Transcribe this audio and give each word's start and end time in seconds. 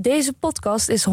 Deze 0.00 0.32
podcast 0.32 0.88
is 0.88 1.06
100% 1.08 1.12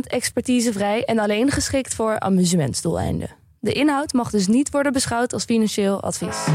expertisevrij 0.00 1.04
en 1.04 1.18
alleen 1.18 1.50
geschikt 1.50 1.94
voor 1.94 2.20
amusementsdoeleinden. 2.20 3.28
De 3.60 3.72
inhoud 3.72 4.12
mag 4.12 4.30
dus 4.30 4.46
niet 4.46 4.70
worden 4.70 4.92
beschouwd 4.92 5.32
als 5.32 5.44
financieel 5.44 6.02
advies. 6.02 6.46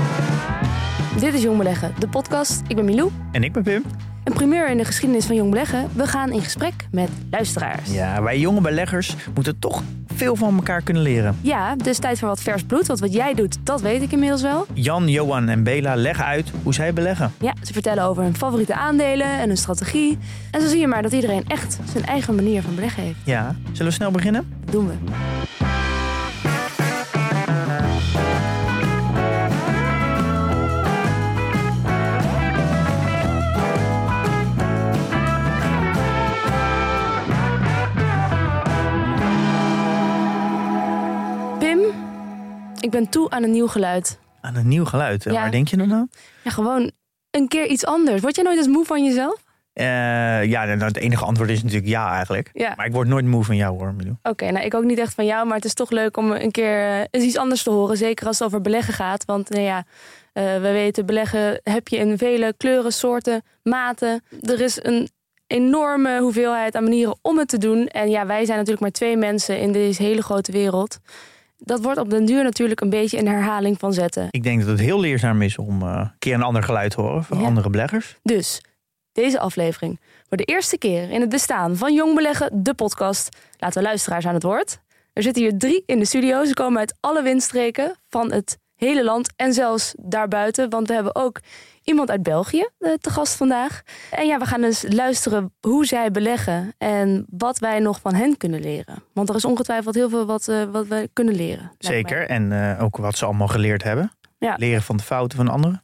Dit 1.19 1.33
is 1.33 1.41
Jong 1.41 1.57
Beleggen, 1.57 1.93
de 1.99 2.07
podcast. 2.07 2.61
Ik 2.67 2.75
ben 2.75 2.85
Milou. 2.85 3.11
En 3.31 3.43
ik 3.43 3.53
ben 3.53 3.63
Pim. 3.63 3.83
Een 4.23 4.33
primeur 4.33 4.69
in 4.69 4.77
de 4.77 4.85
geschiedenis 4.85 5.25
van 5.25 5.35
Jong 5.35 5.49
Beleggen. 5.49 5.87
We 5.95 6.07
gaan 6.07 6.31
in 6.31 6.41
gesprek 6.41 6.73
met 6.91 7.09
luisteraars. 7.31 7.91
Ja, 7.91 8.21
wij 8.21 8.39
jonge 8.39 8.61
beleggers 8.61 9.15
moeten 9.33 9.59
toch 9.59 9.83
veel 10.13 10.35
van 10.35 10.55
elkaar 10.55 10.81
kunnen 10.81 11.03
leren. 11.03 11.37
Ja, 11.41 11.75
dus 11.75 11.97
tijd 11.97 12.19
voor 12.19 12.27
wat 12.27 12.41
vers 12.41 12.63
bloed. 12.63 12.87
Want 12.87 12.99
wat 12.99 13.13
jij 13.13 13.33
doet, 13.33 13.57
dat 13.63 13.81
weet 13.81 14.01
ik 14.01 14.11
inmiddels 14.11 14.41
wel. 14.41 14.65
Jan, 14.73 15.07
Johan 15.07 15.49
en 15.49 15.63
Bela 15.63 15.95
leggen 15.95 16.25
uit 16.25 16.51
hoe 16.63 16.73
zij 16.73 16.93
beleggen. 16.93 17.33
Ja, 17.39 17.53
ze 17.63 17.73
vertellen 17.73 18.03
over 18.03 18.23
hun 18.23 18.35
favoriete 18.35 18.73
aandelen 18.73 19.27
en 19.27 19.47
hun 19.47 19.57
strategie. 19.57 20.17
En 20.51 20.61
zo 20.61 20.67
zie 20.67 20.79
je 20.79 20.87
maar 20.87 21.01
dat 21.01 21.11
iedereen 21.11 21.43
echt 21.47 21.77
zijn 21.91 22.05
eigen 22.05 22.35
manier 22.35 22.61
van 22.61 22.75
beleggen 22.75 23.03
heeft. 23.03 23.19
Ja, 23.23 23.55
zullen 23.71 23.87
we 23.87 23.97
snel 23.97 24.11
beginnen? 24.11 24.53
Dat 24.63 24.73
doen 24.73 24.87
we. 24.87 24.93
Ik 42.79 42.89
ben 42.89 43.09
toe 43.09 43.29
aan 43.29 43.43
een 43.43 43.51
nieuw 43.51 43.67
geluid. 43.67 44.19
Aan 44.41 44.55
een 44.55 44.67
nieuw 44.67 44.85
geluid. 44.85 45.23
Ja. 45.23 45.31
Waar 45.31 45.51
denk 45.51 45.67
je 45.67 45.77
dan 45.77 45.93
aan? 45.93 46.09
Ja, 46.43 46.51
gewoon 46.51 46.91
een 47.31 47.47
keer 47.47 47.67
iets 47.67 47.85
anders. 47.85 48.21
Word 48.21 48.35
jij 48.35 48.43
nooit 48.43 48.57
eens 48.57 48.67
moe 48.67 48.85
van 48.85 49.05
jezelf? 49.05 49.43
Eh, 49.73 49.85
ja, 50.43 50.65
nou, 50.65 50.83
het 50.83 50.97
enige 50.97 51.25
antwoord 51.25 51.49
is 51.49 51.63
natuurlijk 51.63 51.89
ja 51.89 52.13
eigenlijk. 52.13 52.49
Ja. 52.53 52.73
Maar 52.75 52.85
ik 52.85 52.91
word 52.91 53.07
nooit 53.07 53.25
moe 53.25 53.43
van 53.43 53.55
jou 53.55 53.77
hoor, 53.77 53.93
Milou. 53.93 54.15
Oké, 54.23 54.51
nou 54.51 54.65
ik 54.65 54.73
ook 54.73 54.83
niet 54.83 54.97
echt 54.97 55.13
van 55.13 55.25
jou, 55.25 55.45
maar 55.45 55.55
het 55.55 55.65
is 55.65 55.73
toch 55.73 55.89
leuk 55.89 56.17
om 56.17 56.31
een 56.31 56.51
keer 56.51 56.87
eh, 56.87 57.05
eens 57.11 57.23
iets 57.23 57.37
anders 57.37 57.63
te 57.63 57.69
horen. 57.69 57.97
Zeker 57.97 58.27
als 58.27 58.39
het 58.39 58.47
over 58.47 58.61
beleggen 58.61 58.93
gaat. 58.93 59.25
Want 59.25 59.49
nou 59.49 59.63
ja, 59.63 59.83
eh, 60.33 60.43
we 60.43 60.71
weten, 60.71 61.05
beleggen 61.05 61.59
heb 61.63 61.87
je 61.87 61.97
in 61.97 62.17
vele 62.17 62.53
kleuren, 62.57 62.93
soorten, 62.93 63.43
maten. 63.63 64.23
Er 64.41 64.61
is 64.61 64.83
een 64.83 65.09
enorme 65.47 66.19
hoeveelheid 66.19 66.75
aan 66.75 66.83
manieren 66.83 67.17
om 67.21 67.37
het 67.37 67.47
te 67.47 67.57
doen. 67.57 67.87
En 67.87 68.09
ja, 68.09 68.25
wij 68.25 68.45
zijn 68.45 68.57
natuurlijk 68.57 68.81
maar 68.81 68.91
twee 68.91 69.17
mensen 69.17 69.59
in 69.59 69.71
deze 69.71 70.03
hele 70.03 70.21
grote 70.21 70.51
wereld. 70.51 70.99
Dat 71.59 71.81
wordt 71.81 71.99
op 71.99 72.09
den 72.09 72.25
duur 72.25 72.43
natuurlijk 72.43 72.81
een 72.81 72.89
beetje 72.89 73.17
een 73.17 73.27
herhaling 73.27 73.79
van 73.79 73.93
zetten. 73.93 74.27
Ik 74.31 74.43
denk 74.43 74.59
dat 74.59 74.69
het 74.69 74.79
heel 74.79 74.99
leerzaam 74.99 75.41
is 75.41 75.57
om 75.57 75.81
eh, 75.81 75.87
een 75.95 76.11
keer 76.19 76.33
een 76.33 76.41
ander 76.43 76.63
geluid 76.63 76.91
te 76.91 77.01
horen 77.01 77.23
van 77.23 77.39
Ja. 77.39 77.45
andere 77.45 77.69
beleggers. 77.69 78.17
Dus 78.23 78.61
deze 79.11 79.39
aflevering 79.39 79.99
voor 80.27 80.37
de 80.37 80.43
eerste 80.43 80.77
keer 80.77 81.09
in 81.09 81.21
het 81.21 81.29
bestaan 81.29 81.77
van 81.77 81.93
Jong 81.93 82.15
Beleggen, 82.15 82.63
de 82.63 82.73
podcast, 82.73 83.29
laten 83.57 83.81
we 83.81 83.87
luisteraars 83.87 84.25
aan 84.25 84.33
het 84.33 84.43
woord. 84.43 84.79
Er 85.13 85.23
zitten 85.23 85.41
hier 85.43 85.57
drie 85.57 85.83
in 85.85 85.99
de 85.99 86.05
studio. 86.05 86.45
Ze 86.45 86.53
komen 86.53 86.79
uit 86.79 86.95
alle 86.99 87.21
windstreken 87.21 87.95
van 88.09 88.31
het 88.31 88.57
hele 88.75 89.03
land 89.03 89.33
en 89.35 89.53
zelfs 89.53 89.93
daarbuiten. 89.97 90.69
Want 90.69 90.87
we 90.87 90.93
hebben 90.93 91.15
ook 91.15 91.39
iemand 91.89 92.09
uit 92.09 92.23
België 92.23 92.67
eh, 92.79 92.93
te 92.93 93.09
gast 93.09 93.35
vandaag. 93.35 93.81
En 94.11 94.27
ja, 94.27 94.37
we 94.37 94.45
gaan 94.45 94.61
dus 94.61 94.85
luisteren 94.89 95.53
hoe 95.59 95.85
zij 95.85 96.11
beleggen 96.11 96.73
en 96.77 97.25
wat 97.29 97.59
wij 97.59 97.79
nog 97.79 97.99
van 97.99 98.13
hen 98.13 98.37
kunnen 98.37 98.61
leren. 98.61 99.03
Want 99.13 99.29
er 99.29 99.35
is 99.35 99.45
ongetwijfeld 99.45 99.95
heel 99.95 100.09
veel 100.09 100.25
wat, 100.25 100.47
eh, 100.47 100.63
wat 100.63 100.87
we 100.87 101.09
kunnen 101.13 101.35
leren. 101.35 101.71
Zeker. 101.77 102.27
En 102.27 102.51
eh, 102.51 102.83
ook 102.83 102.97
wat 102.97 103.17
ze 103.17 103.25
allemaal 103.25 103.47
geleerd 103.47 103.83
hebben. 103.83 104.11
Ja. 104.37 104.55
Leren 104.57 104.81
van 104.81 104.97
de 104.97 105.03
fouten 105.03 105.37
van 105.37 105.47
anderen. 105.47 105.83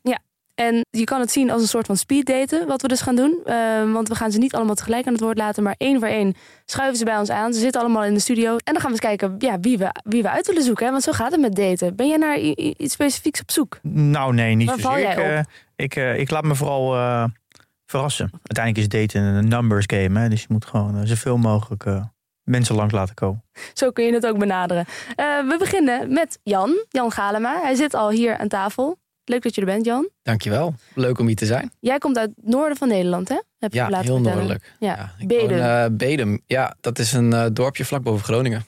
En 0.56 0.86
je 0.90 1.04
kan 1.04 1.20
het 1.20 1.32
zien 1.32 1.52
als 1.52 1.62
een 1.62 1.68
soort 1.68 1.86
van 1.86 1.98
speeddaten, 1.98 2.68
wat 2.68 2.82
we 2.82 2.88
dus 2.88 3.02
gaan 3.02 3.16
doen. 3.16 3.40
Eh, 3.46 3.56
want 3.92 4.08
we 4.08 4.16
gaan 4.16 4.32
ze 4.32 4.38
niet 4.38 4.56
allemaal 4.56 4.76
tegelijk 4.76 5.08
aan 5.08 5.14
het 5.14 5.22
woord 5.22 5.38
laten, 5.38 5.64
maar 5.64 5.76
één 5.78 6.00
voor 6.00 6.08
één 6.08 6.34
schuiven 6.66 6.98
ze 6.98 7.06
bij 7.06 7.18
ons 7.18 7.30
aan. 7.30 7.54
Ze 7.54 7.60
zitten 7.60 7.82
allemaal 7.82 8.04
in 8.04 8.14
de 8.14 8.20
studio. 8.20 8.52
En 8.52 8.74
dan 8.74 8.76
gaan 8.76 8.84
we 8.84 8.90
eens 8.90 9.00
kijken 9.00 9.36
ja, 9.38 9.60
wie, 9.60 9.78
we, 9.78 9.90
wie 10.04 10.22
we 10.22 10.30
uit 10.30 10.48
willen 10.48 10.64
zoeken. 10.64 10.86
Hè? 10.86 10.92
Want 10.92 11.04
zo 11.04 11.12
gaat 11.12 11.32
het 11.32 11.42
met 11.42 11.56
daten. 11.56 11.96
Ben 11.96 12.08
jij 12.08 12.18
naar 12.18 12.38
iets 12.38 12.94
specifieks 12.94 13.42
op 13.42 13.52
zoek? 13.52 13.80
Nou 13.82 14.34
nee, 14.34 14.56
niet 14.56 14.68
Waar 14.68 14.80
val 14.80 14.92
zozeer. 14.92 15.20
jij 15.20 15.46
ik, 15.76 15.96
eh, 15.96 16.20
ik 16.20 16.30
laat 16.30 16.44
me 16.44 16.56
vooral 16.56 16.96
eh, 16.96 17.24
verrassen. 17.86 18.30
Uiteindelijk 18.44 18.94
is 18.94 19.00
daten 19.02 19.22
een 19.22 19.48
numbers 19.48 19.84
game. 19.88 20.20
Hè? 20.20 20.30
Dus 20.30 20.42
je 20.42 20.48
moet 20.50 20.66
gewoon 20.66 20.98
eh, 21.00 21.08
zoveel 21.08 21.38
mogelijk 21.38 21.86
eh, 21.86 22.04
mensen 22.44 22.76
langs 22.76 22.94
laten 22.94 23.16
komen. 23.16 23.44
Zo 23.74 23.92
kun 23.92 24.06
je 24.06 24.14
het 24.14 24.26
ook 24.28 24.38
benaderen. 24.38 24.86
Eh, 25.16 25.26
we 25.26 25.56
beginnen 25.60 26.14
met 26.14 26.40
Jan, 26.44 26.86
Jan 26.90 27.12
Galema. 27.12 27.62
Hij 27.62 27.76
zit 27.76 27.94
al 27.94 28.10
hier 28.10 28.38
aan 28.38 28.48
tafel. 28.48 28.98
Leuk 29.28 29.44
dat 29.44 29.56
je 29.56 29.62
er 29.62 29.68
bent, 29.68 29.86
Jan. 29.86 30.10
Dankjewel. 30.24 30.74
Leuk 30.94 31.20
om 31.20 31.28
hier 31.28 31.36
te 31.36 31.46
zijn. 31.46 31.72
Jij 31.80 31.98
komt 31.98 32.18
uit 32.18 32.32
het 32.36 32.46
noorden 32.54 32.78
van 32.78 32.88
Nederland, 32.88 33.30
hè? 33.30 33.42
Heb 33.60 33.74
je 33.74 33.80
Ja, 33.80 33.90
laten 33.90 34.06
heel 34.06 34.16
vertellen. 34.16 34.38
noordelijk. 34.38 34.76
Ja, 34.80 35.12
ik 35.18 35.28
Bedum. 35.28 35.58
woon, 35.60 35.98
Bedum. 35.98 36.42
Ja, 36.46 36.76
dat 36.82 37.00
is 37.00 37.14
een 37.14 37.34
eh, 37.34 37.46
dorpje 37.54 37.86
vlak 37.86 38.04
boven 38.04 38.24
Groningen. 38.26 38.66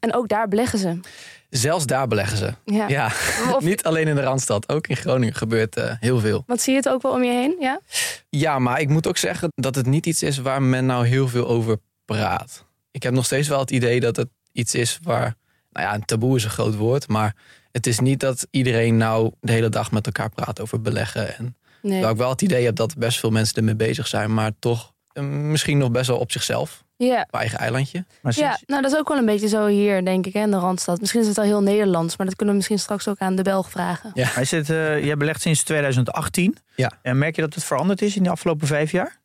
En 0.00 0.14
ook 0.14 0.28
daar 0.28 0.48
beleggen 0.48 0.78
ze. 0.78 1.00
Zelfs 1.48 1.86
daar 1.86 2.06
beleggen 2.08 2.36
ze. 2.36 2.54
Ja. 2.64 2.88
Ja, 2.88 3.06
Of- 3.54 3.60
niet 3.70 3.84
alleen 3.84 4.08
in 4.08 4.14
de 4.14 4.20
Randstad. 4.22 4.68
Ook 4.68 4.86
in 4.86 4.96
Groningen 4.96 5.34
gebeurt 5.34 5.76
eh, 5.76 5.92
heel 6.00 6.20
veel. 6.20 6.42
Want 6.46 6.60
zie 6.60 6.72
je 6.72 6.78
het 6.78 6.88
ook 6.88 7.02
wel 7.02 7.12
om 7.12 7.24
je 7.24 7.32
heen? 7.32 7.56
Ja? 7.60 7.80
Ja, 8.28 8.58
maar 8.58 8.80
ik 8.80 8.88
moet 8.88 9.06
ook 9.06 9.16
zeggen 9.16 9.48
dat 9.54 9.74
het 9.74 9.86
niet 9.86 10.06
iets 10.06 10.22
is 10.22 10.38
waar 10.38 10.62
men 10.62 10.86
nou 10.86 11.06
heel 11.06 11.28
veel 11.28 11.48
over 11.48 11.76
praat. 12.04 12.64
Ik 12.90 13.02
heb 13.02 13.12
nog 13.12 13.24
steeds 13.24 13.48
wel 13.48 13.58
het 13.60 13.70
idee 13.70 14.00
dat 14.00 14.16
het 14.16 14.28
iets 14.52 14.74
is 14.74 14.98
waar... 15.02 15.34
Nou 15.70 15.86
ja, 15.86 15.94
een 15.94 16.04
taboe 16.04 16.36
is 16.36 16.44
een 16.44 16.50
groot 16.50 16.74
woord. 16.76 17.08
Maar 17.08 17.34
het 17.72 17.86
is 17.86 17.98
niet 17.98 18.20
dat 18.20 18.46
iedereen 18.50 18.96
nou 18.96 19.32
de 19.40 19.52
hele 19.52 19.68
dag 19.68 19.90
met 19.90 20.06
elkaar 20.06 20.30
praat 20.30 20.60
over 20.60 20.80
beleggen. 20.80 21.36
En 21.36 21.56
Nee. 21.82 22.06
Ik 22.10 22.16
wel 22.16 22.30
het 22.30 22.42
idee 22.42 22.64
heb 22.64 22.76
dat 22.76 22.96
best 22.96 23.18
veel 23.18 23.30
mensen 23.30 23.54
ermee 23.56 23.76
bezig 23.76 24.06
zijn. 24.06 24.34
Maar 24.34 24.52
toch 24.58 24.92
eh, 25.12 25.22
misschien 25.24 25.78
nog 25.78 25.90
best 25.90 26.06
wel 26.06 26.18
op 26.18 26.32
zichzelf. 26.32 26.84
Ja. 26.98 27.20
Op 27.30 27.34
eigen 27.40 27.58
eilandje. 27.58 28.04
Maar 28.22 28.32
Ja, 28.36 28.58
nou 28.66 28.82
dat 28.82 28.92
is 28.92 28.98
ook 28.98 29.08
wel 29.08 29.18
een 29.18 29.26
beetje 29.26 29.48
zo 29.48 29.66
hier, 29.66 30.04
denk 30.04 30.26
ik, 30.26 30.32
hè, 30.32 30.40
in 30.40 30.50
de 30.50 30.56
Randstad. 30.56 31.00
Misschien 31.00 31.20
is 31.20 31.26
het 31.26 31.38
al 31.38 31.44
heel 31.44 31.62
Nederlands, 31.62 32.16
maar 32.16 32.26
dat 32.26 32.36
kunnen 32.36 32.54
we 32.54 32.60
misschien 32.60 32.78
straks 32.78 33.08
ook 33.08 33.18
aan 33.18 33.36
de 33.36 33.42
Belg 33.42 33.70
vragen. 33.70 34.10
Ja. 34.14 34.26
Hij 34.26 34.44
zit, 34.44 34.70
eh, 34.70 35.04
jij 35.04 35.16
belegt 35.16 35.40
sinds 35.40 35.62
2018. 35.62 36.56
Ja. 36.74 36.92
En 37.02 37.18
merk 37.18 37.34
je 37.36 37.40
dat 37.42 37.54
het 37.54 37.64
veranderd 37.64 38.02
is 38.02 38.16
in 38.16 38.22
de 38.22 38.30
afgelopen 38.30 38.66
vijf 38.66 38.90
jaar? 38.90 39.20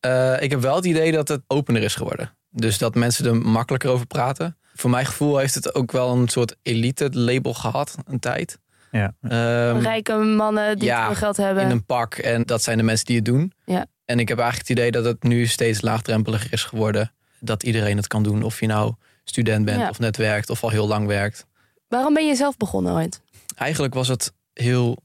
Eh, 0.00 0.42
ik 0.42 0.50
heb 0.50 0.60
wel 0.60 0.76
het 0.76 0.84
idee 0.84 1.12
dat 1.12 1.28
het 1.28 1.42
opener 1.46 1.82
is 1.82 1.94
geworden. 1.94 2.32
Dus 2.50 2.78
dat 2.78 2.94
mensen 2.94 3.26
er 3.26 3.36
makkelijker 3.36 3.90
over 3.90 4.06
praten. 4.06 4.56
Voor 4.74 4.90
mijn 4.90 5.06
gevoel 5.06 5.36
heeft 5.38 5.54
het 5.54 5.74
ook 5.74 5.92
wel 5.92 6.12
een 6.12 6.28
soort 6.28 6.56
elite 6.62 7.08
label 7.12 7.54
gehad, 7.54 7.94
een 8.06 8.18
tijd. 8.18 8.58
Ja. 8.90 9.12
Ehm, 9.22 9.78
Rijke 9.78 10.14
mannen 10.14 10.78
die 10.78 10.88
ja, 10.88 11.06
veel 11.06 11.14
geld 11.14 11.36
hebben. 11.36 11.62
in 11.64 11.70
een 11.70 11.84
pak. 11.84 12.14
En 12.14 12.42
dat 12.42 12.62
zijn 12.62 12.76
de 12.78 12.82
mensen 12.82 13.06
die 13.06 13.16
het 13.16 13.24
doen. 13.24 13.52
Ja. 13.64 13.86
En 14.06 14.18
ik 14.18 14.28
heb 14.28 14.38
eigenlijk 14.38 14.68
het 14.68 14.78
idee 14.78 14.90
dat 14.90 15.04
het 15.04 15.22
nu 15.22 15.46
steeds 15.46 15.80
laagdrempeliger 15.80 16.52
is 16.52 16.62
geworden. 16.64 17.12
Dat 17.40 17.62
iedereen 17.62 17.96
het 17.96 18.06
kan 18.06 18.22
doen. 18.22 18.42
Of 18.42 18.60
je 18.60 18.66
nou 18.66 18.94
student 19.24 19.64
bent 19.64 19.80
Ja. 19.80 19.88
of 19.88 19.98
net 19.98 20.16
werkt 20.16 20.50
of 20.50 20.62
al 20.62 20.70
heel 20.70 20.86
lang 20.86 21.06
werkt. 21.06 21.46
Waarom 21.88 22.14
ben 22.14 22.26
je 22.26 22.34
zelf 22.34 22.56
begonnen 22.56 22.92
ooit? 22.94 23.20
Eigenlijk 23.56 23.94
was 23.94 24.08
het 24.08 24.32
heel 24.52 24.96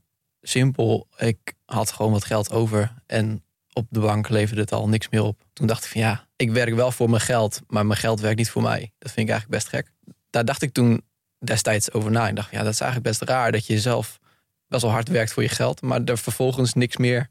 simpel. 0.42 1.08
Ik 1.18 1.54
had 1.66 1.92
gewoon 1.92 2.12
wat 2.12 2.26
geld 2.26 2.52
over. 2.52 2.94
En 3.06 3.44
op 3.74 3.88
de 3.90 4.00
bank 4.00 4.30
leverde 4.30 4.62
het 4.62 4.72
al 4.72 4.90
niks 4.90 5.10
meer 5.10 5.24
op. 5.24 5.42
Toen 5.54 5.68
dacht 5.68 5.84
ik 5.86 5.92
van 5.92 6.02
ja, 6.02 6.28
ik 6.36 6.52
werk 6.52 6.74
wel 6.76 6.92
voor 6.92 7.10
mijn 7.10 7.22
geld. 7.22 7.62
Maar 7.68 7.86
mijn 7.86 8.00
geld 8.00 8.20
werkt 8.20 8.38
niet 8.38 8.50
voor 8.50 8.62
mij. 8.62 8.92
Dat 9.00 9.12
vind 9.12 9.28
ik 9.28 9.34
eigenlijk 9.34 9.64
best 9.64 9.68
gek. 9.68 9.92
Daar 10.30 10.46
dacht 10.46 10.62
ik 10.62 10.74
toen 10.74 11.02
destijds 11.40 11.92
over 11.92 12.12
na. 12.12 12.28
Ik 12.28 12.36
dacht 12.36 12.50
van 12.50 12.58
ja, 12.58 12.64
dat 12.64 12.74
is 12.74 12.80
eigenlijk 12.80 13.10
best 13.18 13.30
raar. 13.30 13.52
Dat 13.52 13.66
je 13.66 13.80
zelf 13.80 14.20
best 14.68 14.82
wel 14.82 14.92
hard 14.92 15.08
werkt 15.10 15.34
voor 15.34 15.44
je 15.44 15.50
geld. 15.50 15.82
Maar 15.82 16.02
er 16.04 16.18
vervolgens 16.18 16.74
niks 16.74 16.98
meer 16.98 17.30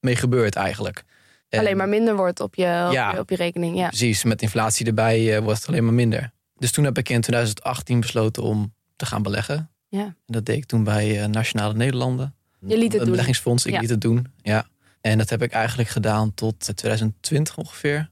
mee 0.00 0.16
gebeurt 0.16 0.54
eigenlijk. 0.56 1.04
En 1.48 1.58
Alleen 1.58 1.76
maar 1.76 1.88
minder 1.88 2.16
wordt 2.16 2.40
op 2.40 2.54
je, 2.54 2.84
op, 2.86 2.92
Ja. 2.92 3.12
je, 3.12 3.18
op 3.18 3.30
je 3.30 3.36
rekening. 3.36 3.76
Ja. 3.76 3.86
Precies, 3.88 4.24
met 4.24 4.42
inflatie 4.42 4.86
erbij 4.86 5.36
eh, 5.36 5.42
wordt 5.42 5.58
het 5.58 5.68
alleen 5.68 5.84
maar 5.84 5.94
minder. 5.94 6.30
Dus 6.56 6.72
toen 6.72 6.84
heb 6.84 6.98
ik 6.98 7.08
in 7.08 7.20
2018 7.20 8.00
besloten 8.00 8.42
om 8.42 8.74
te 8.96 9.06
gaan 9.06 9.22
beleggen. 9.22 9.70
Ja. 9.88 10.00
En 10.04 10.14
dat 10.26 10.44
deed 10.44 10.56
ik 10.56 10.64
toen 10.66 10.84
bij 10.84 11.20
eh, 11.22 11.26
Nationale 11.28 11.74
Nederlanden. 11.74 12.34
Je 12.66 12.78
liet 12.78 12.82
het 12.82 12.92
Een 12.92 12.98
doen. 12.98 13.08
beleggingsfonds, 13.10 13.66
ik 13.66 13.72
Ja. 13.72 13.80
liet 13.80 13.90
het 13.90 14.00
doen. 14.00 14.26
Ja. 14.42 14.66
En 15.00 15.18
dat 15.18 15.30
heb 15.30 15.42
ik 15.42 15.52
eigenlijk 15.52 15.88
gedaan 15.88 16.34
tot 16.34 16.76
2020 16.76 17.56
ongeveer. 17.56 18.10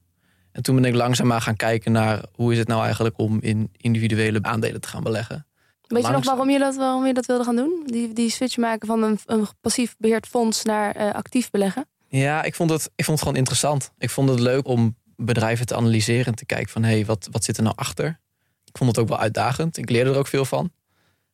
En 0.52 0.62
toen 0.62 0.74
ben 0.74 0.84
ik 0.84 0.94
langzaamaan 0.94 1.42
gaan 1.42 1.56
kijken 1.56 1.92
naar 1.92 2.20
hoe 2.32 2.52
is 2.52 2.58
het 2.58 2.68
nou 2.68 2.84
eigenlijk 2.84 3.18
om 3.18 3.38
in 3.40 3.70
individuele 3.76 4.38
aandelen 4.42 4.80
te 4.80 4.88
gaan 4.88 5.02
beleggen. 5.02 5.46
Weet 5.86 6.06
je 6.06 6.12
nog 6.12 6.24
waarom 6.24 6.50
je 6.50 6.58
dat, 6.58 6.76
waarom 6.76 7.06
je 7.06 7.14
dat 7.14 7.26
wilde 7.26 7.44
gaan 7.44 7.56
doen? 7.56 7.82
Die, 7.86 8.12
die 8.12 8.30
switch 8.30 8.56
maken 8.56 8.86
van 8.86 9.02
een, 9.02 9.18
een 9.26 9.46
passief 9.60 9.94
beheerd 9.98 10.26
fonds 10.26 10.62
naar 10.62 10.96
eh, 10.96 11.12
actief 11.12 11.50
beleggen? 11.50 11.86
Ja, 12.08 12.42
ik 12.42 12.54
vond, 12.54 12.70
het, 12.70 12.90
ik 12.94 13.04
vond 13.04 13.18
het 13.18 13.18
gewoon 13.18 13.36
interessant. 13.36 13.90
Ik 13.98 14.10
vond 14.10 14.28
het 14.28 14.40
leuk 14.40 14.66
om 14.66 14.96
bedrijven 15.16 15.66
te 15.66 15.76
analyseren 15.76 16.26
en 16.26 16.34
te 16.34 16.46
kijken 16.46 16.68
van 16.68 16.82
hé, 16.82 16.90
hey, 16.90 17.04
wat, 17.04 17.28
wat 17.30 17.44
zit 17.44 17.56
er 17.56 17.62
nou 17.62 17.76
achter? 17.76 18.20
Ik 18.64 18.78
vond 18.78 18.90
het 18.90 18.98
ook 18.98 19.08
wel 19.08 19.18
uitdagend. 19.18 19.76
Ik 19.76 19.90
leerde 19.90 20.10
er 20.10 20.16
ook 20.16 20.26
veel 20.26 20.44
van. 20.44 20.70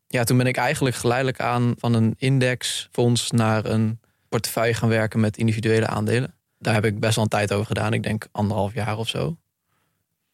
Ja, 0.06 0.24
toen 0.24 0.36
ben 0.36 0.46
ik 0.46 0.56
eigenlijk 0.56 0.96
geleidelijk 0.96 1.40
aan 1.40 1.74
van 1.78 1.94
een 1.94 2.14
indexfonds 2.18 3.30
naar 3.30 3.64
een 3.64 4.00
portefeuille 4.28 4.74
gaan 4.74 4.88
werken 4.88 5.20
met 5.20 5.36
individuele 5.36 5.86
aandelen. 5.86 6.34
Daar 6.58 6.74
heb 6.74 6.84
ik 6.84 7.00
best 7.00 7.14
wel 7.14 7.24
een 7.24 7.30
tijd 7.30 7.52
over 7.52 7.66
gedaan. 7.66 7.92
Ik 7.92 8.02
denk 8.02 8.26
anderhalf 8.32 8.74
jaar 8.74 8.98
of 8.98 9.08
zo. 9.08 9.36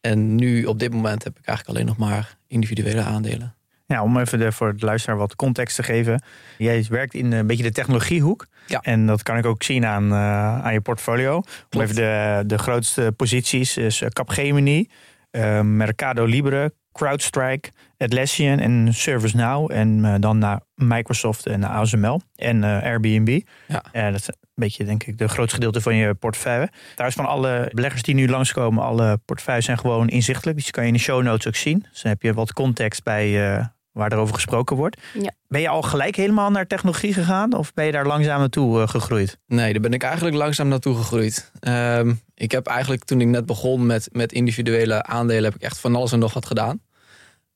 En 0.01 0.35
nu 0.35 0.65
op 0.65 0.79
dit 0.79 0.93
moment 0.93 1.25
heb 1.25 1.39
ik 1.39 1.47
eigenlijk 1.47 1.79
alleen 1.79 1.89
nog 1.89 2.09
maar 2.09 2.39
individuele 2.47 3.03
aandelen. 3.03 3.57
Ja, 3.95 4.03
om 4.03 4.19
even 4.19 4.39
de, 4.39 4.53
voor 4.53 4.77
de 4.77 4.87
luisteraar 4.87 5.17
wat 5.17 5.37
context 5.37 5.77
te 5.77 5.83
geven. 5.83 6.23
Jij 6.59 6.87
werkt 6.89 7.15
in 7.15 7.33
een 7.33 7.47
beetje 7.47 7.63
de 7.63 7.73
technologiehoek. 7.73 8.47
Ja. 8.67 8.81
En 8.81 9.07
dat 9.07 9.23
kan 9.23 9.37
ik 9.37 9.47
ook 9.47 9.63
zien 9.63 9.87
aan, 9.87 10.13
eh, 10.13 10.65
aan 10.65 10.73
je 10.73 10.81
portfolio. 10.81 11.37
Om 11.37 11.43
Klopt. 11.69 11.91
even 11.91 11.95
de, 12.03 12.43
de 12.47 12.59
grootste 12.59 13.13
posities 13.17 13.77
is 13.77 14.01
eh, 14.01 14.09
Capgemini, 14.09 14.89
eh, 15.31 15.61
Mercado 15.61 16.25
Libre, 16.25 16.73
CrowdStrike, 16.93 17.71
Atlassian 17.99 18.59
en 18.59 18.95
ServiceNow. 18.95 19.73
En 19.73 20.05
eh, 20.05 20.15
dan 20.19 20.39
naar 20.39 20.61
Microsoft 20.75 21.47
en 21.47 21.61
naar 21.61 21.71
ASML 21.71 22.21
en 22.37 22.65
eh, 22.65 22.83
Airbnb. 22.83 23.41
Ja. 23.67 24.11
Dat 24.11 24.21
is 24.21 24.29
een 24.29 24.35
beetje, 24.55 24.85
denk 24.85 25.05
ik, 25.05 25.19
de 25.19 25.29
grootste 25.29 25.55
gedeelte 25.55 25.81
van 25.81 25.95
je 25.95 26.15
portefeuille. 26.15 26.69
Trouwens, 26.93 27.17
van 27.21 27.27
alle 27.27 27.71
beleggers 27.75 28.03
die 28.03 28.15
nu 28.15 28.29
langskomen, 28.29 28.85
alle 28.85 29.19
portefeuilles 29.25 29.65
zijn 29.65 29.79
gewoon 29.79 30.09
inzichtelijk. 30.09 30.57
Dus 30.57 30.65
die 30.65 30.75
kan 30.75 30.83
je 30.83 30.89
in 30.89 30.95
de 30.95 31.03
show 31.03 31.23
notes 31.23 31.47
ook 31.47 31.57
zien. 31.57 31.87
Dus 31.91 32.03
dan 32.03 32.13
heb 32.13 32.23
je 32.23 32.33
wat 32.35 32.53
context 32.53 33.03
bij 33.03 33.57
eh, 33.57 33.65
waar 33.99 34.13
erover 34.13 34.35
gesproken 34.35 34.77
wordt. 34.77 35.01
Ja. 35.15 35.33
Ben 35.49 35.61
je 35.61 35.69
al 35.69 35.83
gelijk 35.83 36.17
helemaal 36.17 36.51
naar 36.51 36.67
technologie 36.67 37.13
gegaan? 37.13 37.53
Of 37.53 37.75
ben 37.75 37.85
je 37.85 37.93
daar 37.93 38.07
langzaam 38.07 38.39
naartoe 38.39 38.83
eh, 38.83 38.89
gegroeid? 38.89 39.39
Nee, 39.47 39.73
daar 39.73 39.83
ben 39.83 39.93
ik 39.93 40.03
eigenlijk 40.03 40.37
langzaam 40.37 40.69
naartoe 40.69 40.97
gegroeid. 40.97 41.51
Ehm, 41.61 42.15
ik 42.35 42.51
heb 42.53 42.67
eigenlijk 42.67 43.05
toen 43.05 43.21
ik 43.21 43.27
net 43.27 43.47
begon 43.47 43.87
met, 43.87 44.09
met 44.13 44.33
individuele 44.33 45.03
aandelen, 45.03 45.45
heb 45.45 45.55
ik 45.55 45.63
echt 45.63 45.79
van 45.79 45.97
alles 45.97 46.13
en 46.13 46.19
nog 46.19 46.35
wat 46.35 46.47
gedaan. 46.47 46.81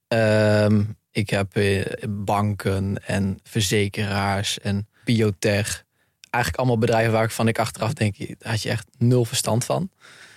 Ehm, 0.08 0.82
ik 1.10 1.30
heb 1.30 1.56
eh, 1.56 1.84
banken 2.08 3.06
en 3.06 3.38
verzekeraars 3.42 4.58
en 4.58 4.88
biotech. 5.04 5.84
Eigenlijk 6.30 6.56
allemaal 6.56 6.78
bedrijven 6.78 7.12
waar 7.12 7.24
ik 7.24 7.30
van 7.30 7.48
ik 7.48 7.58
achteraf 7.58 7.92
denk, 7.92 8.18
daar 8.18 8.50
had 8.50 8.62
je 8.62 8.70
echt 8.70 8.86
nul 8.98 9.24
verstand 9.24 9.64
van. 9.64 9.90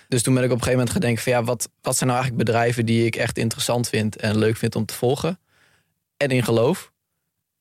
Dus 0.08 0.22
toen 0.22 0.34
ben 0.34 0.42
ik 0.42 0.50
op 0.50 0.56
een 0.56 0.62
gegeven 0.62 0.84
moment 0.84 0.96
gedenkt 0.96 1.22
van 1.22 1.32
ja, 1.32 1.44
wat, 1.44 1.68
wat 1.80 1.96
zijn 1.96 2.10
nou 2.10 2.20
eigenlijk 2.20 2.48
bedrijven 2.48 2.86
die 2.86 3.06
ik 3.06 3.16
echt 3.16 3.38
interessant 3.38 3.88
vind 3.88 4.16
en 4.16 4.38
leuk 4.38 4.56
vind 4.56 4.76
om 4.76 4.84
te 4.84 4.94
volgen? 4.94 5.38
En 6.16 6.30
in 6.30 6.42
geloof. 6.44 6.92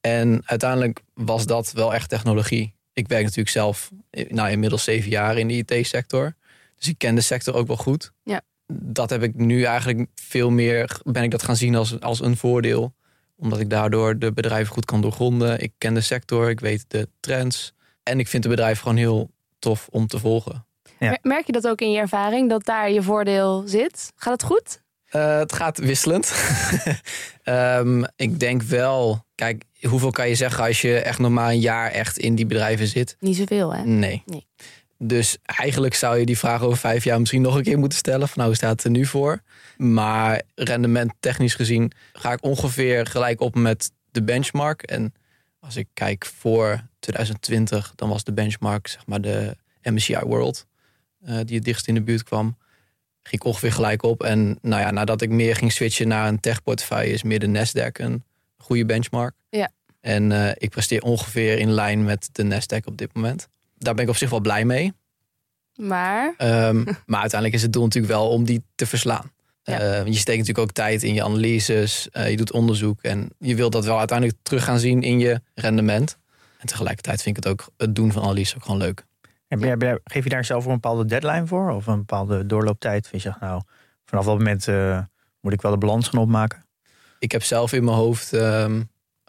En 0.01 0.41
uiteindelijk 0.45 1.01
was 1.13 1.45
dat 1.45 1.71
wel 1.71 1.93
echt 1.93 2.09
technologie. 2.09 2.73
Ik 2.93 3.07
werk 3.07 3.21
natuurlijk 3.21 3.49
zelf 3.49 3.91
eh, 4.09 4.29
nou, 4.31 4.49
inmiddels 4.49 4.83
zeven 4.83 5.09
jaar 5.09 5.37
in 5.37 5.47
de 5.47 5.53
IT-sector. 5.53 6.35
Dus 6.77 6.87
ik 6.87 6.97
ken 6.97 7.15
de 7.15 7.21
sector 7.21 7.53
ook 7.55 7.67
wel 7.67 7.77
goed. 7.77 8.11
Ja. 8.23 8.41
Dat 8.67 9.09
heb 9.09 9.23
ik 9.23 9.35
nu 9.35 9.63
eigenlijk 9.63 10.09
veel 10.15 10.49
meer, 10.49 10.99
ben 11.03 11.23
ik 11.23 11.31
dat 11.31 11.43
gaan 11.43 11.55
zien 11.55 11.75
als, 11.75 11.99
als 12.01 12.21
een 12.21 12.37
voordeel. 12.37 12.93
Omdat 13.37 13.59
ik 13.59 13.69
daardoor 13.69 14.19
de 14.19 14.33
bedrijven 14.33 14.73
goed 14.73 14.85
kan 14.85 15.01
doorgronden. 15.01 15.59
Ik 15.61 15.71
ken 15.77 15.93
de 15.93 16.01
sector, 16.01 16.49
ik 16.49 16.59
weet 16.59 16.85
de 16.87 17.09
trends. 17.19 17.73
En 18.03 18.19
ik 18.19 18.27
vind 18.27 18.43
de 18.43 18.49
bedrijven 18.49 18.81
gewoon 18.83 18.97
heel 18.97 19.29
tof 19.59 19.87
om 19.91 20.07
te 20.07 20.19
volgen. 20.19 20.65
Ja. 20.99 21.09
Mer- 21.09 21.19
Merk 21.21 21.45
je 21.45 21.51
dat 21.51 21.67
ook 21.67 21.81
in 21.81 21.91
je 21.91 21.99
ervaring, 21.99 22.49
dat 22.49 22.65
daar 22.65 22.91
je 22.91 23.01
voordeel 23.01 23.63
zit? 23.67 24.11
Gaat 24.15 24.33
het 24.33 24.43
goed? 24.43 24.81
Eh, 25.15 25.37
het 25.37 25.53
gaat 25.53 25.77
wisselend. 25.77 26.33
Ehm, 27.43 28.03
ik 28.15 28.39
denk 28.39 28.61
wel, 28.61 29.25
kijk, 29.35 29.63
hoeveel 29.81 30.11
kan 30.11 30.27
je 30.27 30.35
zeggen 30.35 30.63
als 30.63 30.81
je 30.81 30.99
echt 30.99 31.19
nog 31.19 31.31
maar 31.31 31.49
een 31.49 31.59
jaar 31.59 31.91
echt 31.91 32.17
in 32.17 32.35
die 32.35 32.45
bedrijven 32.45 32.87
zit? 32.87 33.17
Niet 33.19 33.35
zoveel, 33.35 33.73
hè? 33.73 33.83
Nee. 33.83 34.23
Nee. 34.25 34.47
Dus 34.97 35.37
eigenlijk 35.43 35.93
zou 35.93 36.17
je 36.17 36.25
die 36.25 36.37
vraag 36.37 36.61
over 36.61 36.77
vijf 36.77 37.03
jaar 37.03 37.19
misschien 37.19 37.41
nog 37.41 37.55
een 37.55 37.63
keer 37.63 37.77
moeten 37.77 37.97
stellen. 37.97 38.27
Van 38.27 38.33
nou, 38.35 38.47
hoe 38.47 38.55
staat 38.55 38.71
het 38.71 38.83
er 38.83 38.89
nu 38.89 39.05
voor? 39.05 39.41
Maar 39.77 40.41
rendement 40.55 41.13
technisch 41.19 41.55
gezien 41.55 41.91
ga 42.13 42.31
ik 42.31 42.43
ongeveer 42.43 43.05
gelijk 43.05 43.41
op 43.41 43.55
met 43.55 43.91
de 44.11 44.23
benchmark. 44.23 44.81
En 44.81 45.13
als 45.59 45.75
ik 45.75 45.87
kijk 45.93 46.25
voor 46.25 46.81
2020, 46.99 47.91
dan 47.95 48.09
was 48.09 48.23
de 48.23 48.33
benchmark 48.33 48.87
zeg 48.87 49.05
maar 49.05 49.21
de 49.21 49.57
MSCI 49.81 50.19
World. 50.19 50.65
eh, 51.25 51.39
die 51.45 51.55
het 51.55 51.65
dichtst 51.65 51.87
in 51.87 51.93
de 51.93 52.01
buurt 52.01 52.23
kwam. 52.23 52.57
Ging 53.27 53.41
ik 53.41 53.43
ongeveer 53.43 53.71
gelijk 53.71 54.03
op. 54.03 54.23
En 54.23 54.57
nou 54.61 54.81
ja, 54.81 54.91
nadat 54.91 55.21
ik 55.21 55.29
meer 55.29 55.55
ging 55.55 55.71
switchen 55.71 56.07
naar 56.07 56.27
een 56.27 56.39
tech 56.39 56.63
portefeuille, 56.63 57.13
is 57.13 57.23
meer 57.23 57.39
de 57.39 57.47
Nasdaq 57.47 57.91
een 57.91 58.23
goede 58.57 58.85
benchmark. 58.85 59.33
Ja. 59.49 59.69
En 60.01 60.31
eh, 60.31 60.51
ik 60.57 60.69
presteer 60.69 61.01
ongeveer 61.01 61.59
in 61.59 61.71
lijn 61.71 62.03
met 62.03 62.29
de 62.31 62.43
Nasdaq 62.43 62.83
op 62.85 62.97
dit 62.97 63.13
moment. 63.13 63.47
Daar 63.77 63.93
ben 63.93 64.03
ik 64.03 64.09
op 64.09 64.17
zich 64.17 64.29
wel 64.29 64.39
blij 64.39 64.65
mee. 64.65 64.93
Maar 65.75 66.33
Ehm, 66.37 66.83
maar 67.05 67.21
uiteindelijk 67.21 67.53
is 67.53 67.61
het 67.61 67.73
doel 67.73 67.83
natuurlijk 67.83 68.13
wel 68.13 68.29
om 68.29 68.45
die 68.45 68.63
te 68.75 68.85
verslaan. 68.85 69.31
Ja. 69.63 69.79
Eh, 69.79 70.05
je 70.05 70.13
steekt 70.13 70.37
natuurlijk 70.37 70.67
ook 70.67 70.71
tijd 70.71 71.03
in 71.03 71.13
je 71.13 71.23
analyses, 71.23 72.09
eh, 72.11 72.29
je 72.29 72.37
doet 72.37 72.51
onderzoek 72.51 73.01
en 73.01 73.29
je 73.39 73.55
wilt 73.55 73.71
dat 73.71 73.85
wel 73.85 73.97
uiteindelijk 73.97 74.37
terug 74.41 74.63
gaan 74.63 74.79
zien 74.79 75.01
in 75.01 75.19
je 75.19 75.41
rendement. 75.53 76.17
En 76.59 76.67
tegelijkertijd 76.67 77.21
vind 77.21 77.37
ik 77.37 77.43
het 77.43 77.53
ook 77.53 77.69
het 77.77 77.95
doen 77.95 78.11
van 78.11 78.23
analyse 78.23 78.55
ook 78.55 78.63
gewoon 78.63 78.79
leuk. 78.79 79.05
En 79.61 80.01
geef 80.03 80.23
je 80.23 80.29
daar 80.29 80.45
zelf 80.45 80.65
een 80.65 80.71
bepaalde 80.71 81.05
deadline 81.05 81.47
voor? 81.47 81.71
Of 81.71 81.87
een 81.87 81.97
bepaalde 81.97 82.45
doorlooptijd? 82.45 83.07
Vind 83.07 83.21
je 83.21 83.29
zegt, 83.29 83.41
nou, 83.41 83.61
vanaf 84.05 84.25
dat 84.25 84.37
moment 84.37 84.67
eh, 84.67 84.99
moet 85.41 85.53
ik 85.53 85.61
wel 85.61 85.71
de 85.71 85.77
balans 85.77 86.07
gaan 86.07 86.21
opmaken? 86.21 86.65
Ik 87.19 87.31
heb 87.31 87.43
zelf 87.43 87.73
in 87.73 87.83
mijn 87.83 87.97
hoofd 87.97 88.33
ehm, 88.33 88.81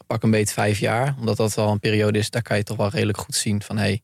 pak 0.07 0.23
een 0.23 0.31
beetje 0.31 0.55
vijf 0.55 0.79
jaar, 0.79 1.15
omdat 1.19 1.37
dat 1.37 1.55
wel 1.55 1.71
een 1.71 1.79
periode 1.79 2.19
is, 2.19 2.31
daar 2.31 2.43
kan 2.43 2.57
je 2.57 2.63
toch 2.63 2.77
wel 2.77 2.89
redelijk 2.89 3.19
goed 3.19 3.35
zien 3.35 3.63
van 3.63 3.77
hey, 3.77 4.03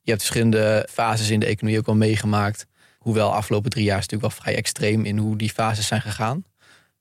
je 0.00 0.10
hebt 0.10 0.22
verschillende 0.22 0.88
fases 0.90 1.30
in 1.30 1.40
de 1.40 1.46
economie 1.46 1.78
ook 1.78 1.86
al 1.86 1.94
meegemaakt. 1.94 2.66
Hoewel 2.98 3.34
afgelopen 3.34 3.70
drie 3.70 3.84
jaar 3.84 3.98
is 3.98 4.06
natuurlijk 4.08 4.32
wel 4.32 4.42
vrij 4.42 4.56
extreem 4.56 5.04
in 5.04 5.18
hoe 5.18 5.36
die 5.36 5.50
fases 5.50 5.86
zijn 5.86 6.00
gegaan. 6.00 6.44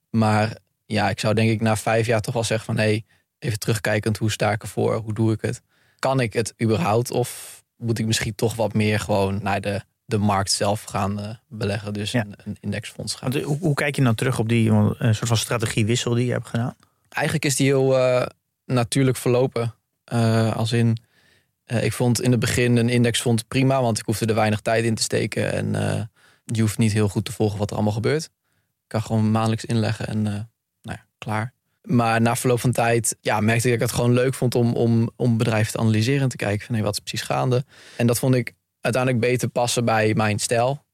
Maar 0.09 0.57
ja, 0.86 1.09
ik 1.09 1.19
zou 1.19 1.33
denk 1.33 1.50
ik 1.50 1.62
na 1.62 1.75
vijf 1.75 2.06
jaar 2.06 2.21
toch 2.21 2.33
wel 2.33 2.44
zeggen 2.44 2.66
van 2.66 2.77
hey, 2.77 3.06
even 3.39 3.59
terugkijkend, 3.59 4.18
hoe 4.18 4.31
sta 4.31 4.51
ik 4.51 4.62
ervoor? 4.62 4.95
Hoe 4.95 5.13
doe 5.13 5.31
ik 5.31 5.42
het? 5.42 5.62
Kan 6.00 6.19
ik 6.19 6.33
het 6.33 6.54
überhaupt? 6.62 7.12
Of 7.12 7.53
moet 7.78 8.00
ik 8.00 8.06
misschien 8.06 8.36
toch 8.36 8.56
wat 8.56 8.74
meer 8.74 9.00
gewoon 9.00 9.40
naar 9.44 9.62
de, 9.62 9.81
de 10.06 10.18
markt 10.18 10.52
zelf 10.52 10.84
gaan 10.84 11.20
eh, 11.20 11.30
beleggen? 11.48 11.94
Dus 11.94 12.12
Ja. 12.12 12.22
een, 12.22 12.36
een 12.44 12.58
indexfonds 12.60 13.16
gaan. 13.16 13.34
Eh, 13.34 13.44
hoe, 13.44 13.58
hoe 13.60 13.74
kijk 13.74 13.96
je 13.96 14.02
nou 14.02 14.16
terug 14.16 14.40
op 14.40 14.50
die 14.50 14.70
eh, 14.70 14.90
een 14.98 15.16
soort 15.16 15.28
van 15.28 15.38
strategiewissel 15.38 16.14
die 16.14 16.25
je 16.25 16.31
hebt 16.31 16.48
gedaan? 16.48 16.75
eigenlijk 17.10 17.46
is 17.46 17.56
die 17.56 17.68
heel 17.68 18.28
natuurlijk 18.66 19.18
verlopen. 19.18 19.75
Als 20.54 20.72
in, 20.72 20.98
ik 21.66 21.94
vond 21.94 22.22
in 22.22 22.31
het 22.31 22.40
begin 22.40 22.78
een 22.78 22.90
indexfonds 22.90 23.44
prima, 23.44 23.81
want 23.81 24.00
ik 24.00 24.06
hoefde 24.06 24.26
er 24.26 24.36
weinig 24.36 24.60
tijd 24.62 24.84
in 24.86 24.96
te 24.96 25.02
steken. 25.02 25.52
En 25.52 25.72
je 26.45 26.62
hoeft 26.62 26.78
niet 26.78 26.92
heel 26.94 27.09
goed 27.09 27.26
te 27.26 27.31
volgen 27.31 27.57
wat 27.59 27.69
er 27.69 27.76
allemaal 27.76 27.94
gebeurt. 27.94 28.24
Ik 28.24 28.88
kan 28.88 29.02
gewoon 29.02 29.31
maandelijks 29.31 29.66
inleggen 29.66 30.07
en 30.07 30.21
nou 30.21 30.45
ja, 30.81 31.06
klaar. 31.18 31.53
Maar 31.83 32.21
na 32.21 32.35
verloop 32.35 32.59
van 32.59 32.71
tijd 32.71 33.18
ja, 33.21 33.40
merkte 33.40 33.68
ik 33.68 33.80
dat 33.80 33.81
ik 33.81 33.87
het 33.87 33.99
gewoon 33.99 34.13
leuk 34.13 34.33
vond 34.33 34.56
om, 34.56 34.73
om, 34.73 35.09
om 35.16 35.37
bedrijven 35.37 35.71
te 35.71 35.78
analyseren 35.80 36.21
en 36.21 36.30
te 36.30 36.35
kijken 36.35 36.66
van 36.66 36.75
hey, 36.75 36.83
wat 36.83 36.94
is 36.94 36.99
precies 36.99 37.21
gaande. 37.21 37.66
En 37.97 38.07
dat 38.07 38.19
vond 38.19 38.35
ik 38.35 38.54
uiteindelijk 38.81 39.23
beter 39.23 39.47
passen 39.47 39.85
bij 39.85 40.13
mijn 40.13 40.40
stijl 40.40 40.85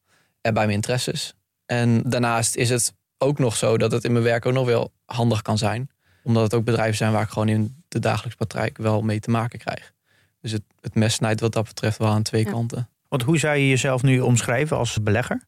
en 0.41 0.53
bij 0.53 0.63
mijn 0.63 0.75
interesses. 0.75 1.33
En 1.65 2.01
daarnaast 2.01 2.55
is 2.55 2.69
het 2.69 2.93
ook 3.17 3.39
nog 3.39 3.55
zo 3.55 3.77
dat 3.77 3.91
het 3.91 4.03
in 4.03 4.11
mijn 4.11 4.23
werk 4.23 4.45
ook 4.45 4.53
nog 4.53 4.65
wel 4.65 4.93
handig 5.05 5.41
kan 5.41 5.57
zijn 5.57 5.89
omdat 6.23 6.43
het 6.43 6.53
ook 6.53 6.63
bedrijven 6.63 6.97
zijn 6.97 7.11
waar 7.11 7.23
ik 7.23 7.29
gewoon 7.29 7.49
in 7.49 7.83
de 7.87 7.99
dagelijkse 7.99 8.37
praktijk 8.37 8.77
wel 8.77 9.01
mee 9.01 9.19
te 9.19 9.29
maken 9.29 9.59
krijg. 9.59 9.93
Dus 10.41 10.51
het, 10.51 10.63
het 10.79 10.95
mes 10.95 11.13
snijdt 11.13 11.39
wat 11.39 11.53
dat 11.53 11.63
betreft 11.65 11.97
wel 11.97 12.07
aan 12.07 12.23
twee 12.23 12.45
Ja. 12.45 12.51
kanten. 12.51 12.89
Want 13.07 13.21
hoe 13.23 13.37
zou 13.37 13.57
je 13.57 13.69
jezelf 13.69 14.03
nu 14.03 14.19
omschrijven 14.19 14.77
als 14.77 15.03
belegger? 15.03 15.43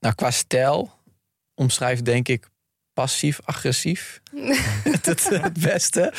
Nou, 0.00 0.14
qua 0.14 0.30
stijl 0.30 0.90
omschrijft 1.54 2.04
denk 2.04 2.28
ik 2.28 2.48
passief-agressief 2.94 4.20
het, 4.90 5.06
het, 5.06 5.28
het 5.28 5.60
beste. 5.60 6.12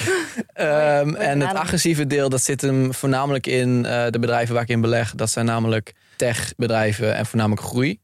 Ehm, 0.53 1.15
en 1.15 1.39
het 1.41 1.57
agressieve 1.57 2.07
deel, 2.07 2.29
dat 2.29 2.41
zit 2.41 2.61
hem 2.61 2.93
voornamelijk 2.93 3.47
in 3.47 3.85
eh, 3.85 4.05
de 4.09 4.19
bedrijven 4.19 4.53
waar 4.53 4.63
ik 4.63 4.69
in 4.69 4.81
beleg. 4.81 5.15
Dat 5.15 5.29
zijn 5.29 5.45
namelijk 5.45 5.93
techbedrijven 6.15 7.15
en 7.15 7.25
voornamelijk 7.25 7.61
groei. 7.61 7.99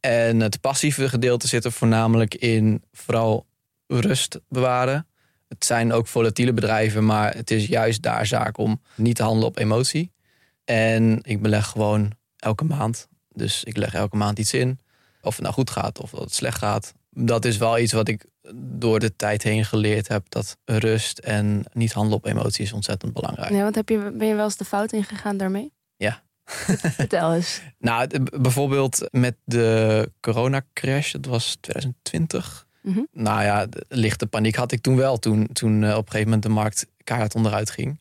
En 0.00 0.40
het 0.40 0.60
passieve 0.60 1.08
gedeelte 1.08 1.48
zit 1.48 1.64
er 1.64 1.72
voornamelijk 1.72 2.34
in 2.34 2.82
vooral 2.92 3.46
rust 3.86 4.40
bewaren. 4.48 5.06
Het 5.48 5.64
zijn 5.64 5.92
ook 5.92 6.06
volatiele 6.06 6.52
bedrijven, 6.52 7.04
maar 7.04 7.34
het 7.34 7.50
is 7.50 7.66
juist 7.66 8.02
daar 8.02 8.26
zaak 8.26 8.58
om 8.58 8.80
niet 8.94 9.16
te 9.16 9.22
handelen 9.22 9.48
op 9.48 9.58
emotie. 9.58 10.12
En 10.64 11.18
ik 11.22 11.42
beleg 11.42 11.66
gewoon 11.66 12.12
elke 12.36 12.64
maand. 12.64 13.08
Dus 13.28 13.64
ik 13.64 13.76
leg 13.76 13.94
elke 13.94 14.16
maand 14.16 14.38
iets 14.38 14.54
in. 14.54 14.78
Of 15.22 15.34
het 15.34 15.42
nou 15.42 15.54
goed 15.54 15.70
gaat 15.70 16.00
of 16.00 16.10
dat 16.10 16.20
het 16.20 16.34
slecht 16.34 16.58
gaat. 16.58 16.94
Dat 17.14 17.44
is 17.44 17.56
wel 17.56 17.78
iets 17.78 17.92
wat 17.92 18.08
ik 18.08 18.24
door 18.54 19.00
de 19.00 19.16
tijd 19.16 19.42
heen 19.42 19.64
geleerd 19.64 20.08
heb. 20.08 20.24
Dat 20.28 20.56
rust 20.64 21.18
en 21.18 21.64
niet 21.72 21.92
handelen 21.92 22.18
op 22.18 22.26
emotie 22.26 22.64
is 22.64 22.72
ontzettend 22.72 23.12
belangrijk. 23.12 23.50
nee, 23.50 23.62
want 23.62 23.74
heb 23.74 23.88
je, 23.88 24.12
ben 24.14 24.26
je 24.26 24.34
wel 24.34 24.44
eens 24.44 24.56
de 24.56 24.64
fout 24.64 24.92
ingegaan 24.92 25.36
daarmee? 25.36 25.72
Ja. 25.96 26.22
Vertel 26.96 27.34
eens. 27.34 27.60
Nou, 27.78 28.06
bijvoorbeeld 28.40 29.08
met 29.10 29.36
de 29.44 30.10
coronacrash, 30.20 31.12
dat 31.12 31.26
was 31.26 31.56
2020. 31.60 32.66
Mhm. 32.80 33.00
Nou 33.12 33.42
ja, 33.42 33.66
de 33.66 33.84
lichte 33.88 34.26
paniek 34.26 34.54
had 34.54 34.72
ik 34.72 34.80
toen 34.80 34.96
wel. 34.96 35.18
Toen, 35.18 35.48
toen 35.52 35.84
eh, 35.84 35.90
op 35.90 35.96
een 35.96 36.04
gegeven 36.04 36.24
moment 36.24 36.42
de 36.42 36.48
markt 36.48 36.86
kaart 37.04 37.34
onderuit 37.34 37.70
ging. 37.70 38.00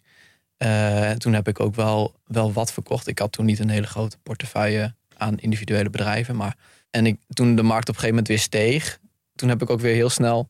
Eh, 0.58 1.10
en 1.10 1.20
toen 1.20 1.34
heb 1.34 1.48
ik 1.48 1.60
ook 1.60 1.76
wel, 1.76 2.16
wel 2.26 2.54
wat 2.54 2.74
verkocht. 2.74 3.08
Ik 3.08 3.20
had 3.20 3.32
toen 3.32 3.46
niet 3.46 3.60
een 3.60 3.70
hele 3.70 3.88
grote 3.88 4.18
portefeuille 4.24 4.96
aan 5.18 5.40
individuele 5.40 5.90
bedrijven. 5.90 6.36
Maar, 6.36 6.58
en 6.90 7.06
ik, 7.06 7.20
toen 7.28 7.56
de 7.56 7.64
markt 7.64 7.90
op 7.90 7.96
een 7.96 8.02
gegeven 8.02 8.10
moment 8.10 8.28
weer 8.28 8.40
steeg, 8.40 9.00
toen 9.36 9.50
heb 9.50 9.62
ik 9.62 9.70
ook 9.70 9.80
weer 9.80 9.94
heel 9.96 10.10
snel 10.10 10.50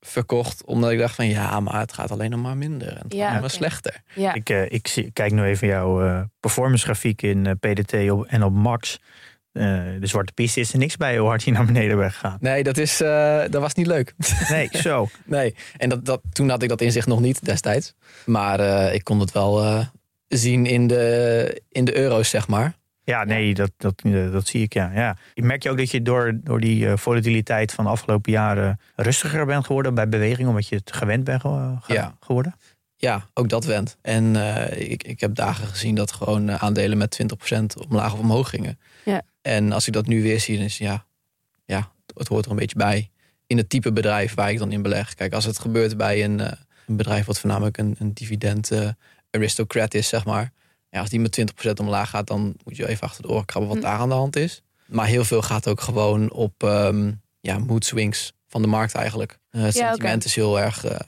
verkocht. 0.00 0.64
Omdat 0.64 0.90
ik 0.90 0.98
dacht 0.98 1.14
van 1.14 1.26
ja, 1.28 1.60
maar 1.60 1.78
het 1.80 1.92
gaat 1.92 2.10
alleen 2.10 2.30
nog 2.30 2.40
maar 2.40 2.56
minder. 2.56 2.88
En 2.88 3.02
het 3.02 3.12
Ja, 3.12 3.18
gaat 3.18 3.28
alleen 3.28 3.32
maar 3.32 3.42
oké. 3.42 3.48
slechter. 3.58 4.02
Ja. 4.14 4.34
Ik, 4.34 4.50
eh, 4.50 4.70
ik 4.72 4.88
zie, 4.88 5.10
kijk 5.12 5.32
nu 5.32 5.44
even 5.44 5.66
jouw 5.68 6.02
eh, 6.06 6.20
performance 6.40 6.84
grafiek 6.84 7.22
in 7.22 7.46
eh, 7.46 7.52
PDT 7.72 8.10
op, 8.10 8.24
en 8.26 8.42
op 8.44 8.52
Max. 8.52 8.98
Eh, 9.52 9.62
de 10.00 10.06
zwarte 10.06 10.32
piste 10.32 10.60
is 10.60 10.72
er 10.72 10.78
niks 10.78 10.96
bij 10.96 11.18
hoe 11.18 11.28
hard 11.28 11.42
je 11.42 11.50
naar 11.50 11.64
beneden 11.66 11.96
bent 11.98 12.12
gegaan. 12.12 12.36
Nee, 12.40 12.62
dat, 12.62 12.76
is, 12.78 13.00
eh, 13.00 13.40
dat 13.50 13.60
was 13.60 13.74
niet 13.74 13.86
leuk. 13.86 14.14
Nee, 14.48 14.68
zo. 14.72 15.08
Nee, 15.24 15.54
en 15.76 15.88
dat, 15.88 16.04
dat, 16.04 16.20
toen 16.32 16.48
had 16.48 16.62
ik 16.62 16.68
dat 16.68 16.80
inzicht 16.80 17.06
nog 17.06 17.20
niet 17.20 17.44
destijds. 17.44 17.94
Maar 18.26 18.60
eh, 18.60 18.94
ik 18.94 19.04
kon 19.04 19.20
het 19.20 19.32
wel 19.32 19.62
eh, 19.64 19.86
zien 20.28 20.66
in 20.66 20.86
de, 20.86 21.62
in 21.68 21.84
de 21.84 21.96
euro's, 21.96 22.28
zeg 22.30 22.48
maar. 22.48 22.74
Ja, 23.10 23.24
nee, 23.24 23.54
dat, 23.54 23.70
dat, 23.76 23.94
eh, 24.02 24.32
dat 24.32 24.46
zie 24.46 24.62
ik, 24.62 24.72
ja. 24.72 24.90
ja. 24.94 25.16
Merk 25.34 25.62
je 25.62 25.70
ook 25.70 25.76
dat 25.78 25.90
je 25.90 26.02
door, 26.02 26.38
door 26.44 26.60
die 26.60 26.88
eh, 26.88 26.96
volatiliteit 26.96 27.72
van 27.72 27.84
de 27.84 27.90
afgelopen 27.90 28.32
jaren 28.32 28.80
rustiger 28.96 29.46
bent 29.46 29.66
geworden 29.66 29.94
bij 29.94 30.08
beweging, 30.08 30.48
omdat 30.48 30.68
je 30.68 30.76
het 30.76 30.92
gewend 30.92 31.24
bent 31.24 31.40
ge- 31.40 31.76
ge- 31.80 31.92
Ja. 31.92 32.16
geworden? 32.20 32.54
Ja, 32.96 33.26
ook 33.34 33.48
dat 33.48 33.64
went. 33.64 33.96
En 34.02 34.36
eh, 34.36 34.90
ik, 34.90 35.02
ik 35.02 35.20
heb 35.20 35.34
dagen 35.34 35.66
gezien 35.66 35.94
dat 35.94 36.12
gewoon 36.12 36.48
eh, 36.48 36.62
aandelen 36.62 36.98
met 36.98 37.18
20% 37.54 37.62
omlaag 37.88 38.12
of 38.12 38.18
omhoog 38.18 38.48
gingen. 38.50 38.78
Ja. 39.04 39.22
En 39.42 39.72
als 39.72 39.86
ik 39.86 39.92
dat 39.92 40.06
nu 40.06 40.22
weer 40.22 40.40
zie, 40.40 40.56
dan 40.56 40.64
is 40.64 40.78
ja, 40.78 41.04
ja, 41.64 41.92
het 42.14 42.28
hoort 42.28 42.44
er 42.44 42.50
een 42.50 42.56
beetje 42.56 42.76
bij. 42.76 43.10
In 43.46 43.56
het 43.56 43.68
type 43.68 43.92
bedrijf 43.92 44.34
waar 44.34 44.50
ik 44.50 44.58
dan 44.58 44.72
in 44.72 44.82
beleg. 44.82 45.14
Kijk, 45.14 45.32
als 45.32 45.44
het 45.44 45.58
gebeurt 45.58 45.96
bij 45.96 46.24
een, 46.24 46.40
eh, 46.40 46.52
een 46.86 46.96
bedrijf 46.96 47.26
wat 47.26 47.40
voornamelijk 47.40 47.78
een, 47.78 47.96
een 47.98 48.14
dividend 48.14 48.70
eh, 48.70 48.88
aristocrat 49.30 49.94
is, 49.94 50.08
zeg 50.08 50.24
maar. 50.24 50.52
Ja, 50.90 51.00
als 51.00 51.08
die 51.08 51.20
met 51.20 51.32
20% 51.68 51.72
omlaag 51.80 52.10
gaat, 52.10 52.26
dan 52.26 52.54
moet 52.64 52.76
je 52.76 52.88
even 52.88 53.06
achter 53.06 53.22
de 53.22 53.28
oren 53.28 53.44
krabben 53.44 53.68
wat 53.74 53.78
Hm. 53.82 53.84
daar 53.84 53.98
aan 53.98 54.08
de 54.08 54.14
hand 54.14 54.36
is. 54.36 54.62
Maar 54.86 55.06
heel 55.06 55.24
veel 55.24 55.42
gaat 55.42 55.68
ook 55.68 55.80
gewoon 55.80 56.30
op 56.32 56.62
ehm, 56.62 57.12
ja, 57.40 57.58
mood 57.58 57.84
swings 57.84 58.32
van 58.48 58.62
de 58.62 58.68
markt 58.68 58.94
eigenlijk. 58.94 59.38
Eh, 59.50 59.62
het 59.62 59.74
Ja, 59.74 59.88
sentiment 59.88 60.24
is 60.24 60.34
heel 60.34 60.60
erg 60.60 60.84
eh, 60.84 60.98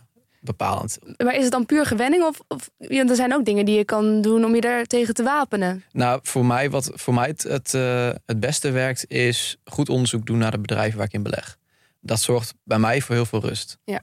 bepalend. 0.40 0.98
Maar 1.16 1.34
is 1.36 1.42
het 1.42 1.52
dan 1.52 1.66
puur 1.66 1.86
gewenning? 1.86 2.24
Of, 2.24 2.40
of 2.48 2.70
ja, 2.78 3.06
er 3.08 3.16
zijn 3.16 3.34
ook 3.34 3.44
dingen 3.44 3.64
die 3.64 3.76
je 3.76 3.84
kan 3.84 4.20
doen 4.22 4.44
om 4.44 4.54
je 4.54 4.60
daar 4.60 4.84
tegen 4.84 5.14
te 5.14 5.22
wapenen. 5.22 5.84
Nou, 5.92 6.20
voor 6.22 6.44
mij, 6.46 6.70
wat 6.70 6.90
voor 6.94 7.14
mij 7.14 7.26
het, 7.28 7.42
het, 7.42 7.74
eh, 7.74 8.10
het 8.26 8.40
beste 8.40 8.70
werkt, 8.70 9.10
is 9.10 9.56
goed 9.64 9.88
onderzoek 9.88 10.26
doen 10.26 10.38
naar 10.38 10.50
de 10.50 10.58
bedrijven 10.58 10.96
waar 10.98 11.06
ik 11.06 11.12
in 11.12 11.22
beleg. 11.22 11.58
Dat 12.00 12.20
zorgt 12.20 12.54
bij 12.64 12.78
mij 12.78 13.00
voor 13.00 13.14
heel 13.14 13.26
veel 13.26 13.40
rust. 13.40 13.78
Ja. 13.84 14.02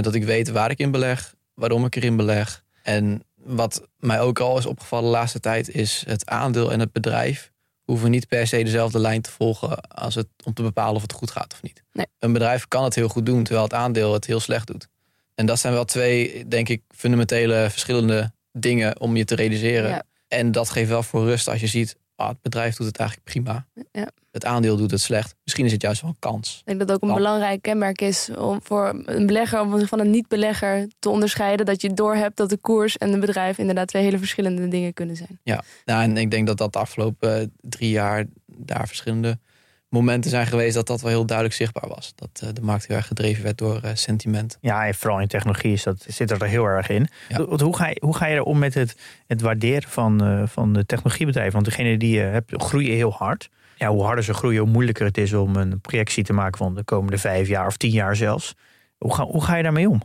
Dat 0.00 0.14
ik 0.14 0.24
weet 0.24 0.48
waar 0.50 0.70
ik 0.70 0.78
in 0.78 0.90
beleg, 0.90 1.34
waarom 1.54 1.84
ik 1.84 1.96
erin 1.96 2.16
beleg. 2.16 2.64
En 2.82 3.22
wat 3.46 3.88
mij 3.98 4.20
ook 4.20 4.40
al 4.40 4.58
is 4.58 4.66
opgevallen 4.66 5.04
de 5.04 5.16
laatste 5.16 5.40
tijd, 5.40 5.68
is 5.68 6.04
het 6.06 6.28
aandeel 6.28 6.72
en 6.72 6.80
het 6.80 6.92
bedrijf 6.92 7.52
hoeven 7.84 8.10
niet 8.10 8.28
per 8.28 8.46
se 8.46 8.62
dezelfde 8.62 8.98
lijn 8.98 9.22
te 9.22 9.30
volgen 9.30 9.80
als 9.80 10.14
het, 10.14 10.26
om 10.44 10.54
te 10.54 10.62
bepalen 10.62 10.94
of 10.94 11.02
het 11.02 11.12
goed 11.12 11.30
gaat 11.30 11.52
of 11.52 11.62
niet. 11.62 11.82
Nee. 11.92 12.06
Een 12.18 12.32
bedrijf 12.32 12.68
kan 12.68 12.84
het 12.84 12.94
heel 12.94 13.08
goed 13.08 13.26
doen, 13.26 13.42
terwijl 13.42 13.64
het 13.64 13.74
aandeel 13.74 14.12
het 14.12 14.26
heel 14.26 14.40
slecht 14.40 14.66
doet. 14.66 14.88
En 15.34 15.46
dat 15.46 15.58
zijn 15.58 15.72
wel 15.72 15.84
twee, 15.84 16.48
denk 16.48 16.68
ik, 16.68 16.82
fundamentele 16.88 17.66
verschillende 17.70 18.32
dingen 18.52 19.00
om 19.00 19.16
je 19.16 19.24
te 19.24 19.34
realiseren. 19.34 19.90
Ja. 19.90 20.02
En 20.28 20.52
dat 20.52 20.70
geeft 20.70 20.88
wel 20.88 21.02
voor 21.02 21.24
rust 21.24 21.48
als 21.48 21.60
je 21.60 21.66
ziet, 21.66 21.96
ah, 22.14 22.28
het 22.28 22.42
bedrijf 22.42 22.76
doet 22.76 22.86
het 22.86 22.98
eigenlijk 22.98 23.30
prima. 23.30 23.66
Ja. 23.92 24.10
Het 24.36 24.44
aandeel 24.44 24.76
doet 24.76 24.90
het 24.90 25.00
slecht. 25.00 25.34
Misschien 25.44 25.64
is 25.64 25.72
het 25.72 25.82
juist 25.82 26.00
wel 26.00 26.10
een 26.10 26.16
kans. 26.18 26.58
Ik 26.58 26.66
denk 26.66 26.78
dat 26.78 26.88
het 26.88 27.02
ook 27.02 27.08
een 27.08 27.16
belangrijk 27.16 27.62
kenmerk 27.62 28.00
is 28.00 28.30
om 28.38 28.60
voor 28.62 29.02
een 29.04 29.26
belegger 29.26 29.60
om 29.60 29.86
van 29.86 30.00
een 30.00 30.10
niet-belegger 30.10 30.88
te 30.98 31.08
onderscheiden. 31.08 31.66
Dat 31.66 31.80
je 31.80 31.94
doorhebt 31.94 32.36
dat 32.36 32.50
de 32.50 32.56
koers 32.56 32.96
en 32.96 33.10
het 33.10 33.20
bedrijf 33.20 33.58
inderdaad 33.58 33.88
twee 33.88 34.02
hele 34.02 34.18
verschillende 34.18 34.68
dingen 34.68 34.94
kunnen 34.94 35.16
zijn. 35.16 35.38
Ja, 35.42 35.62
nou, 35.84 36.02
en 36.02 36.16
ik 36.16 36.30
denk 36.30 36.46
dat 36.46 36.58
dat 36.58 36.72
de 36.72 36.78
afgelopen 36.78 37.40
eh, 37.40 37.46
drie 37.60 37.90
jaar 37.90 38.24
daar 38.46 38.86
verschillende 38.86 39.38
momenten 39.88 40.30
zijn 40.30 40.46
geweest 40.46 40.74
dat 40.74 40.86
dat 40.86 41.00
wel 41.00 41.10
heel 41.10 41.26
duidelijk 41.26 41.56
zichtbaar 41.56 41.88
was. 41.88 42.12
Dat 42.14 42.40
eh, 42.42 42.48
de 42.52 42.60
markt 42.60 42.86
heel 42.86 42.96
erg 42.96 43.06
gedreven 43.06 43.42
werd 43.42 43.58
door 43.58 43.80
eh, 43.82 43.90
sentiment. 43.94 44.58
Ja, 44.60 44.86
en 44.86 44.94
vooral 44.94 45.20
in 45.20 45.28
technologie 45.28 45.72
is 45.72 45.82
dat, 45.82 46.04
zit 46.08 46.30
er 46.30 46.44
heel 46.44 46.64
erg 46.64 46.88
in. 46.88 47.08
Ja. 47.28 47.44
Want 47.44 47.60
Hoe, 47.60 47.76
ga 47.76 47.88
je, 47.88 47.96
hoe 48.00 48.16
ga 48.16 48.26
je 48.26 48.34
er 48.34 48.42
om 48.42 48.58
met 48.58 48.74
het, 48.74 48.96
het 49.26 49.40
waarderen 49.40 49.88
van, 49.88 50.24
eh, 50.24 50.42
van 50.46 50.72
de 50.72 50.86
technologiebedrijven? 50.86 51.52
Want 51.52 51.64
degene 51.64 51.96
die 51.96 52.14
je 52.14 52.20
hebt, 52.20 52.62
groeien 52.62 52.94
heel 52.94 53.12
hard. 53.12 53.48
Ja, 53.78 53.88
hoe 53.88 54.02
harder 54.02 54.24
ze 54.24 54.34
groeien, 54.34 54.60
hoe 54.60 54.70
moeilijker 54.70 55.06
het 55.06 55.18
is 55.18 55.32
om 55.32 55.56
een 55.56 55.80
projectie 55.80 56.24
te 56.24 56.32
maken 56.32 56.58
van 56.58 56.74
de 56.74 56.84
komende 56.84 57.18
vijf 57.18 57.48
jaar 57.48 57.66
of 57.66 57.76
tien 57.76 57.90
jaar 57.90 58.16
zelfs. 58.16 58.54
Hoe 58.98 59.14
ga, 59.14 59.24
hoe 59.24 59.44
ga 59.44 59.56
je 59.56 59.62
daarmee 59.62 59.88
om? 59.88 60.02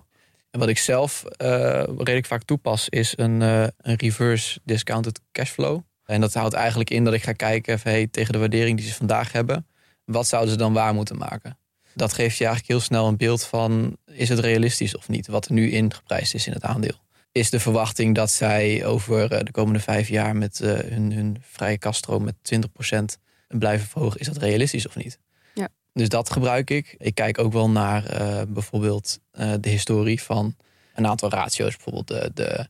En 0.51 0.59
wat 0.59 0.69
ik 0.69 0.77
zelf 0.77 1.23
eh, 1.23 1.49
redelijk 1.83 2.25
vaak 2.25 2.43
toepas, 2.43 2.89
is 2.89 3.13
een, 3.17 3.41
eh, 3.41 3.61
een 3.61 3.95
reverse 3.95 4.59
discounted 4.63 5.21
cashflow. 5.31 5.79
En 6.05 6.21
dat 6.21 6.33
houdt 6.33 6.53
eigenlijk 6.53 6.89
in 6.89 7.03
dat 7.03 7.13
ik 7.13 7.23
ga 7.23 7.31
kijken 7.31 7.79
van, 7.79 7.91
hey, 7.91 8.07
tegen 8.07 8.33
de 8.33 8.39
waardering 8.39 8.77
die 8.77 8.87
ze 8.87 8.93
vandaag 8.93 9.31
hebben, 9.31 9.67
wat 10.05 10.27
zouden 10.27 10.51
ze 10.51 10.57
dan 10.57 10.73
waar 10.73 10.93
moeten 10.93 11.17
maken? 11.17 11.57
Dat 11.93 12.13
geeft 12.13 12.37
je 12.37 12.45
eigenlijk 12.45 12.73
heel 12.73 12.85
snel 12.85 13.07
een 13.07 13.17
beeld 13.17 13.45
van, 13.45 13.97
is 14.05 14.29
het 14.29 14.39
realistisch 14.39 14.97
of 14.97 15.09
niet, 15.09 15.27
wat 15.27 15.45
er 15.45 15.53
nu 15.53 15.71
ingeprijsd 15.71 16.33
is 16.33 16.47
in 16.47 16.53
het 16.53 16.63
aandeel? 16.63 16.99
Is 17.31 17.49
de 17.49 17.59
verwachting 17.59 18.15
dat 18.15 18.31
zij 18.31 18.85
over 18.85 19.31
eh, 19.31 19.43
de 19.43 19.51
komende 19.51 19.79
vijf 19.79 20.07
jaar 20.07 20.35
met 20.35 20.57
hun, 20.57 21.11
hun 21.11 21.37
vrije 21.41 21.77
kaststroom 21.77 22.23
met 22.23 22.35
20% 22.55 23.21
blijven 23.51 23.87
verhogen, 23.87 24.19
is 24.19 24.27
dat 24.27 24.37
realistisch 24.37 24.87
of 24.87 24.95
niet? 24.95 25.19
Ja. 25.53 25.67
Dus 25.93 26.09
dat 26.09 26.29
gebruik 26.29 26.69
ik. 26.69 26.95
Ik 26.97 27.15
kijk 27.15 27.39
ook 27.39 27.53
wel 27.53 27.69
naar 27.69 28.05
eh, 28.05 28.41
bijvoorbeeld 28.47 29.19
eh, 29.31 29.53
de 29.59 29.69
historie 29.69 30.21
van 30.21 30.55
een 30.93 31.07
aantal 31.07 31.29
ratio's. 31.29 31.75
Bijvoorbeeld 31.75 32.07
de, 32.07 32.31
de 32.33 32.67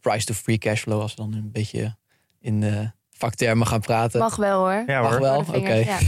price 0.00 0.26
to 0.26 0.34
free 0.34 0.58
cash 0.58 0.80
flow, 0.80 1.00
als 1.00 1.14
we 1.14 1.22
dan 1.22 1.34
een 1.34 1.50
beetje 1.52 1.96
in 2.40 2.60
de 2.60 2.90
vaktermen 3.10 3.66
gaan 3.66 3.80
praten. 3.80 4.20
Mag 4.20 4.36
wel 4.36 4.58
hoor. 4.58 4.82
Ja 4.86 5.02
Mag 5.02 5.10
hoor. 5.10 5.20
wel, 5.20 5.38
oké. 5.38 5.74
ja. 5.74 5.98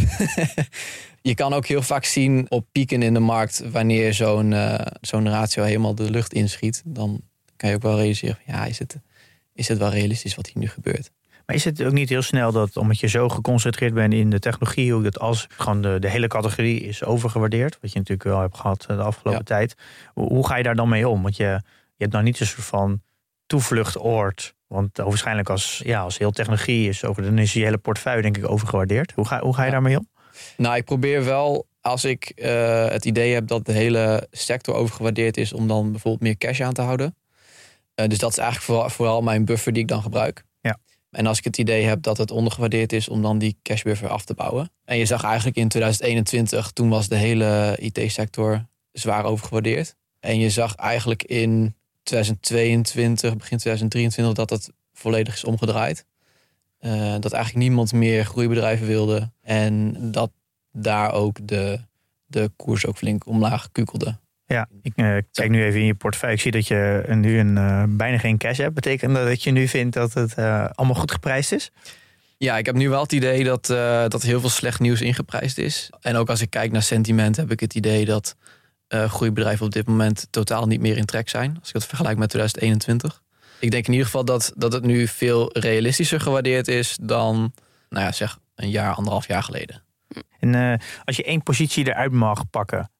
je 1.30 1.34
kan 1.34 1.52
ook 1.52 1.66
heel 1.66 1.82
vaak 1.82 2.04
zien 2.04 2.46
op 2.48 2.66
pieken 2.72 3.02
in 3.02 3.14
de 3.14 3.20
markt 3.20 3.62
wanneer 3.70 4.14
zo'n 4.14 4.52
eh, 4.52 4.86
zo'n 5.00 5.28
ratio 5.28 5.62
helemaal 5.62 5.94
de 5.94 6.10
lucht 6.10 6.32
inschiet. 6.32 6.82
Dan 6.84 7.20
kan 7.56 7.68
je 7.68 7.74
ook 7.74 7.82
wel 7.82 7.96
realiseren, 7.96 8.38
van, 8.44 8.54
ja, 8.54 8.64
is 8.64 8.78
het, 8.78 8.96
is 9.54 9.68
het 9.68 9.78
wel 9.78 9.90
realistisch 9.90 10.34
wat 10.34 10.46
hier 10.46 10.58
nu 10.58 10.68
gebeurt? 10.68 11.10
Maar 11.46 11.56
is 11.56 11.64
het 11.64 11.82
ook 11.84 11.92
niet 11.92 12.08
heel 12.08 12.22
snel 12.22 12.52
dat, 12.52 12.76
omdat 12.76 13.00
je 13.00 13.06
zo 13.06 13.28
geconcentreerd 13.28 13.94
bent 13.94 14.12
in 14.12 14.30
de 14.30 14.38
technologie, 14.38 15.00
dat 15.02 15.18
als 15.18 15.46
gewoon 15.56 15.82
de, 15.82 15.96
de 16.00 16.08
hele 16.08 16.26
categorie 16.28 16.80
is 16.80 17.04
overgewaardeerd, 17.04 17.78
wat 17.80 17.92
je 17.92 17.98
natuurlijk 17.98 18.28
wel 18.28 18.40
hebt 18.40 18.56
gehad 18.56 18.86
eh, 18.88 18.96
de 18.96 19.02
afgelopen 19.02 19.40
Ja. 19.48 19.56
tijd, 19.56 19.74
hoe, 20.14 20.46
ga 20.46 20.56
je 20.56 20.62
daar 20.62 20.74
dan 20.74 20.88
mee 20.88 21.08
om? 21.08 21.22
Want 21.22 21.36
je, 21.36 21.44
je 21.96 21.98
hebt 21.98 22.12
nou 22.12 22.24
niet 22.24 22.40
een 22.40 22.46
soort 22.46 22.66
van 22.66 23.00
toevluchtoord. 23.46 24.54
Want 24.66 24.96
waarschijnlijk 24.96 25.50
als, 25.50 25.80
ja, 25.84 26.00
als 26.00 26.18
heel 26.18 26.30
technologie 26.30 26.88
is, 26.88 27.04
over, 27.04 27.22
dan 27.22 27.38
is 27.38 27.52
je 27.52 27.64
hele 27.64 27.78
portefeuille 27.78 28.22
denk 28.22 28.36
ik 28.36 28.48
overgewaardeerd. 28.50 29.12
Hoe 29.14 29.26
ga, 29.26 29.40
hoe 29.40 29.54
ga 29.54 29.60
je 29.60 29.66
Ja. 29.66 29.72
daarmee 29.72 29.98
om? 29.98 30.08
Nou, 30.56 30.76
ik 30.76 30.84
probeer 30.84 31.24
wel, 31.24 31.66
als 31.80 32.04
ik 32.04 32.24
eh, 32.24 32.88
het 32.88 33.04
idee 33.04 33.34
heb 33.34 33.46
dat 33.46 33.66
de 33.66 33.72
hele 33.72 34.26
sector 34.30 34.74
overgewaardeerd 34.74 35.36
is, 35.36 35.52
om 35.52 35.68
dan 35.68 35.90
bijvoorbeeld 35.90 36.22
meer 36.22 36.36
cash 36.36 36.60
aan 36.60 36.72
te 36.72 36.82
houden. 36.82 37.14
Eh, 37.94 38.08
dus 38.08 38.18
dat 38.18 38.30
is 38.30 38.38
eigenlijk 38.38 38.66
vooral, 38.70 38.90
vooral 38.90 39.22
mijn 39.22 39.44
buffer 39.44 39.72
die 39.72 39.82
ik 39.82 39.88
dan 39.88 40.02
gebruik. 40.02 40.44
En 41.12 41.26
als 41.26 41.38
ik 41.38 41.44
het 41.44 41.58
idee 41.58 41.84
heb 41.84 42.02
dat 42.02 42.18
het 42.18 42.30
ondergewaardeerd 42.30 42.92
is, 42.92 43.08
om 43.08 43.22
dan 43.22 43.38
die 43.38 43.56
cash 43.62 43.82
buffer 43.82 44.08
af 44.08 44.24
te 44.24 44.34
bouwen. 44.34 44.70
En 44.84 44.98
je 44.98 45.06
zag 45.06 45.24
eigenlijk 45.24 45.56
in 45.56 45.68
2021, 45.68 46.70
toen 46.70 46.88
was 46.88 47.08
de 47.08 47.16
hele 47.16 47.76
IT-sector 47.80 48.66
zwaar 48.92 49.24
overgewaardeerd. 49.24 49.96
En 50.20 50.38
je 50.38 50.50
zag 50.50 50.74
eigenlijk 50.74 51.22
in 51.22 51.74
2022, 52.02 53.36
begin 53.36 53.58
2023, 53.58 54.34
dat 54.34 54.50
het 54.50 54.72
volledig 54.92 55.34
is 55.34 55.44
omgedraaid. 55.44 56.06
Eh, 56.78 57.14
dat 57.20 57.32
eigenlijk 57.32 57.64
niemand 57.64 57.92
meer 57.92 58.24
groeibedrijven 58.24 58.86
wilde. 58.86 59.30
En 59.40 59.96
dat 60.12 60.30
daar 60.70 61.12
ook 61.12 61.48
de, 61.48 61.80
de 62.26 62.50
koers 62.56 62.86
ook 62.86 62.96
flink 62.96 63.26
omlaag 63.26 63.72
kukelde. 63.72 64.18
Ja, 64.52 64.68
ik 64.82 64.92
eh, 64.96 65.16
kijk 65.32 65.50
nu 65.50 65.64
even 65.64 65.80
in 65.80 65.86
je 65.86 65.94
portefeuille. 65.94 66.34
Ik 66.34 66.42
zie 66.42 66.50
dat 66.50 66.66
je 66.66 67.04
nu 67.08 67.38
een, 67.38 67.58
eh, 67.58 67.84
bijna 67.88 68.18
geen 68.18 68.38
cash 68.38 68.58
hebt. 68.58 68.74
Betekent 68.74 69.14
dat 69.14 69.26
dat 69.26 69.42
je 69.42 69.50
nu 69.50 69.68
vindt 69.68 69.94
dat 69.94 70.14
het 70.14 70.34
eh, 70.34 70.68
allemaal 70.74 70.96
goed 70.96 71.10
geprijsd 71.10 71.52
is? 71.52 71.70
Ja, 72.36 72.58
ik 72.58 72.66
heb 72.66 72.74
nu 72.74 72.88
wel 72.88 73.02
het 73.02 73.12
idee 73.12 73.44
dat, 73.44 73.66
dat 74.10 74.22
heel 74.22 74.40
veel 74.40 74.48
slecht 74.48 74.80
nieuws 74.80 75.00
ingeprijsd 75.00 75.58
is. 75.58 75.90
En 76.00 76.16
ook 76.16 76.28
als 76.28 76.40
ik 76.40 76.50
kijk 76.50 76.72
naar 76.72 76.82
sentiment, 76.82 77.36
heb 77.36 77.50
ik 77.50 77.60
het 77.60 77.74
idee 77.74 78.04
dat 78.04 78.36
groeibedrijven 78.88 79.66
op 79.66 79.72
dit 79.72 79.86
moment 79.86 80.26
totaal 80.30 80.66
niet 80.66 80.80
meer 80.80 80.96
in 80.96 81.04
trek 81.04 81.28
zijn. 81.28 81.56
Als 81.58 81.68
ik 81.68 81.74
dat 81.74 81.86
vergelijk 81.86 82.18
met 82.18 82.28
2021. 82.28 83.22
Ik 83.58 83.70
denk 83.70 83.86
in 83.86 83.92
ieder 83.92 84.06
geval 84.06 84.24
dat, 84.24 84.52
dat 84.56 84.72
het 84.72 84.84
nu 84.84 85.06
veel 85.08 85.50
realistischer 85.58 86.20
gewaardeerd 86.20 86.68
is 86.68 86.98
dan, 87.00 87.52
nou 87.88 88.04
ja, 88.04 88.12
zeg 88.12 88.38
een 88.54 88.70
jaar, 88.70 88.94
anderhalf 88.94 89.26
jaar 89.26 89.42
geleden. 89.42 89.82
En 90.38 90.80
als 91.04 91.16
je 91.16 91.24
één 91.24 91.42
positie 91.42 91.86
eruit 91.86 92.12
mag 92.12 92.50
pakken 92.50 92.91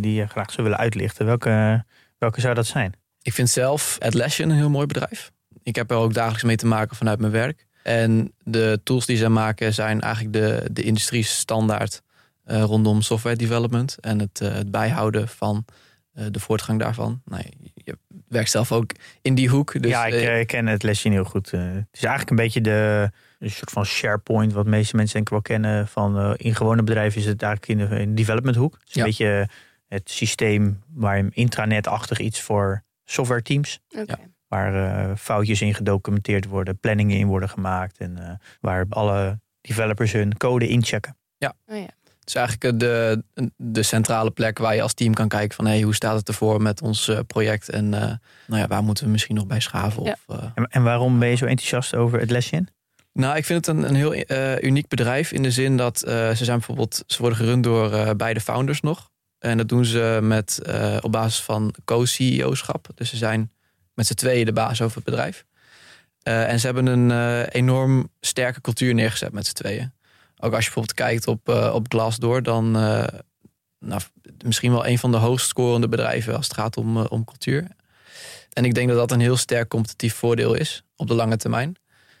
die 0.00 0.14
je 0.14 0.26
graag 0.26 0.50
zou 0.50 0.62
willen 0.62 0.78
uitlichten, 0.78 1.26
welke, 1.26 1.84
welke 2.18 2.40
zou 2.40 2.54
dat 2.54 2.66
zijn? 2.66 2.94
Ik 3.22 3.32
vind 3.32 3.48
zelf 3.48 3.96
Atlassian 4.00 4.50
een 4.50 4.56
heel 4.56 4.70
mooi 4.70 4.86
bedrijf. 4.86 5.30
Ik 5.62 5.76
heb 5.76 5.90
er 5.90 5.96
ook 5.96 6.14
dagelijks 6.14 6.44
mee 6.44 6.56
te 6.56 6.66
maken 6.66 6.96
vanuit 6.96 7.18
mijn 7.18 7.32
werk. 7.32 7.66
En 7.82 8.32
de 8.44 8.80
tools 8.84 9.06
die 9.06 9.16
zij 9.16 9.28
maken 9.28 9.74
zijn 9.74 10.00
eigenlijk 10.00 10.32
de, 10.34 10.68
de 10.72 10.82
industrie 10.82 11.24
standaard 11.24 12.02
eh, 12.44 12.62
rondom 12.62 13.02
software 13.02 13.36
development. 13.36 13.96
En 14.00 14.18
het, 14.18 14.40
eh, 14.40 14.52
het 14.52 14.70
bijhouden 14.70 15.28
van 15.28 15.64
eh, 16.12 16.24
de 16.30 16.40
voortgang 16.40 16.78
daarvan. 16.78 17.22
Werkt 18.30 18.50
zelf 18.50 18.72
ook 18.72 18.90
in 19.22 19.34
die 19.34 19.48
hoek. 19.48 19.82
Dus, 19.82 19.90
ja, 19.90 20.06
ik, 20.06 20.12
eh, 20.14 20.40
eh, 20.40 20.46
ken 20.46 20.66
het 20.66 20.82
lesje 20.82 21.08
heel 21.08 21.24
goed. 21.24 21.52
Eh, 21.52 21.60
het 21.60 21.86
is 21.90 22.00
eigenlijk 22.04 22.30
een 22.30 22.36
beetje 22.36 22.60
de 22.60 23.10
een 23.38 23.50
soort 23.50 23.70
van 23.70 23.84
SharePoint, 23.84 24.52
wat 24.52 24.64
de 24.64 24.70
meeste 24.70 24.96
mensen 24.96 25.14
denk 25.14 25.26
ik 25.26 25.32
wel 25.32 25.42
kennen. 25.42 25.88
Van, 25.88 26.18
eh, 26.18 26.32
in 26.36 26.54
gewone 26.54 26.82
bedrijven 26.82 27.20
is 27.20 27.26
het 27.26 27.42
eigenlijk 27.42 27.80
in 27.80 27.88
de, 27.88 28.00
in 28.00 28.08
de 28.08 28.14
development 28.14 28.56
hoek. 28.56 28.72
Het 28.78 28.88
is 28.88 28.94
Ja. 28.94 29.00
een 29.00 29.06
beetje 29.06 29.48
het 29.88 30.10
systeem 30.10 30.82
waar 30.94 31.16
je 31.16 31.28
intranet-achtig 31.30 32.18
iets 32.18 32.40
voor 32.40 32.82
software 33.04 33.42
teams. 33.42 33.80
Oké. 33.98 34.14
Waar 34.48 34.74
eh, 35.08 35.16
foutjes 35.16 35.60
in 35.62 35.74
gedocumenteerd 35.74 36.44
worden, 36.46 36.78
planningen 36.78 37.16
in 37.18 37.26
worden 37.26 37.48
gemaakt. 37.48 37.98
En 37.98 38.18
eh, 38.18 38.34
waar 38.60 38.86
alle 38.88 39.40
developers 39.60 40.12
hun 40.12 40.36
code 40.36 40.68
inchecken. 40.68 41.16
Oh, 41.66 41.76
ja. 41.76 41.88
Het 42.32 42.38
is 42.38 42.46
eigenlijk 42.48 42.78
de, 42.80 43.22
de 43.56 43.82
centrale 43.82 44.30
plek 44.30 44.58
waar 44.58 44.74
je 44.74 44.82
als 44.82 44.94
team 44.94 45.14
kan 45.14 45.28
kijken 45.28 45.56
van 45.56 45.66
hey, 45.66 45.80
hoe 45.80 45.94
staat 45.94 46.16
het 46.16 46.28
ervoor 46.28 46.62
met 46.62 46.82
ons 46.82 47.08
eh, 47.08 47.18
project 47.26 47.68
en 47.68 47.94
eh, 47.94 48.00
nou 48.46 48.60
ja, 48.60 48.66
waar 48.66 48.82
moeten 48.82 49.04
we 49.04 49.10
misschien 49.10 49.34
nog 49.34 49.46
bij 49.46 49.60
schaven. 49.60 50.02
Ja. 50.02 50.16
Of, 50.26 50.36
eh, 50.36 50.44
En, 50.54 50.64
en 50.64 50.82
waarom 50.82 51.18
ben 51.18 51.28
je 51.28 51.36
zo 51.36 51.44
enthousiast 51.44 51.94
over 51.94 52.20
het 52.20 52.30
lesje? 52.30 52.64
Nou, 53.12 53.36
ik 53.36 53.44
vind 53.44 53.66
het 53.66 53.76
een, 53.76 53.88
een 53.88 53.94
heel 53.94 54.12
eh, 54.14 54.62
uniek 54.62 54.88
bedrijf 54.88 55.32
in 55.32 55.42
de 55.42 55.50
zin 55.50 55.76
dat 55.76 56.02
eh, 56.02 56.30
ze 56.30 56.44
zijn 56.44 56.56
bijvoorbeeld, 56.56 57.02
ze 57.06 57.18
worden 57.18 57.38
gerund 57.38 57.64
door 57.64 57.92
eh, 57.92 58.10
beide 58.16 58.40
founders 58.40 58.80
nog. 58.80 59.10
En 59.38 59.56
dat 59.56 59.68
doen 59.68 59.84
ze 59.84 60.18
met, 60.22 60.58
eh, 60.62 60.96
op 61.00 61.12
basis 61.12 61.40
van 61.42 61.74
co-CEOschap. 61.84 62.86
Dus 62.94 63.10
ze 63.10 63.16
zijn 63.16 63.52
met 63.94 64.06
z'n 64.06 64.14
tweeën 64.14 64.44
de 64.44 64.52
baas 64.52 64.82
over 64.82 64.96
het 64.96 65.04
bedrijf. 65.04 65.44
Eh, 66.22 66.48
en 66.48 66.60
ze 66.60 66.66
hebben 66.66 66.86
een 66.86 67.10
eh, 67.10 67.54
enorm 67.60 68.08
sterke 68.20 68.60
cultuur 68.60 68.94
neergezet 68.94 69.32
met 69.32 69.46
z'n 69.46 69.54
tweeën. 69.54 69.92
Ook 70.40 70.54
als 70.54 70.64
je 70.64 70.70
bijvoorbeeld 70.72 70.94
kijkt 70.94 71.26
op, 71.26 71.48
eh, 71.48 71.74
op 71.74 71.86
Glassdoor, 71.88 72.42
dan 72.42 72.76
eh, 72.76 73.04
nou, 73.78 74.00
misschien 74.44 74.72
wel 74.72 74.86
een 74.86 74.98
van 74.98 75.10
de 75.10 75.16
hoogst 75.16 75.48
scorende 75.48 75.88
bedrijven 75.88 76.36
als 76.36 76.46
het 76.46 76.56
gaat 76.56 76.76
om, 76.76 76.96
eh, 76.96 77.04
om 77.08 77.24
cultuur. 77.24 77.66
En 78.52 78.64
ik 78.64 78.74
denk 78.74 78.88
dat 78.88 78.96
dat 78.96 79.10
een 79.10 79.20
heel 79.20 79.36
sterk 79.36 79.68
competitief 79.68 80.14
voordeel 80.14 80.54
is 80.54 80.84
op 80.96 81.08
de 81.08 81.14
lange 81.14 81.36
termijn. 81.36 81.76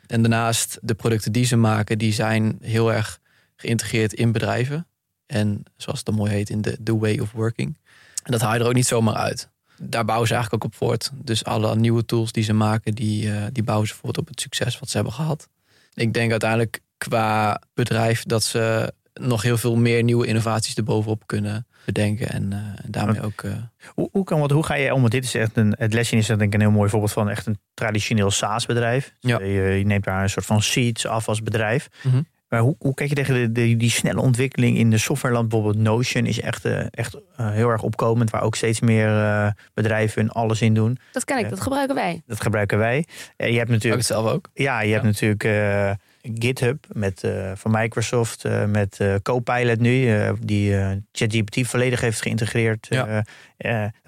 En 0.06 0.22
daarnaast 0.22 0.78
de 0.82 0.94
producten 0.94 1.32
die 1.32 1.44
ze 1.44 1.56
maken, 1.56 1.98
die 1.98 2.12
zijn 2.12 2.58
heel 2.60 2.92
erg 2.92 3.18
geïntegreerd 3.56 4.12
in 4.12 4.32
bedrijven. 4.32 4.86
En 5.26 5.62
zoals 5.76 5.98
het 5.98 6.06
dan 6.06 6.16
mooi 6.16 6.30
heet, 6.30 6.50
in 6.50 6.62
de, 6.62 6.82
the 6.82 6.98
way 6.98 7.18
of 7.18 7.32
working. 7.32 7.78
En 8.22 8.32
dat 8.32 8.40
haal 8.40 8.54
je 8.54 8.60
er 8.60 8.66
ook 8.66 8.74
niet 8.74 8.86
zomaar 8.86 9.14
uit. 9.14 9.48
Daar 9.82 10.04
bouwen 10.04 10.28
ze 10.28 10.34
eigenlijk 10.34 10.64
ook 10.64 10.70
op 10.70 10.76
voort. 10.78 11.10
Dus 11.14 11.44
alle 11.44 11.76
nieuwe 11.76 12.04
tools 12.04 12.32
die 12.32 12.44
ze 12.44 12.52
maken, 12.52 12.94
die, 12.94 13.50
die 13.52 13.62
bouwen 13.62 13.88
ze 13.88 13.94
voort 13.94 14.18
op 14.18 14.28
het 14.28 14.40
succes 14.40 14.78
wat 14.78 14.88
ze 14.88 14.96
hebben 14.96 15.14
gehad. 15.14 15.48
Ik 15.94 16.14
denk 16.14 16.30
uiteindelijk 16.30 16.80
qua 17.08 17.60
bedrijf 17.74 18.22
dat 18.24 18.42
ze 18.42 18.92
nog 19.14 19.42
heel 19.42 19.56
veel 19.58 19.76
meer 19.76 20.02
nieuwe 20.02 20.26
innovaties 20.26 20.74
erbovenop 20.74 21.22
kunnen 21.26 21.66
bedenken. 21.84 22.28
En, 22.28 22.52
eh, 22.52 22.58
en 22.58 22.90
daarmee 22.90 23.22
ook. 23.22 23.42
eh, 23.42 23.52
Hoe, 23.86 24.08
hoe, 24.12 24.24
kan, 24.24 24.40
wat, 24.40 24.50
hoe 24.50 24.64
ga 24.64 24.74
je 24.74 24.94
om? 24.94 25.00
Want 25.00 25.12
dit 25.12 25.24
is 25.24 25.34
echt 25.34 25.56
een, 25.56 25.74
het 25.78 25.92
lesje 25.94 26.16
is 26.16 26.26
denk 26.26 26.40
ik 26.40 26.54
een 26.54 26.60
heel 26.60 26.70
mooi 26.70 26.90
voorbeeld 26.90 27.12
van 27.12 27.28
echt 27.30 27.46
een 27.46 27.58
traditioneel 27.74 28.30
SaaS-bedrijf. 28.30 29.12
Ja. 29.20 29.38
Je, 29.40 29.46
je 29.78 29.84
neemt 29.84 30.04
daar 30.04 30.22
een 30.22 30.30
soort 30.30 30.46
van 30.46 30.62
seeds 30.62 31.06
af 31.06 31.28
als 31.28 31.42
bedrijf. 31.42 31.88
Mhm. 32.02 32.20
Maar 32.48 32.60
hoe, 32.60 32.76
hoe 32.78 32.94
kijk 32.94 33.08
je 33.08 33.14
tegen 33.14 33.34
de, 33.34 33.52
de- 33.52 33.76
die 33.76 33.90
snelle 33.90 34.20
ontwikkeling 34.20 34.76
in 34.78 34.90
de 34.90 34.98
softwareland? 34.98 35.48
Bijvoorbeeld 35.48 35.82
Notion 35.84 36.26
is 36.26 36.40
echt, 36.40 36.64
eh, 36.64 36.84
echt 36.90 37.16
heel 37.36 37.68
erg 37.68 37.82
opkomend, 37.82 38.30
waar 38.30 38.42
ook 38.42 38.54
steeds 38.56 38.80
meer 38.80 39.08
eh, 39.22 39.50
bedrijven 39.74 40.20
hun 40.22 40.30
alles 40.30 40.62
in 40.62 40.74
doen. 40.74 40.98
Dat 41.12 41.24
ken 41.24 41.38
ik, 41.38 41.48
dat 41.50 41.60
gebruiken 41.60 41.94
wij. 41.94 42.22
Dat 42.26 42.40
gebruiken 42.40 42.78
wij. 42.78 43.06
Je 43.36 43.44
hebt 43.44 43.60
ook 43.60 43.68
natuurlijk, 43.68 43.96
het 44.02 44.06
zelf 44.10 44.30
ook. 44.30 44.48
ja, 44.54 44.80
je 44.80 44.92
hebt 44.92 45.04
natuurlijk 45.04 45.44
eh, 45.44 45.90
GitHub 46.22 46.84
met, 46.92 47.24
eh, 47.24 47.52
van 47.54 47.70
Microsoft 47.70 48.44
eh, 48.44 48.64
met 48.64 49.00
eh, 49.00 49.14
Copilot 49.22 49.78
nu, 49.80 50.14
die 50.40 50.74
ChatGPT 51.12 51.66
volledig 51.66 52.00
heeft 52.00 52.22
geïntegreerd. 52.22 52.86
Ja. 52.90 53.04
Dat 53.06 53.24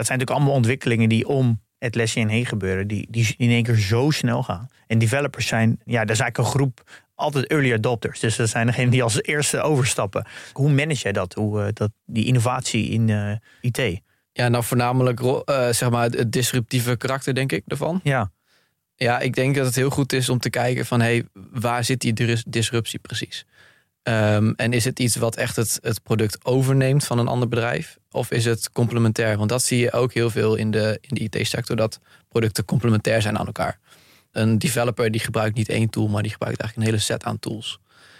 zijn 0.07 0.19
natuurlijk 0.19 0.31
allemaal 0.31 0.53
ontwikkelingen 0.53 1.09
die 1.09 1.29
om 1.29 1.61
het 1.79 1.95
lesje 1.95 2.29
heen 2.29 2.47
gebeuren, 2.47 2.87
die, 2.89 3.07
die 3.11 3.35
in 3.37 3.51
één 3.51 3.63
keer 3.63 3.77
zo 3.77 4.11
snel 4.11 4.43
gaan. 4.43 4.69
En 4.87 4.99
developers 4.99 5.47
zijn, 5.47 5.81
ja, 5.85 6.01
dat 6.05 6.11
is 6.17 6.21
eigenlijk 6.21 6.39
een 6.39 6.45
groep 6.59 6.83
altijd 7.15 7.47
early 7.47 7.73
adopters. 7.73 8.21
Dus 8.21 8.37
dat 8.37 8.49
zijn 8.49 8.67
degenen 8.67 8.91
die 8.91 9.03
als 9.03 9.23
eerste 9.23 9.61
overstappen. 9.61 10.27
Hoe 10.53 10.71
manage 10.73 11.03
jij 11.03 11.13
dat? 11.13 11.35
Hoe, 11.35 11.71
dat 11.73 11.91
die 12.05 12.25
innovatie 12.27 12.89
in 12.89 13.41
IT? 13.61 14.01
Ja, 14.33 14.49
nou 14.49 14.65
voornamelijk 14.65 15.21
zeg 15.71 15.91
maar 15.91 16.03
het- 16.03 16.19
het 16.19 16.33
disruptieve 16.33 16.97
karakter, 16.97 17.35
denk 17.35 17.53
ik, 17.53 17.63
daarvan. 17.67 18.01
Ja, 18.03 18.31
Ja, 19.03 19.21
ik 19.21 19.35
denk 19.35 19.55
dat 19.55 19.67
het 19.67 19.75
heel 19.75 19.91
goed 19.91 20.13
is 20.13 20.29
om 20.29 20.39
te 20.39 20.51
kijken 20.51 20.87
van... 20.87 21.01
hey, 21.01 21.25
waar 21.53 21.85
zit 21.85 22.01
die 22.01 22.13
dis- 22.13 22.45
disruptie 22.47 22.99
precies? 22.99 23.47
Ehm, 24.03 24.53
en 24.57 24.73
is 24.73 24.85
het 24.85 24.99
iets 24.99 25.17
wat 25.17 25.37
echt 25.37 25.57
het, 25.57 25.79
het 25.83 26.03
product 26.03 26.45
overneemt 26.45 27.05
van 27.05 27.19
een 27.19 27.29
ander 27.29 27.49
bedrijf? 27.49 27.99
Of 28.11 28.31
is 28.31 28.45
het 28.45 28.73
complementair? 28.73 29.37
Want 29.37 29.49
dat 29.49 29.63
zie 29.63 29.79
je 29.79 29.93
ook 29.93 30.13
heel 30.13 30.31
veel 30.31 30.55
in 30.55 30.71
de, 30.71 30.99
in 31.01 31.15
de 31.15 31.39
IT-sector... 31.39 31.77
dat 31.77 32.01
producten 32.29 32.65
complementair 32.65 33.23
zijn 33.23 33.39
aan 33.39 33.47
elkaar. 33.47 33.79
Een 34.33 34.59
developer 34.59 35.11
die 35.11 35.21
gebruikt 35.21 35.57
niet 35.57 35.69
één 35.69 35.89
tool... 35.89 36.09
maar 36.09 36.23
die 36.23 36.33
gebruikt 36.33 36.61
eigenlijk 36.61 36.89
een 36.89 36.95
hele 36.95 37.07
set 37.07 37.25
aan 37.25 37.39
tools. 37.39 37.79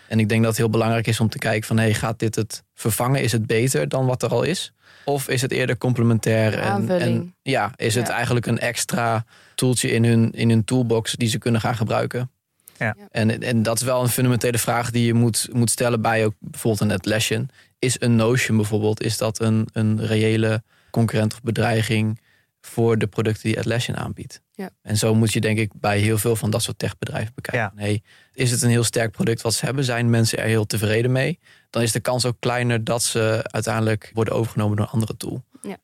En 0.09 0.19
ik 0.19 0.29
denk 0.29 0.41
dat 0.41 0.51
het 0.51 0.61
heel 0.61 0.71
belangrijk 0.71 1.07
is 1.07 1.21
om 1.21 1.29
te 1.29 1.39
kijken 1.39 1.67
van... 1.67 1.79
hey, 1.79 1.95
gaat 1.95 2.19
dit 2.19 2.35
het 2.35 2.63
vervangen? 2.75 3.23
Is 3.23 3.33
het 3.33 3.47
beter 3.47 3.89
dan 3.89 4.07
wat 4.07 4.23
er 4.23 4.31
al 4.31 4.43
is? 4.43 4.73
Of 5.05 5.29
is 5.29 5.43
het 5.43 5.53
eerder 5.53 5.79
complementair? 5.79 6.59
En, 6.59 6.89
en 7.01 7.35
ja, 7.43 7.73
is 7.77 7.95
het 7.95 8.07
Ja. 8.07 8.15
eigenlijk 8.15 8.47
een 8.47 8.59
extra 8.59 9.25
tooltje 9.55 9.91
in 9.91 10.05
hun, 10.05 10.31
in 10.33 10.49
hun 10.49 10.65
toolbox 10.65 11.13
die 11.13 11.29
ze 11.29 11.39
kunnen 11.39 11.61
gaan 11.61 11.77
gebruiken? 11.77 12.31
Ja. 12.79 12.97
En, 13.11 13.43
en 13.43 13.63
dat 13.63 13.77
is 13.77 13.83
wel 13.83 14.03
een 14.03 14.09
fundamentele 14.09 14.59
vraag 14.59 14.91
die 14.91 15.07
je 15.07 15.15
moet, 15.15 15.49
moet 15.53 15.71
stellen 15.71 16.01
bij 16.01 16.25
ook 16.25 16.35
bijvoorbeeld 16.39 16.91
een 16.91 16.97
Atlassian. 16.97 17.49
Is 17.79 17.97
een 18.01 18.17
Notion 18.17 18.57
bijvoorbeeld, 18.57 19.03
is 19.03 19.19
dat 19.19 19.41
een, 19.41 19.69
een 19.73 20.07
reële 20.07 20.63
concurrent 20.91 21.33
of 21.33 21.43
bedreiging 21.43 22.21
voor 22.61 22.99
de 22.99 23.07
producten 23.07 23.43
die 23.43 23.59
Atlassian 23.59 23.97
aanbiedt? 23.97 24.41
Ja. 24.53 24.71
En 24.83 24.97
zo 24.97 25.15
moet 25.15 25.33
je 25.33 25.41
denk 25.41 25.59
ik 25.59 25.71
bij 25.81 25.99
heel 25.99 26.19
veel 26.19 26.37
van 26.37 26.51
dat 26.51 26.63
soort 26.63 26.79
techbedrijven 26.79 27.33
bekijken. 27.35 27.73
Hey, 27.77 28.03
is 28.35 28.51
het 28.51 28.63
een 28.63 28.71
heel 28.71 28.85
sterk 28.85 29.11
product 29.13 29.43
wat 29.43 29.55
ze 29.55 29.65
hebben? 29.65 29.85
Zijn 29.85 30.11
mensen 30.11 30.39
er 30.39 30.47
heel 30.47 30.67
tevreden 30.67 31.13
mee? 31.13 31.39
Dan 31.73 31.83
is 31.83 31.93
de 31.93 32.01
kans 32.01 32.27
ook 32.27 32.37
kleiner 32.39 32.85
dat 32.85 33.03
ze 33.03 33.41
uiteindelijk 33.43 34.11
worden 34.15 34.35
overgenomen 34.35 34.77
door 34.77 34.87
een 34.87 34.93
andere 34.93 35.17
tool. 35.17 35.45
Ja. 35.63 35.77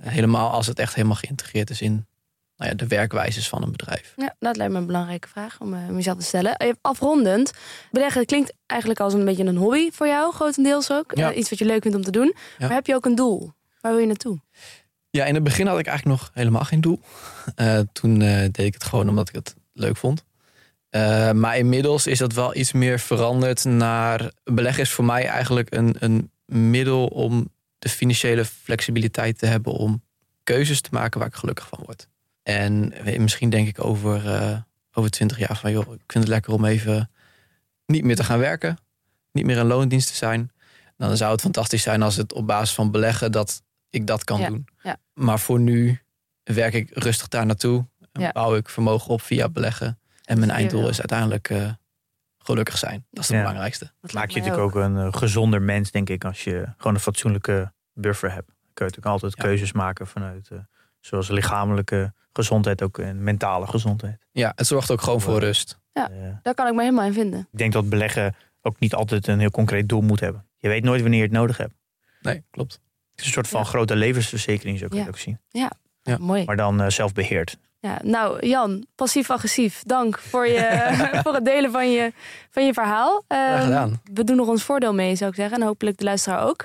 Helemaal 0.00 0.50
als 0.50 0.66
het 0.66 0.78
echt 0.78 0.94
helemaal 0.94 1.16
geïntegreerd 1.16 1.70
is 1.70 1.80
in 1.80 2.06
nou 2.56 2.70
ja, 2.70 2.76
de 2.76 2.86
werkwijzes 2.86 3.48
van 3.48 3.62
een 3.62 3.70
bedrijf. 3.72 4.12
Ja, 4.16 4.34
dat 4.38 4.56
lijkt 4.56 4.72
me 4.72 4.78
een 4.78 4.86
belangrijke 4.86 5.28
vraag 5.28 5.60
om, 5.60 5.74
eh, 5.74 5.88
jezelf 5.88 6.18
te 6.18 6.24
stellen. 6.24 6.56
Eh, 6.56 6.72
Afrondend, 6.80 7.52
beleggen 7.90 8.26
klinkt 8.26 8.52
eigenlijk 8.66 9.00
als 9.00 9.14
een 9.14 9.24
beetje 9.24 9.44
een 9.44 9.56
hobby 9.56 9.90
voor 9.90 10.06
jou, 10.06 10.32
grotendeels 10.34 10.90
ook. 10.90 11.16
Ja. 11.16 11.30
Eh, 11.30 11.36
iets 11.36 11.50
wat 11.50 11.58
je 11.58 11.64
leuk 11.64 11.82
vindt 11.82 11.96
om 11.96 12.02
te 12.02 12.10
doen. 12.10 12.34
Maar 12.58 12.72
heb 12.72 12.86
je 12.86 12.94
ook 12.94 13.04
een 13.04 13.14
doel? 13.14 13.52
Waar 13.80 13.92
wil 13.92 14.00
je 14.00 14.06
naartoe? 14.06 14.40
Ja, 15.10 15.24
in 15.24 15.34
het 15.34 15.42
begin 15.42 15.66
had 15.66 15.78
ik 15.78 15.86
eigenlijk 15.86 16.20
nog 16.20 16.30
helemaal 16.34 16.64
geen 16.64 16.80
doel. 16.80 17.00
Eh, 17.54 17.78
toen 17.92 18.22
eh, 18.22 18.38
deed 18.38 18.58
ik 18.58 18.74
het 18.74 18.84
gewoon 18.84 19.08
omdat 19.08 19.28
ik 19.28 19.34
het 19.34 19.54
leuk 19.72 19.96
vond. 19.96 20.24
Eh, 20.92 21.30
maar 21.32 21.56
inmiddels 21.58 22.06
is 22.06 22.18
dat 22.18 22.32
wel 22.32 22.56
iets 22.56 22.72
meer 22.72 22.98
veranderd 22.98 23.64
naar... 23.64 24.32
Beleggen 24.44 24.82
is 24.82 24.90
voor 24.90 25.04
mij 25.04 25.26
eigenlijk 25.26 25.74
een, 25.74 25.96
een 25.98 26.30
middel 26.46 27.06
om 27.06 27.50
de 27.78 27.88
financiële 27.88 28.44
flexibiliteit 28.44 29.38
te 29.38 29.46
hebben... 29.46 29.72
om 29.72 30.02
keuzes 30.42 30.80
te 30.80 30.88
maken 30.92 31.18
waar 31.18 31.28
ik 31.28 31.34
gelukkig 31.34 31.68
van 31.68 31.82
word. 31.84 32.08
En 32.42 32.92
misschien 33.16 33.50
denk 33.50 33.68
ik 33.68 33.84
over, 33.84 34.34
eh, 34.34 34.56
over 34.92 35.10
20 35.10 35.38
jaar 35.38 35.56
van... 35.56 35.72
joh, 35.72 35.82
ik 35.94 36.12
vind 36.12 36.24
het 36.24 36.28
lekker 36.32 36.52
om 36.52 36.64
even 36.64 37.10
niet 37.86 38.04
meer 38.04 38.16
te 38.16 38.24
gaan 38.24 38.38
werken. 38.38 38.78
Niet 39.32 39.44
meer 39.44 39.58
een 39.58 39.66
loondienst 39.66 40.08
te 40.08 40.14
zijn. 40.16 40.50
Dan 40.96 41.16
zou 41.16 41.32
het 41.32 41.40
fantastisch 41.40 41.82
zijn 41.82 42.02
als 42.02 42.16
het 42.16 42.32
op 42.32 42.46
basis 42.46 42.74
van 42.74 42.90
beleggen... 42.90 43.32
dat 43.32 43.62
ik 43.90 44.06
dat 44.06 44.24
kan 44.24 44.40
Ja, 44.40 44.48
doen. 44.48 44.66
ja. 44.82 44.96
Maar 45.14 45.40
voor 45.40 45.60
nu 45.60 46.00
werk 46.42 46.74
ik 46.74 46.90
rustig 46.92 47.28
daar 47.28 47.46
naartoe. 47.46 47.86
En 48.12 48.20
Ja. 48.20 48.32
bouw 48.32 48.54
ik 48.56 48.68
vermogen 48.68 49.10
op 49.10 49.22
via 49.22 49.48
beleggen. 49.48 49.96
En 50.24 50.38
mijn 50.38 50.50
einddoel 50.50 50.88
is 50.88 50.98
uiteindelijk 50.98 51.50
eh, 51.50 51.70
gelukkig 52.38 52.78
zijn. 52.78 53.06
Dat 53.10 53.22
is 53.22 53.28
het 53.28 53.36
Ja. 53.36 53.42
belangrijkste. 53.42 53.92
Dat 54.00 54.12
maak 54.12 54.30
je 54.30 54.38
natuurlijk 54.40 54.64
ook 54.64 54.74
een 54.82 54.96
eh, 54.98 55.08
gezonder 55.12 55.62
mens, 55.62 55.90
denk 55.90 56.08
ik, 56.08 56.24
als 56.24 56.44
je 56.44 56.64
gewoon 56.76 56.94
een 56.94 57.00
fatsoenlijke 57.00 57.72
buffer 57.92 58.32
hebt. 58.32 58.46
Dan 58.46 58.56
kun 58.74 58.84
je 58.86 58.90
natuurlijk 58.92 59.06
altijd 59.06 59.32
Ja. 59.36 59.42
keuzes 59.42 59.72
maken 59.72 60.06
vanuit, 60.06 60.48
eh, 60.50 60.58
zoals 61.00 61.28
lichamelijke 61.28 62.12
gezondheid, 62.32 62.82
ook 62.82 62.98
en 62.98 63.22
mentale 63.22 63.66
gezondheid. 63.66 64.26
Ja, 64.30 64.52
het 64.54 64.66
zorgt 64.66 64.90
ook 64.90 65.00
gewoon 65.02 65.20
voor 65.20 65.38
rust. 65.40 65.80
Ja. 65.92 66.10
Daar 66.42 66.54
kan 66.54 66.66
ik 66.66 66.74
me 66.74 66.82
helemaal 66.82 67.04
in 67.06 67.12
vinden. 67.12 67.40
ik 67.52 67.58
denk 67.58 67.72
dat 67.72 67.88
beleggen 67.88 68.34
ook 68.62 68.78
niet 68.78 68.94
altijd 68.94 69.26
een 69.26 69.38
heel 69.38 69.50
concreet 69.50 69.88
doel 69.88 70.00
moet 70.00 70.20
hebben. 70.20 70.46
Je 70.56 70.68
weet 70.68 70.82
nooit 70.84 71.00
wanneer 71.00 71.18
je 71.18 71.24
het 71.24 71.34
nodig 71.34 71.56
hebt. 71.56 71.74
Nee, 72.20 72.44
klopt. 72.50 72.72
Het 73.10 73.20
is 73.20 73.26
een 73.26 73.32
soort 73.32 73.48
van 73.48 73.60
Ja. 73.60 73.66
grote 73.66 73.96
levensverzekering, 73.96 74.78
zo 74.78 74.86
kun 74.88 74.96
je 74.96 75.02
Ja. 75.02 75.08
het 75.08 75.16
ook 75.16 75.22
zien. 75.22 75.40
Ja. 75.48 75.70
Mooi. 76.18 76.44
Maar 76.44 76.56
dan 76.56 76.80
eh, 76.80 76.88
zelfbeheerd. 76.88 77.58
Ja, 77.82 77.98
nou, 78.02 78.46
Jan, 78.46 78.86
passief-agressief, 78.94 79.82
dank 79.82 80.18
voor, 80.18 80.46
je, 80.46 80.90
voor 81.22 81.34
het 81.34 81.44
delen 81.44 81.70
van 81.70 81.90
je, 81.90 82.12
van 82.50 82.66
je 82.66 82.72
verhaal. 82.72 83.24
Gedaan. 83.28 84.00
we 84.12 84.24
doen 84.24 84.36
nog 84.36 84.48
ons 84.48 84.62
voordeel 84.62 84.94
mee, 84.94 85.16
zou 85.16 85.30
ik 85.30 85.36
zeggen. 85.36 85.60
En 85.60 85.66
hopelijk 85.66 85.98
de 85.98 86.04
luisteraar 86.04 86.46
ook. 86.46 86.64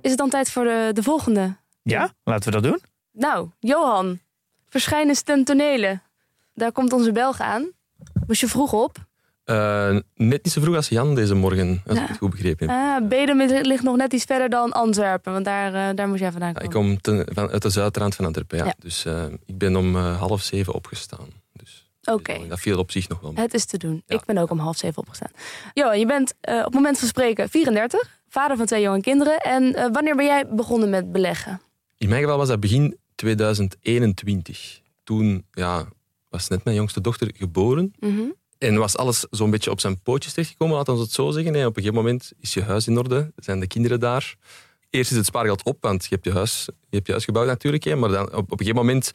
Is 0.00 0.10
het 0.10 0.18
dan 0.18 0.28
tijd 0.28 0.50
voor 0.50 0.64
de, 0.64 0.90
de 0.92 1.02
volgende? 1.02 1.56
Ja, 1.82 2.12
laten 2.24 2.52
we 2.52 2.60
dat 2.60 2.70
doen. 2.70 2.80
Nou, 3.12 3.48
Johan, 3.58 4.20
verschijnen 4.68 5.24
ten. 5.24 6.02
Daar 6.54 6.72
komt 6.72 6.92
onze 6.92 7.12
Belg 7.12 7.40
aan. 7.40 7.70
Moest 8.26 8.40
je 8.40 8.48
vroeg 8.48 8.72
op? 8.72 8.96
Eh, 9.44 9.88
net 10.14 10.44
niet 10.44 10.52
zo 10.52 10.60
vroeg 10.60 10.76
als 10.76 10.88
Jan 10.88 11.14
deze 11.14 11.34
morgen, 11.34 11.82
als 11.86 11.96
Ja. 11.96 12.02
ik 12.02 12.08
het 12.08 12.18
goed 12.18 12.30
begrepen 12.30 12.70
heb. 12.70 12.78
Ah, 13.02 13.08
Bedum 13.08 13.40
ligt 13.62 13.82
nog 13.82 13.96
net 13.96 14.12
iets 14.12 14.24
verder 14.24 14.48
dan 14.48 14.72
Antwerpen, 14.72 15.32
want 15.32 15.44
daar, 15.44 15.74
eh, 15.88 15.96
daar 15.96 16.08
moest 16.08 16.20
jij 16.20 16.30
vandaan 16.30 16.52
komen. 16.52 16.68
ik 16.68 16.74
kom 16.74 17.00
ten- 17.00 17.26
van, 17.34 17.50
uit 17.50 17.62
de 17.62 17.70
zuidrand 17.70 18.14
van 18.14 18.24
Antwerpen, 18.24 18.58
ja. 18.58 18.64
Ja. 18.64 18.74
Dus 18.78 19.04
eh, 19.04 19.24
ik 19.46 19.58
ben 19.58 19.76
om 19.76 19.96
half 19.96 20.42
zeven 20.42 20.74
opgestaan. 20.74 21.26
Dus, 21.52 21.90
Oké. 22.04 22.38
dus 22.38 22.48
dat 22.48 22.60
viel 22.60 22.78
op 22.78 22.90
zich 22.90 23.08
nog 23.08 23.20
wel. 23.20 23.32
mee. 23.32 23.42
Het 23.44 23.54
is 23.54 23.64
te 23.64 23.76
doen. 23.78 24.02
Ja. 24.06 24.16
Ik 24.16 24.24
ben 24.24 24.38
ook 24.38 24.50
om 24.50 24.58
half 24.58 24.76
zeven 24.76 24.98
opgestaan. 25.02 25.30
Johan, 25.74 25.98
je 25.98 26.06
bent 26.06 26.34
op 26.40 26.64
het 26.64 26.74
moment 26.74 26.98
van 26.98 27.08
spreken 27.08 27.48
34, 27.48 28.20
vader 28.28 28.56
van 28.56 28.66
twee 28.66 28.82
jonge 28.82 29.00
kinderen. 29.00 29.38
En 29.38 29.92
wanneer 29.92 30.16
ben 30.16 30.26
jij 30.26 30.46
begonnen 30.48 30.90
met 30.90 31.12
beleggen? 31.12 31.60
In 31.98 32.08
mijn 32.08 32.22
geval 32.22 32.36
was 32.38 32.48
dat 32.48 32.60
begin 32.60 32.96
2021. 33.14 34.80
Toen 35.04 35.44
ja, 35.50 35.84
was 36.28 36.48
net 36.48 36.64
mijn 36.64 36.76
jongste 36.76 37.00
dochter 37.00 37.30
geboren. 37.36 37.92
Mhm. 37.98 38.20
En 38.62 38.76
was 38.78 38.96
alles 38.96 39.26
zo'n 39.30 39.50
beetje 39.50 39.70
op 39.70 39.80
zijn 39.80 40.00
pootjes 40.02 40.32
terechtgekomen, 40.32 40.76
laten 40.76 40.94
we 40.94 41.00
het 41.00 41.12
zo 41.12 41.30
zeggen. 41.30 41.54
En 41.54 41.66
op 41.66 41.76
een 41.76 41.82
gegeven 41.82 42.04
moment 42.04 42.32
is 42.40 42.54
je 42.54 42.62
huis 42.62 42.86
in 42.86 42.98
orde, 42.98 43.32
zijn 43.36 43.60
de 43.60 43.66
kinderen 43.66 44.00
daar. 44.00 44.34
Eerst 44.90 45.10
is 45.10 45.16
het 45.16 45.26
spaargeld 45.26 45.62
op, 45.64 45.76
want 45.80 46.02
je 46.02 46.08
hebt 46.10 46.24
je 46.24 46.32
huis, 46.32 46.64
je 46.66 46.72
hebt 46.96 47.06
je 47.06 47.12
huis 47.12 47.24
gebouwd 47.24 47.46
natuurlijk. 47.46 47.84
hè. 47.84 47.96
Maar 47.96 48.08
dan, 48.10 48.26
op, 48.26 48.32
op 48.34 48.50
een 48.50 48.58
gegeven 48.58 48.76
moment 48.76 49.12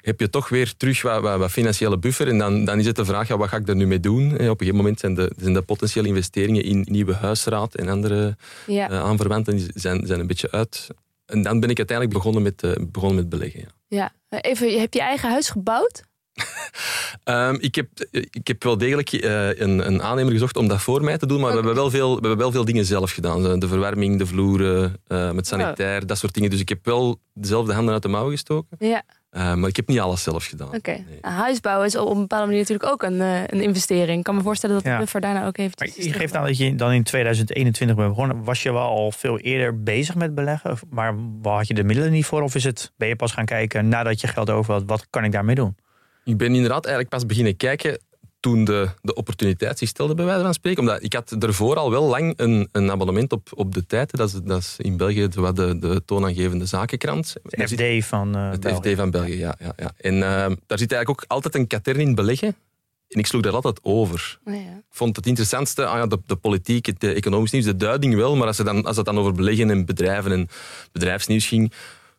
heb 0.00 0.20
je 0.20 0.30
toch 0.30 0.48
weer 0.48 0.76
terug 0.76 1.02
wat, 1.02 1.20
wat, 1.22 1.38
wat 1.38 1.50
financiële 1.50 1.98
buffer. 1.98 2.28
En 2.28 2.38
dan, 2.38 2.64
dan 2.64 2.78
is 2.78 2.86
het 2.86 2.96
de 2.96 3.04
vraag, 3.04 3.28
ja, 3.28 3.36
wat 3.36 3.48
ga 3.48 3.56
ik 3.56 3.68
er 3.68 3.76
nu 3.76 3.86
mee 3.86 4.00
doen? 4.00 4.22
En 4.22 4.32
op 4.50 4.60
een 4.60 4.66
gegeven 4.66 4.76
moment 4.76 5.00
zijn 5.00 5.14
de, 5.14 5.32
zijn 5.36 5.54
de 5.54 5.62
potentiële 5.62 6.08
investeringen 6.08 6.64
in 6.64 6.86
nieuwe 6.90 7.14
huisraad 7.14 7.74
en 7.74 7.88
andere 7.88 8.36
Ja. 8.66 8.90
eh, 8.90 9.00
aanverwanten 9.00 9.70
zijn, 9.74 10.06
zijn 10.06 10.20
een 10.20 10.26
beetje 10.26 10.50
uit. 10.50 10.86
En 11.26 11.42
dan 11.42 11.60
ben 11.60 11.70
ik 11.70 11.76
uiteindelijk 11.78 12.16
begonnen 12.16 12.42
met, 12.42 12.62
eh, 12.62 12.72
begonnen 12.88 13.18
met 13.18 13.28
beleggen. 13.28 13.68
Ja. 13.88 14.12
ja. 14.28 14.40
Even, 14.40 14.70
je 14.70 14.78
hebt 14.78 14.94
je 14.94 15.00
eigen 15.00 15.30
huis 15.30 15.50
gebouwd? 15.50 16.02
Ehm, 17.24 17.56
ik, 17.60 17.74
heb, 17.74 17.88
ik 18.30 18.46
heb 18.46 18.62
wel 18.62 18.78
degelijk 18.78 19.12
eh, 19.12 19.58
een, 19.60 19.86
een 19.86 20.02
aannemer 20.02 20.32
gezocht 20.32 20.56
om 20.56 20.68
dat 20.68 20.80
voor 20.80 21.02
mij 21.04 21.18
te 21.18 21.26
doen, 21.26 21.40
maar 21.40 21.48
we, 21.50 21.54
hebben 21.56 21.74
wel 21.74 21.90
veel, 21.90 22.08
we 22.08 22.20
hebben 22.20 22.38
wel 22.38 22.52
veel 22.52 22.64
dingen 22.64 22.84
zelf 22.84 23.10
gedaan. 23.12 23.58
De 23.60 23.68
verwarming, 23.68 24.18
de 24.18 24.26
vloeren, 24.26 24.96
eh, 25.06 25.30
met 25.30 25.46
sanitair, 25.46 26.06
dat 26.06 26.18
soort 26.18 26.34
dingen. 26.34 26.50
Dus 26.50 26.60
ik 26.60 26.68
heb 26.68 26.84
wel 26.84 27.18
dezelfde 27.34 27.72
handen 27.72 27.92
uit 27.94 28.02
de 28.02 28.08
mouwen 28.08 28.32
gestoken. 28.32 28.76
Ja, 28.78 29.02
Eh, 29.30 29.54
maar 29.54 29.68
ik 29.68 29.76
heb 29.76 29.88
niet 29.88 30.00
alles 30.00 30.22
zelf 30.22 30.46
gedaan. 30.46 30.74
oké. 30.74 30.90
Nee. 30.90 31.18
Nou, 31.22 31.34
Huisbouwen 31.34 31.86
is 31.86 31.96
op 31.96 32.10
een 32.14 32.20
bepaalde 32.20 32.44
manier 32.46 32.60
natuurlijk 32.60 32.90
ook 32.92 33.02
een, 33.02 33.20
een 33.20 33.60
investering. 33.62 34.18
Ik 34.18 34.24
kan 34.24 34.34
me 34.34 34.42
voorstellen 34.42 34.74
dat 34.74 34.84
de 34.84 34.90
Ja. 34.90 34.98
buffer 34.98 35.20
daarna 35.20 35.46
ook 35.46 35.56
heeft. 35.56 35.78
Maar 35.78 35.88
je 35.96 36.12
geeft 36.12 36.34
aan 36.36 36.46
dat 36.46 36.56
je 36.56 36.74
dan 36.74 36.92
in 36.92 37.02
2021 37.02 37.96
bent 37.96 38.08
begonnen. 38.08 38.44
Was 38.44 38.62
je 38.62 38.72
wel 38.72 38.82
al 38.82 39.12
veel 39.12 39.38
eerder 39.38 39.82
bezig 39.82 40.14
met 40.14 40.34
beleggen? 40.34 40.78
Maar 40.90 41.14
had 41.42 41.66
je 41.68 41.74
de 41.74 41.84
middelen 41.84 42.12
niet 42.12 42.26
voor? 42.26 42.42
Of 42.42 42.54
is 42.54 42.64
het, 42.64 42.92
ben 42.96 43.08
je 43.08 43.16
pas 43.16 43.32
gaan 43.32 43.44
kijken 43.44 43.88
nadat 43.88 44.20
je 44.20 44.26
geld 44.26 44.50
over 44.50 44.72
had? 44.72 44.82
Wat 44.86 45.06
kan 45.10 45.24
ik 45.24 45.32
daarmee 45.32 45.54
doen? 45.54 45.76
Ik 46.24 46.36
ben 46.36 46.54
inderdaad 46.54 46.84
eigenlijk 46.84 47.14
pas 47.14 47.26
beginnen 47.26 47.56
kijken 47.56 47.98
toen 48.42 48.64
de, 48.64 48.88
de 49.02 49.14
opportuniteit 49.14 49.78
zich 49.78 49.88
stelde, 49.88 50.14
bij 50.14 50.24
wijze 50.24 50.42
van 50.42 50.54
spreken. 50.54 50.80
Omdat 50.80 51.02
ik 51.02 51.12
had 51.12 51.36
ervoor 51.38 51.76
al 51.76 51.90
wel 51.90 52.02
lang 52.02 52.32
een, 52.36 52.68
een 52.72 52.90
abonnement 52.90 53.32
op, 53.32 53.48
op 53.54 53.74
de 53.74 53.86
tijd. 53.86 54.16
Dat 54.16 54.28
is, 54.28 54.40
dat 54.44 54.58
is 54.58 54.74
in 54.78 54.96
België 54.96 55.28
de, 55.28 55.40
wat 55.40 55.56
de, 55.56 55.78
de 55.78 56.02
toonaangevende 56.04 56.66
zakenkrant. 56.66 57.34
De 57.42 57.68
FD 57.68 58.06
van 58.06 58.36
eh 58.36 58.50
Het 58.50 58.60
België. 58.60 58.90
FD 58.90 58.96
van 58.96 59.10
België, 59.10 59.38
ja. 59.38 59.54
ja, 59.58 59.72
ja. 59.76 59.92
En 59.96 60.14
eh, 60.14 60.56
daar 60.66 60.78
zit 60.78 60.92
eigenlijk 60.92 61.08
ook 61.08 61.24
altijd 61.26 61.54
een 61.54 61.66
katern 61.66 62.00
in 62.00 62.14
beleggen. 62.14 62.56
En 63.08 63.18
ik 63.18 63.26
sloeg 63.26 63.42
daar 63.42 63.52
altijd 63.52 63.80
over. 63.82 64.38
Oh, 64.44 64.54
ja. 64.54 64.60
Ik 64.60 64.84
vond 64.90 65.16
het 65.16 65.26
interessantste, 65.26 65.86
ah 65.86 65.96
ja, 65.96 66.06
de, 66.06 66.18
de 66.26 66.36
politiek, 66.36 66.86
het 66.86 67.04
economisch 67.04 67.50
nieuws, 67.50 67.64
de 67.64 67.76
duiding 67.76 68.14
wel. 68.14 68.36
Maar 68.36 68.46
als, 68.46 68.58
het 68.58 68.66
dan, 68.66 68.84
als 68.84 68.96
het 68.96 69.06
dan 69.06 69.18
over 69.18 69.32
beleggen 69.32 69.70
en 69.70 69.84
bedrijven 69.84 70.32
en 70.32 70.48
bedrijfsnieuws 70.92 71.46
ging, 71.46 71.72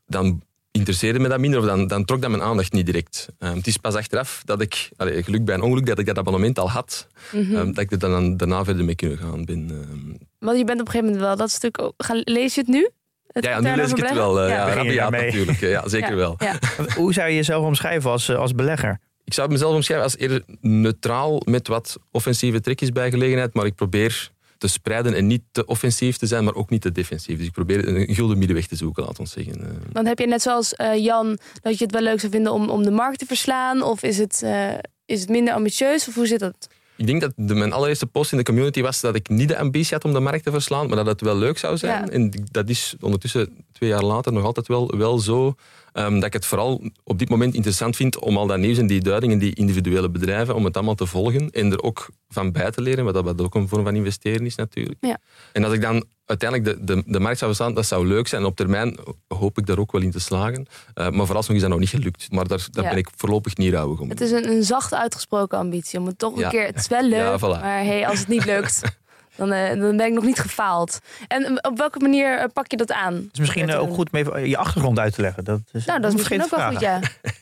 dan 0.07 0.41
interesseerde 0.77 1.19
me 1.19 1.27
dat 1.27 1.39
minder 1.39 1.59
of 1.59 1.65
dan, 1.65 1.87
dan 1.87 2.05
trok 2.05 2.21
dat 2.21 2.29
mijn 2.29 2.41
aandacht 2.43 2.71
niet 2.73 2.85
direct. 2.85 3.27
Eh, 3.39 3.53
het 3.53 3.67
is 3.67 3.77
pas 3.77 3.95
achteraf 3.95 4.41
dat 4.45 4.61
ik, 4.61 4.89
allee, 4.97 5.23
geluk 5.23 5.45
bij 5.45 5.55
een 5.55 5.61
ongeluk, 5.61 5.85
dat 5.85 5.99
ik 5.99 6.05
dat 6.05 6.17
abonnement 6.17 6.59
al 6.59 6.69
had. 6.69 7.07
Mhm. 7.31 7.55
eh, 7.55 7.65
dat 7.65 7.77
ik 7.77 7.91
er 7.91 7.99
dan 7.99 8.37
daarna 8.37 8.63
verder 8.63 8.85
mee 8.85 8.95
kunnen 8.95 9.17
gaan 9.17 9.45
ben. 9.45 9.69
eh. 9.71 10.15
Want 10.39 10.57
je 10.57 10.63
bent 10.65 10.79
op 10.79 10.85
een 10.85 10.91
gegeven 10.91 11.05
moment 11.05 11.19
wel 11.27 11.35
dat 11.37 11.51
stuk 11.51 11.81
ook... 11.81 11.93
Lees 12.23 12.53
je 12.55 12.59
het 12.61 12.69
nu? 12.69 12.89
Het 13.27 13.43
ja, 13.45 13.59
nu 13.59 13.75
lees 13.75 13.91
ik 13.91 13.97
het 13.97 14.13
wel. 14.13 14.41
eh, 14.41 14.49
Ja. 14.49 14.67
ja, 14.67 14.73
rabiaat 14.73 15.11
natuurlijk. 15.11 15.59
Ja, 15.75 15.87
zeker 15.89 16.09
Ja, 16.09 16.15
wel. 16.15 16.35
Ja. 16.37 16.59
Hoe 16.97 17.13
zou 17.13 17.29
je 17.29 17.35
jezelf 17.35 17.65
omschrijven 17.65 18.11
als, 18.11 18.29
eh, 18.29 18.35
als 18.37 18.55
belegger? 18.55 18.99
Ik 19.25 19.33
zou 19.33 19.49
mezelf 19.49 19.73
omschrijven 19.75 20.05
als 20.05 20.17
eerder 20.17 20.43
neutraal 20.61 21.41
met 21.45 21.67
wat 21.67 21.97
offensieve 22.11 22.61
trekjes 22.61 22.89
bij 22.91 23.09
gelegenheid, 23.09 23.53
maar 23.53 23.65
ik 23.65 23.75
probeer 23.75 24.31
te 24.63 24.69
spreiden 24.69 25.13
en 25.13 25.27
niet 25.27 25.41
te 25.51 25.65
offensief 25.65 26.17
te 26.17 26.25
zijn, 26.25 26.43
maar 26.43 26.55
ook 26.55 26.69
niet 26.69 26.81
te 26.81 26.91
defensief. 26.91 27.37
Dus 27.37 27.45
ik 27.45 27.51
probeer 27.51 27.87
een 27.87 28.15
gulden 28.15 28.37
middenweg 28.37 28.67
te 28.67 28.75
zoeken, 28.75 29.03
laat 29.03 29.19
ons 29.19 29.31
zeggen. 29.31 29.61
Eh, 29.61 29.69
Want 29.91 30.07
heb 30.07 30.19
je 30.19 30.27
net 30.27 30.41
zoals 30.41 30.73
eh, 30.73 31.03
Jan 31.03 31.37
dat 31.61 31.77
je 31.77 31.83
het 31.83 31.93
wel 31.93 32.01
leuk 32.01 32.19
zou 32.19 32.31
vinden 32.31 32.51
om, 32.51 32.69
om 32.69 32.83
de 32.83 32.91
markt 32.91 33.19
te 33.19 33.25
verslaan? 33.25 33.81
Of 33.81 34.03
is 34.03 34.17
het, 34.17 34.41
eh, 34.43 34.73
is 35.05 35.19
het 35.19 35.29
minder 35.29 35.53
ambitieus? 35.53 36.07
Of 36.07 36.15
hoe 36.15 36.27
zit 36.27 36.39
dat? 36.39 36.67
Ik 36.95 37.07
denk 37.07 37.21
dat 37.21 37.33
de, 37.35 37.53
mijn 37.53 37.73
allereerste 37.73 38.05
post 38.05 38.31
in 38.31 38.37
de 38.37 38.43
community 38.43 38.81
was 38.81 39.01
dat 39.01 39.15
ik 39.15 39.29
niet 39.29 39.47
de 39.47 39.57
ambitie 39.57 39.93
had 39.93 40.05
om 40.05 40.13
de 40.13 40.19
markt 40.19 40.43
te 40.43 40.51
verslaan, 40.51 40.87
maar 40.87 40.95
dat 40.95 41.05
het 41.05 41.21
wel 41.21 41.37
leuk 41.37 41.57
zou 41.57 41.77
zijn. 41.77 42.05
Ja. 42.05 42.11
En 42.11 42.31
dat 42.51 42.69
is 42.69 42.95
ondertussen, 42.99 43.65
twee 43.83 43.95
jaar 43.95 44.03
later, 44.03 44.33
nog 44.33 44.43
altijd 44.43 44.67
wel, 44.67 44.93
wel 44.97 45.19
zo. 45.19 45.55
ehm, 45.93 46.13
dat 46.15 46.23
ik 46.23 46.33
het 46.33 46.45
vooral 46.45 46.81
op 47.03 47.19
dit 47.19 47.29
moment 47.29 47.53
interessant 47.53 47.95
vind 47.95 48.19
om 48.19 48.37
al 48.37 48.47
dat 48.47 48.57
nieuws 48.57 48.77
en 48.77 48.87
die 48.87 49.01
duidingen, 49.01 49.37
die 49.39 49.55
individuele 49.55 50.09
bedrijven, 50.09 50.55
om 50.55 50.65
het 50.65 50.75
allemaal 50.75 50.95
te 50.95 51.05
volgen 51.05 51.49
en 51.51 51.71
er 51.71 51.81
ook 51.83 52.09
van 52.29 52.51
bij 52.51 52.71
te 52.71 52.81
leren, 52.81 53.05
wat 53.05 53.13
dat 53.13 53.23
wat 53.23 53.41
ook 53.41 53.55
een 53.55 53.67
vorm 53.67 53.83
van 53.83 53.95
investeren 53.95 54.45
is 54.45 54.55
natuurlijk. 54.55 54.97
Ja. 55.01 55.17
En 55.51 55.63
als 55.63 55.73
ik 55.73 55.81
dan 55.81 56.03
uiteindelijk 56.25 56.77
de, 56.77 56.83
de, 56.95 57.03
de 57.05 57.19
markt 57.19 57.37
zou 57.39 57.53
verslaan, 57.55 57.73
dat 57.73 57.85
zou 57.85 58.07
leuk 58.07 58.27
zijn. 58.27 58.41
En 58.41 58.47
op 58.47 58.55
termijn 58.55 58.97
hoop 59.27 59.57
ik 59.57 59.65
daar 59.65 59.77
ook 59.77 59.91
wel 59.91 60.01
in 60.01 60.11
te 60.11 60.19
slagen. 60.19 60.65
Eh, 60.93 61.09
maar 61.09 61.25
vooralsnog 61.25 61.55
is 61.55 61.61
dat 61.61 61.71
nog 61.71 61.79
niet 61.79 61.89
gelukt. 61.89 62.31
Maar 62.31 62.47
daar, 62.47 62.67
daar 62.71 62.83
Ja. 62.83 62.89
ben 62.89 62.99
ik 62.99 63.07
voorlopig 63.15 63.55
niet 63.57 63.73
rouwig 63.73 63.99
om. 63.99 64.09
Het 64.09 64.21
is 64.21 64.31
een, 64.31 64.47
een 64.49 64.63
zacht 64.63 64.93
uitgesproken 64.93 65.57
ambitie 65.57 65.99
om 65.99 66.05
het 66.05 66.17
toch 66.17 66.33
een 66.33 66.39
Ja. 66.39 66.49
keer... 66.49 66.65
Het 66.65 66.75
is 66.75 66.87
wel 66.87 67.03
leuk, 67.03 67.19
Ja, 67.19 67.37
voilà. 67.37 67.61
maar 67.61 67.83
hey, 67.83 68.07
als 68.07 68.19
het 68.19 68.27
niet 68.27 68.45
lukt, 68.45 68.81
dan, 69.35 69.51
eh, 69.51 69.79
dan 69.79 69.97
ben 69.97 70.05
ik 70.05 70.13
nog 70.13 70.23
niet 70.23 70.39
gefaald. 70.39 70.99
En 71.27 71.43
eh, 71.45 71.71
op 71.71 71.77
welke 71.77 71.99
manier 71.99 72.37
eh, 72.37 72.45
pak 72.53 72.71
je 72.71 72.77
dat 72.77 72.91
aan? 72.91 73.13
Het 73.13 73.29
is 73.31 73.39
misschien 73.39 73.73
ook 73.73 73.93
goed 73.93 74.09
om 74.11 74.19
even 74.19 74.49
je 74.49 74.57
achtergrond 74.57 74.99
uit 74.99 75.13
te 75.13 75.21
leggen. 75.21 75.43
Dat 75.43 75.61
is, 75.71 75.85
Nou, 75.85 75.99
dat 76.01 76.11
is 76.11 76.17
misschien 76.17 76.43
ook 76.43 76.49
wel 76.49 76.69
goed, 76.69 76.79
ja. 76.79 76.99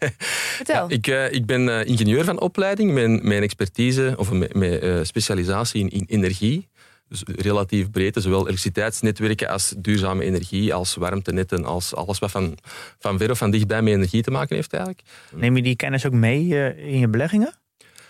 Vertel. 0.58 0.92
Ik, 0.92 1.08
eh, 1.08 1.32
ik 1.32 1.46
ben 1.46 1.86
ingenieur 1.86 2.24
van 2.24 2.40
opleiding. 2.40 2.92
Mijn, 2.94 3.28
mijn 3.28 3.44
expertise, 3.44 4.14
of 4.18 4.32
mijn, 4.32 4.80
eh, 4.80 5.00
specialisatie 5.04 5.82
in, 5.82 5.90
in 5.90 6.06
energie. 6.08 6.70
Dus 7.08 7.24
relatief 7.26 7.90
breed, 7.90 8.18
zowel 8.20 8.40
elektriciteitsnetwerken 8.40 9.50
als 9.50 9.74
duurzame 9.78 10.24
energie, 10.24 10.74
als 10.74 10.96
warmtenetten, 10.96 11.66
als 11.66 11.96
alles 11.96 12.20
wat 12.20 12.32
van, 12.32 12.58
van 13.00 13.18
ver 13.18 13.32
of 13.32 13.38
van 13.38 13.52
dichtbij 13.52 13.82
met 13.82 13.94
energie 13.94 14.24
te 14.24 14.32
maken 14.32 14.56
heeft 14.56 14.74
eigenlijk. 14.74 15.04
Neem 15.36 15.56
je 15.56 15.62
die 15.62 15.76
kennis 15.76 16.06
ook 16.06 16.14
mee 16.14 16.74
in 16.78 17.00
je 17.00 17.08
beleggingen? 17.08 17.54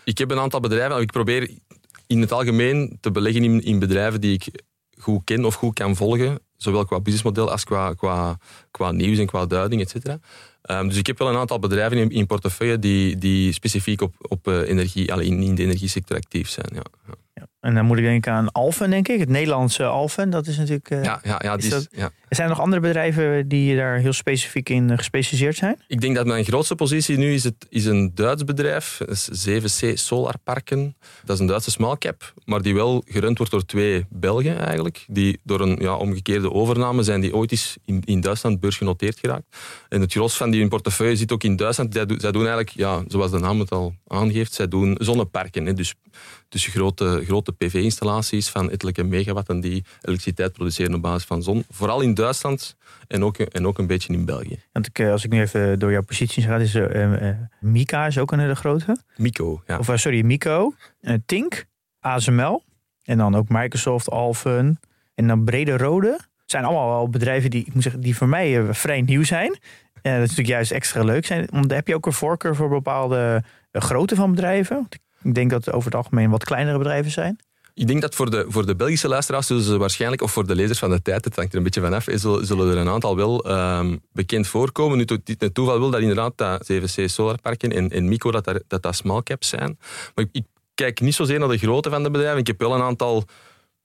Ik 0.03 0.17
heb 0.17 0.31
een 0.31 0.39
aantal 0.39 0.59
bedrijven, 0.59 1.01
ik 1.01 1.11
probeer 1.11 1.49
in 2.11 2.21
het 2.21 2.31
algemeen 2.31 2.97
te 2.99 3.11
beleggen 3.11 3.43
in, 3.43 3.63
in 3.63 3.79
bedrijven 3.79 4.21
die 4.21 4.33
ik 4.33 4.63
goed 4.99 5.21
ken 5.23 5.45
of 5.45 5.55
goed 5.55 5.73
kan 5.73 5.95
volgen. 5.95 6.39
Zowel 6.57 6.85
qua 6.85 6.99
businessmodel 6.99 7.51
als 7.51 7.63
qua, 7.63 7.93
qua, 7.93 8.37
qua 8.71 8.91
nieuws 8.91 9.17
en 9.17 9.25
qua 9.25 9.45
duiding, 9.45 9.81
et 9.81 9.89
cetera. 9.89 10.19
Ehm, 10.61 10.87
dus 10.87 10.97
ik 10.97 11.07
heb 11.07 11.17
wel 11.17 11.29
een 11.29 11.37
aantal 11.37 11.59
bedrijven 11.59 12.09
in, 12.09 12.27
portefeuille 12.27 12.79
die, 12.79 13.17
die 13.17 13.53
specifiek 13.53 14.01
op, 14.01 14.13
op 14.19 14.47
eh, 14.47 14.69
energie, 14.69 15.07
in, 15.07 15.43
in 15.43 15.55
de 15.55 15.63
energiesector 15.63 16.17
actief 16.17 16.49
zijn. 16.49 16.69
Ja. 16.73 16.83
En 17.61 17.73
dan 17.73 17.85
moet 17.85 17.97
ik 17.97 18.03
denken 18.03 18.31
aan 18.33 18.51
Alphen, 18.51 18.89
denk 18.89 19.07
ik. 19.07 19.19
Het 19.19 19.29
Nederlandse 19.29 19.83
Alphen. 19.85 20.29
Dat 20.29 20.47
is 20.47 20.57
natuurlijk. 20.57 20.89
eh, 20.89 21.03
ja, 21.03 21.19
ja, 21.23 21.39
ja, 21.43 21.55
Is 21.57 21.63
die 21.63 21.75
is- 21.75 21.83
dat- 21.83 21.99
ja. 21.99 22.11
Zijn 22.29 22.47
er 22.49 22.53
nog 22.55 22.63
andere 22.63 22.81
bedrijven 22.81 23.47
die 23.47 23.75
daar 23.75 23.97
heel 23.97 24.13
specifiek 24.13 24.69
in 24.69 24.89
eh, 24.89 24.97
gespecialiseerd 24.97 25.55
zijn? 25.55 25.79
Ik 25.87 26.01
denk 26.01 26.15
dat 26.15 26.25
mijn 26.25 26.43
grootste 26.45 26.75
positie 26.75 27.17
nu 27.17 27.33
is, 27.33 27.43
het, 27.43 27.65
is 27.69 27.85
een 27.85 28.11
Duits 28.15 28.43
bedrijf. 28.43 28.99
Is 29.05 29.29
7C 29.49 29.93
Solarparken. 29.93 30.95
Dat 31.23 31.35
is 31.35 31.41
een 31.41 31.47
Duitse 31.47 31.71
small 31.71 31.97
cap, 31.97 32.33
maar 32.45 32.61
die 32.61 32.73
wel 32.73 33.03
gerund 33.05 33.37
wordt 33.37 33.51
door 33.51 33.65
twee 33.65 34.05
Belgen 34.09 34.59
eigenlijk. 34.65 35.05
Die 35.07 35.39
door 35.43 35.61
een 35.61 35.77
ja, 35.81 35.95
omgekeerde 35.95 36.51
overname 36.51 37.03
zijn 37.03 37.21
die 37.21 37.35
ooit 37.35 37.51
eens 37.51 37.77
in, 37.85 38.01
in 38.05 38.21
Duitsland 38.21 38.59
beursgenoteerd 38.59 39.19
geraakt. 39.19 39.57
En 39.89 40.01
het 40.01 40.11
gros 40.11 40.37
van 40.37 40.51
die 40.51 40.61
in 40.61 40.69
portefeuille 40.69 41.15
zit 41.15 41.31
ook 41.31 41.43
in 41.43 41.55
Duitsland. 41.55 41.93
Zij, 41.93 42.05
doen- 42.05 42.19
zij 42.19 42.31
doen 42.31 42.41
eigenlijk, 42.41 42.69
ja, 42.69 43.03
zoals 43.07 43.31
de 43.31 43.39
naam 43.39 43.59
het 43.59 43.71
al 43.71 43.93
aangeeft, 44.07 44.53
zij 44.53 44.67
doen 44.67 44.95
zonneparken. 44.99 45.65
Hè. 45.65 45.73
Dus, 45.73 45.93
dus 46.49 46.65
grote, 46.65 47.21
grote 47.25 47.50
PV-installaties 47.57 48.49
van 48.49 48.71
ettelijke 48.71 49.03
megawatten 49.03 49.59
die 49.59 49.83
elektriciteit 50.01 50.53
produceren 50.53 50.93
op 50.93 51.01
basis 51.01 51.23
van 51.23 51.43
zon. 51.43 51.65
Vooral 51.69 52.01
in 52.01 52.13
Duitsland 52.13 52.75
en 53.07 53.23
ook, 53.23 53.37
en 53.37 53.67
ook 53.67 53.77
een 53.77 53.87
beetje 53.87 54.13
in 54.13 54.25
België. 54.25 54.59
Want 54.71 54.87
ik, 54.87 54.99
eh, 54.99 55.11
als 55.11 55.23
ik 55.25 55.31
nu 55.31 55.41
even 55.41 55.79
door 55.79 55.91
jouw 55.91 56.03
posities 56.03 56.45
ga, 56.45 56.55
is 56.55 56.75
eh, 56.75 57.29
eh, 57.29 57.37
Mika 57.59 58.05
is 58.05 58.17
ook 58.17 58.31
een 58.31 58.39
hele 58.39 58.55
grote. 58.55 58.97
Mico, 59.15 59.63
ja. 59.67 59.77
Of 59.77 59.91
sorry, 59.93 60.25
Mico. 60.25 60.73
Tink, 61.25 61.65
ASML. 61.99 62.63
En 63.03 63.17
dan 63.17 63.35
ook 63.35 63.49
Microsoft, 63.49 64.09
Alphen. 64.09 64.79
En 65.15 65.27
dan 65.27 65.43
Brede 65.43 65.77
Rode. 65.77 66.11
Het 66.11 66.51
zijn 66.51 66.63
allemaal 66.63 66.89
wel 66.89 67.09
bedrijven 67.09 67.49
die, 67.49 67.65
ik 67.65 67.73
moet 67.73 67.83
zeggen, 67.83 68.01
die 68.01 68.15
voor 68.15 68.27
mij 68.27 68.73
vrij 68.73 69.01
nieuw 69.01 69.23
zijn. 69.23 69.59
En 70.01 70.13
dat 70.13 70.21
is 70.21 70.29
natuurlijk 70.29 70.47
juist 70.47 70.71
extra 70.71 71.03
leuk 71.03 71.25
zijn. 71.25 71.47
Want 71.51 71.71
heb 71.71 71.87
je 71.87 71.95
ook 71.95 72.05
een 72.05 72.13
voorkeur 72.13 72.55
voor 72.55 72.69
bepaalde 72.69 73.43
grootte 73.71 74.15
van 74.15 74.31
bedrijven? 74.31 74.87
Ik 75.23 75.33
denk 75.33 75.49
dat 75.49 75.65
het 75.65 75.73
over 75.73 75.85
het 75.85 75.95
algemeen 75.95 76.29
wat 76.29 76.43
kleinere 76.43 76.77
bedrijven 76.77 77.11
zijn. 77.11 77.39
Ik 77.73 77.87
denk 77.87 78.01
dat 78.01 78.15
voor 78.15 78.29
de, 78.31 78.45
voor 78.47 78.65
de 78.65 78.75
Belgische 78.75 79.07
luisteraars 79.07 79.47
zullen 79.47 79.63
ze 79.63 79.77
waarschijnlijk, 79.77 80.21
of 80.21 80.31
voor 80.31 80.47
de 80.47 80.55
lezers 80.55 80.79
van 80.79 80.89
de 80.89 81.01
tijd, 81.01 81.25
het 81.25 81.35
hangt 81.35 81.51
er 81.51 81.57
een 81.57 81.63
beetje 81.63 81.81
vanaf, 81.81 82.07
eh, 82.07 82.17
zullen, 82.17 82.45
zullen 82.45 82.71
er 82.71 82.77
een 82.77 82.89
aantal 82.89 83.15
wel 83.15 83.43
ehm, 83.45 83.97
bekend 84.13 84.47
voorkomen. 84.47 84.97
Nu, 84.97 85.05
dit- 85.05 85.41
het 85.41 85.53
toeval 85.53 85.79
wil 85.79 85.89
dat 85.89 85.99
inderdaad 86.01 86.33
dat 86.35 86.65
7C 86.71 87.05
Solarparken 87.09 87.71
en, 87.71 87.89
en 87.89 88.07
Mico 88.07 88.31
dat, 88.31 88.43
daar- 88.45 88.61
dat 88.67 88.81
dat 88.81 88.95
small 88.95 89.23
caps 89.23 89.47
zijn. 89.49 89.77
Maar 90.15 90.25
ik, 90.25 90.29
ik 90.31 90.45
kijk 90.75 90.99
niet 91.01 91.15
zozeer 91.15 91.39
naar 91.39 91.47
de 91.47 91.57
grootte 91.57 91.89
van 91.89 92.03
de 92.03 92.11
bedrijven. 92.11 92.39
Ik 92.39 92.47
heb 92.47 92.59
wel 92.59 92.73
een 92.75 92.81
aantal 92.81 93.23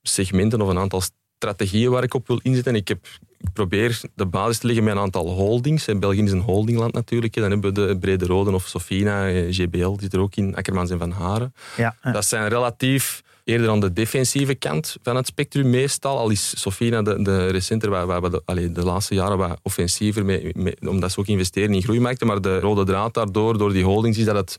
segmenten 0.01 0.61
of 0.61 0.69
een 0.69 0.77
aantal 0.79 1.01
strategieën 1.37 1.91
waar 1.91 2.03
ik 2.03 2.13
op 2.13 2.27
wil 2.27 2.39
inzetten. 2.43 2.75
Ik, 2.75 2.87
heb, 2.87 3.05
ik 3.37 3.53
probeer 3.53 4.01
de 4.15 4.25
basis 4.25 4.57
te 4.57 4.65
leggen 4.65 4.83
met 4.83 4.95
een 4.95 5.01
aantal 5.01 5.29
holdings. 5.29 5.87
En 5.87 5.99
België 5.99 6.23
is 6.23 6.31
een 6.31 6.39
holdingland 6.39 6.93
natuurlijk. 6.93 7.33
Dan 7.33 7.51
hebben 7.51 7.73
we 7.73 7.87
de 7.87 7.97
Brede 7.97 8.25
Roden 8.25 8.53
of 8.53 8.67
Sofina, 8.67 9.27
eh, 9.27 9.53
GBL 9.53 9.95
zit 9.99 10.13
er 10.13 10.19
ook 10.19 10.35
in, 10.35 10.55
Akkermans 10.55 10.89
en 10.89 10.99
Van 10.99 11.11
Haren. 11.11 11.53
Ja, 11.77 11.95
ja. 12.03 12.11
Dat 12.11 12.25
zijn 12.25 12.47
relatief 12.47 13.23
eerder 13.43 13.69
aan 13.69 13.79
de 13.79 13.93
defensieve 13.93 14.55
kant 14.55 14.97
van 15.03 15.15
het 15.15 15.27
spectrum 15.27 15.69
meestal. 15.69 16.17
Al 16.17 16.29
is 16.29 16.61
Sofina 16.61 17.01
de, 17.01 17.21
de 17.21 17.47
recenter, 17.47 17.89
waar, 17.89 18.05
waar 18.05 18.21
we 18.21 18.29
de, 18.29 18.41
allee, 18.45 18.71
de 18.71 18.83
laatste 18.83 19.15
jaren 19.15 19.37
wat 19.37 19.59
offensiever, 19.63 20.25
mee, 20.25 20.51
mee- 20.55 20.75
omdat 20.79 21.11
ze 21.11 21.19
ook 21.19 21.27
investeren 21.27 21.73
in 21.73 21.83
groeimarkten. 21.83 22.27
Maar 22.27 22.41
de 22.41 22.59
rode 22.59 22.83
draad 22.83 23.13
daardoor, 23.13 23.57
door 23.57 23.73
die 23.73 23.83
holdings, 23.83 24.17
is 24.17 24.25
dat 24.25 24.35
het 24.35 24.55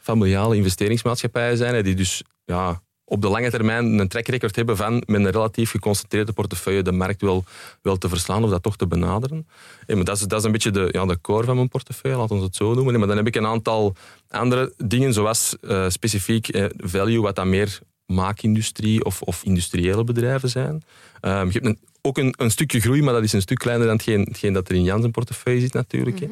familiale 0.00 0.56
investeringsmaatschappijen 0.56 1.56
zijn. 1.56 1.84
Die 1.84 1.94
dus 1.94 2.22
ja, 2.44 2.82
op 3.08 3.22
de 3.22 3.28
lange 3.28 3.50
termijn 3.50 3.98
een 3.98 4.08
track 4.08 4.26
record 4.26 4.56
hebben 4.56 4.76
van 4.76 5.02
met 5.06 5.20
een 5.20 5.30
relatief 5.30 5.70
geconcentreerde 5.70 6.32
portefeuille 6.32 6.82
de 6.82 6.92
markt 6.92 7.20
wel, 7.20 7.44
wel 7.82 7.96
te 7.96 8.08
verslaan 8.08 8.44
of 8.44 8.50
dat 8.50 8.62
toch 8.62 8.76
te 8.76 8.86
benaderen. 8.86 9.46
Maar 9.86 10.04
dat, 10.04 10.16
is, 10.16 10.22
dat 10.22 10.38
is 10.38 10.44
een 10.44 10.52
beetje 10.52 10.70
de, 10.70 10.88
ja, 10.90 11.06
de 11.06 11.20
core 11.20 11.44
van 11.44 11.56
mijn 11.56 11.68
portefeuille, 11.68 12.18
laten 12.18 12.36
we 12.36 12.42
het 12.42 12.56
zo 12.56 12.74
noemen. 12.74 12.98
Maar 12.98 13.08
dan 13.08 13.16
heb 13.16 13.26
ik 13.26 13.36
een 13.36 13.46
aantal 13.46 13.94
andere 14.28 14.72
dingen, 14.76 15.12
zoals 15.12 15.56
eh, 15.60 15.88
specifiek 15.88 16.48
eh, 16.48 16.64
value, 16.76 17.20
wat 17.20 17.36
dan 17.36 17.50
meer 17.50 17.78
maakindustrie 18.06 19.04
of, 19.04 19.22
of 19.22 19.44
industriële 19.44 20.04
bedrijven 20.04 20.48
zijn. 20.48 20.82
Ehm, 21.20 21.46
je 21.46 21.52
hebt 21.52 21.66
een, 21.66 21.78
ook 22.02 22.18
een, 22.18 22.34
een 22.38 22.50
stukje 22.50 22.80
groei, 22.80 23.02
maar 23.02 23.14
dat 23.14 23.22
is 23.22 23.32
een 23.32 23.40
stuk 23.40 23.58
kleiner 23.58 23.86
dan 23.86 23.96
hetgeen, 23.96 24.20
hetgeen 24.20 24.52
dat 24.52 24.68
er 24.68 24.74
in 24.74 24.82
Jans 24.82 25.06
portefeuille 25.10 25.60
zit 25.60 25.72
natuurlijk. 25.72 26.20
hè. 26.20 26.28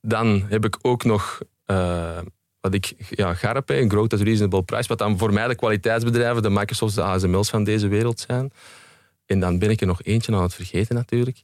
Dan 0.00 0.44
heb 0.48 0.64
ik 0.64 0.78
ook 0.82 1.04
nog 1.04 1.40
eh, 1.64 2.18
wat 2.70 2.74
ik 2.74 2.94
ja, 3.10 3.34
GARP, 3.34 3.68
hè, 3.68 3.80
een 3.80 3.90
Growth 3.90 4.12
at 4.12 4.20
Reasonable 4.20 4.62
Price, 4.62 4.88
wat 4.88 4.98
dan 4.98 5.18
voor 5.18 5.32
mij 5.32 5.48
de 5.48 5.54
kwaliteitsbedrijven, 5.54 6.42
de 6.42 6.50
Microsofts, 6.50 6.94
de 6.94 7.02
ASML's 7.02 7.50
van 7.50 7.64
deze 7.64 7.88
wereld 7.88 8.24
zijn. 8.28 8.52
En 9.26 9.40
dan 9.40 9.58
ben 9.58 9.70
ik 9.70 9.80
er 9.80 9.86
nog 9.86 10.02
eentje 10.02 10.34
aan 10.34 10.42
het 10.42 10.54
vergeten 10.54 10.94
natuurlijk. 10.94 11.40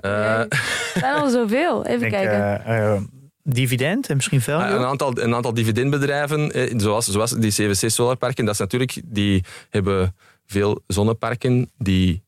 Eh, 0.00 0.38
Er 0.38 0.48
zijn 0.94 1.14
al 1.14 1.28
zoveel. 1.30 1.84
Even 1.86 2.00
denk, 2.00 2.12
kijken. 2.12 2.64
eh, 2.64 2.94
eh, 2.94 3.00
dividend 3.42 4.08
en 4.08 4.16
misschien 4.16 4.40
value. 4.40 4.64
Ah, 4.66 4.74
een, 4.80 4.86
aantal, 4.86 5.18
een 5.20 5.34
aantal 5.34 5.54
dividendbedrijven, 5.54 6.52
eh, 6.52 6.72
zoals, 6.76 7.06
zoals 7.06 7.30
die 7.30 7.50
CVC 7.50 7.90
Solarparken, 7.90 8.44
dat 8.44 8.54
is 8.54 8.60
natuurlijk, 8.60 9.00
die 9.04 9.44
hebben 9.70 10.16
veel 10.46 10.82
zonneparken 10.86 11.70
die 11.78 12.22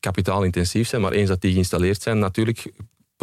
kapitaalintensief 0.00 0.88
zijn, 0.88 1.02
maar 1.02 1.12
eens 1.12 1.28
dat 1.28 1.40
die 1.40 1.52
geïnstalleerd 1.52 2.02
zijn, 2.02 2.18
natuurlijk 2.18 2.72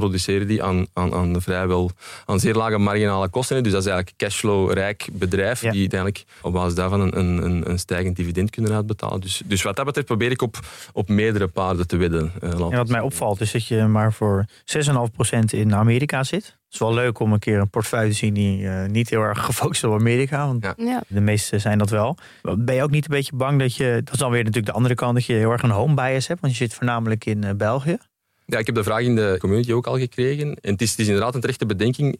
produceren 0.01 0.47
die 0.47 0.63
aan, 0.63 0.85
aan, 0.93 1.13
aan 1.13 1.41
vrijwel 1.41 1.91
aan 2.25 2.39
zeer 2.39 2.53
lage 2.55 2.77
marginale 2.77 3.29
kosten. 3.29 3.63
Dus 3.63 3.71
dat 3.71 3.81
is 3.81 3.87
eigenlijk 3.87 4.21
een 4.21 4.27
cashflow-rijk 4.27 5.07
bedrijf 5.11 5.61
Ja. 5.61 5.71
die 5.71 5.79
uiteindelijk 5.79 6.23
op 6.41 6.53
basis 6.53 6.75
daarvan 6.75 6.99
een, 7.01 7.17
een, 7.19 7.43
een, 7.43 7.69
een 7.69 7.79
stijgend 7.79 8.15
dividend 8.15 8.49
kunnen 8.49 8.73
uitbetalen. 8.73 9.21
Dus, 9.21 9.41
dus 9.45 9.61
wat 9.61 9.75
dat 9.75 9.85
betreft 9.85 10.07
probeer 10.07 10.31
ik 10.31 10.41
op, 10.41 10.59
op 10.93 11.09
meerdere 11.09 11.47
paarden 11.47 11.87
te 11.87 11.97
wedden. 11.97 12.31
eh, 12.41 12.49
En 12.51 12.57
wat 12.57 12.87
mij 12.87 12.99
opvalt 13.01 13.41
is 13.41 13.51
dat 13.51 13.65
je 13.67 13.83
maar 13.85 14.13
voor 14.13 14.45
6,5% 14.65 15.39
in 15.49 15.75
Amerika 15.75 16.23
zit. 16.23 16.45
Het 16.45 16.79
is 16.81 16.87
wel 16.87 16.93
leuk 16.93 17.19
om 17.19 17.33
een 17.33 17.39
keer 17.39 17.59
een 17.59 17.69
portefeuille 17.69 18.09
te 18.09 18.15
zien 18.15 18.33
die 18.33 18.67
eh, 18.67 18.89
niet 18.89 19.09
heel 19.09 19.21
erg 19.21 19.45
gefocust 19.45 19.83
is 19.83 19.89
op 19.89 19.99
Amerika. 19.99 20.47
Want 20.47 20.63
Ja. 20.63 20.73
Ja. 20.77 21.01
de 21.07 21.21
meeste 21.21 21.59
zijn 21.59 21.77
dat 21.77 21.89
wel. 21.89 22.17
Ben 22.57 22.75
je 22.75 22.83
ook 22.83 22.91
niet 22.91 23.03
een 23.03 23.15
beetje 23.15 23.35
bang 23.35 23.59
dat 23.59 23.75
je, 23.75 24.01
dat 24.03 24.13
is 24.13 24.19
dan 24.19 24.29
weer 24.31 24.39
natuurlijk 24.39 24.67
de 24.67 24.73
andere 24.77 24.95
kant, 24.95 25.13
dat 25.13 25.25
je 25.25 25.33
heel 25.33 25.51
erg 25.51 25.61
een 25.63 25.69
home 25.69 25.93
bias 25.93 26.27
hebt? 26.27 26.41
Want 26.41 26.57
je 26.57 26.59
zit 26.63 26.73
voornamelijk 26.73 27.25
in 27.25 27.43
eh, 27.43 27.53
België. 27.55 27.97
Ja, 28.51 28.57
ik 28.57 28.65
heb 28.65 28.75
de 28.75 28.83
vraag 28.83 29.01
in 29.01 29.15
de 29.15 29.35
community 29.39 29.71
ook 29.71 29.87
al 29.87 29.97
gekregen. 29.97 30.55
En 30.55 30.71
het 30.71 30.81
is, 30.81 30.89
het 30.89 30.99
is 30.99 31.07
inderdaad 31.07 31.35
een 31.35 31.41
terechte 31.41 31.65
bedenking 31.65 32.17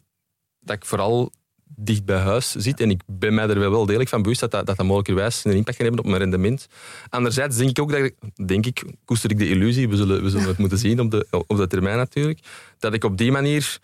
dat 0.60 0.76
ik 0.76 0.84
vooral 0.84 1.32
dicht 1.64 2.04
bij 2.04 2.18
huis 2.18 2.50
zit. 2.50 2.80
En 2.80 2.90
ik 2.90 3.00
ben 3.06 3.34
mij 3.34 3.48
er 3.48 3.58
wel 3.58 3.70
wel 3.70 3.86
degelijk 3.86 4.10
van 4.10 4.22
bewust 4.22 4.40
dat 4.40 4.50
dat, 4.50 4.66
dat, 4.66 4.76
dat 4.76 4.86
mogelijkerwijs 4.86 5.44
een 5.44 5.52
impact 5.52 5.76
kan 5.76 5.86
hebben 5.86 6.04
op 6.04 6.10
mijn 6.10 6.22
rendement. 6.22 6.66
Anderzijds 7.08 7.56
denk 7.56 7.70
ik 7.70 7.80
ook 7.80 7.90
dat 7.90 8.00
ik, 8.00 8.14
denk 8.48 8.66
ik, 8.66 8.84
koester 9.04 9.30
ik 9.30 9.38
de 9.38 9.48
illusie, 9.48 9.88
we 9.88 9.96
zullen, 9.96 10.22
we 10.22 10.30
zullen 10.30 10.48
het 10.48 10.58
moeten 10.58 10.78
zien 10.78 11.00
op 11.00 11.10
de, 11.10 11.26
op 11.30 11.56
de 11.56 11.66
termijn 11.66 11.96
natuurlijk, 11.96 12.38
dat 12.78 12.94
ik 12.94 13.04
op 13.04 13.18
die 13.18 13.32
manier 13.32 13.78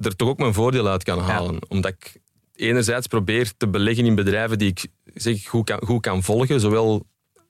er 0.00 0.16
toch 0.16 0.28
ook 0.28 0.38
mijn 0.38 0.54
voordeel 0.54 0.88
uit 0.88 1.02
kan 1.02 1.18
halen. 1.18 1.58
Omdat 1.68 1.90
ik 1.90 2.20
enerzijds 2.54 3.06
probeer 3.06 3.52
te 3.56 3.68
beleggen 3.68 4.06
in 4.06 4.14
bedrijven 4.14 4.58
die 4.58 4.68
ik 4.68 4.86
zeg, 5.14 5.44
goed, 5.44 5.64
kan, 5.64 5.80
goed 5.84 6.00
kan 6.00 6.22
volgen, 6.22 6.60
zowel 6.60 7.06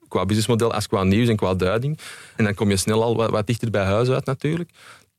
qua 0.07 0.25
businessmodel 0.25 0.73
als 0.73 0.87
qua 0.87 1.03
nieuws 1.03 1.27
en 1.27 1.35
qua 1.35 1.53
duiding. 1.53 1.99
En 2.35 2.43
dan 2.43 2.53
kom 2.53 2.69
je 2.69 2.77
snel 2.77 3.03
al 3.03 3.15
wat, 3.15 3.29
wat 3.29 3.47
dichter 3.47 3.69
bij 3.69 3.83
huis 3.83 4.09
uit 4.09 4.25
natuurlijk. 4.25 4.69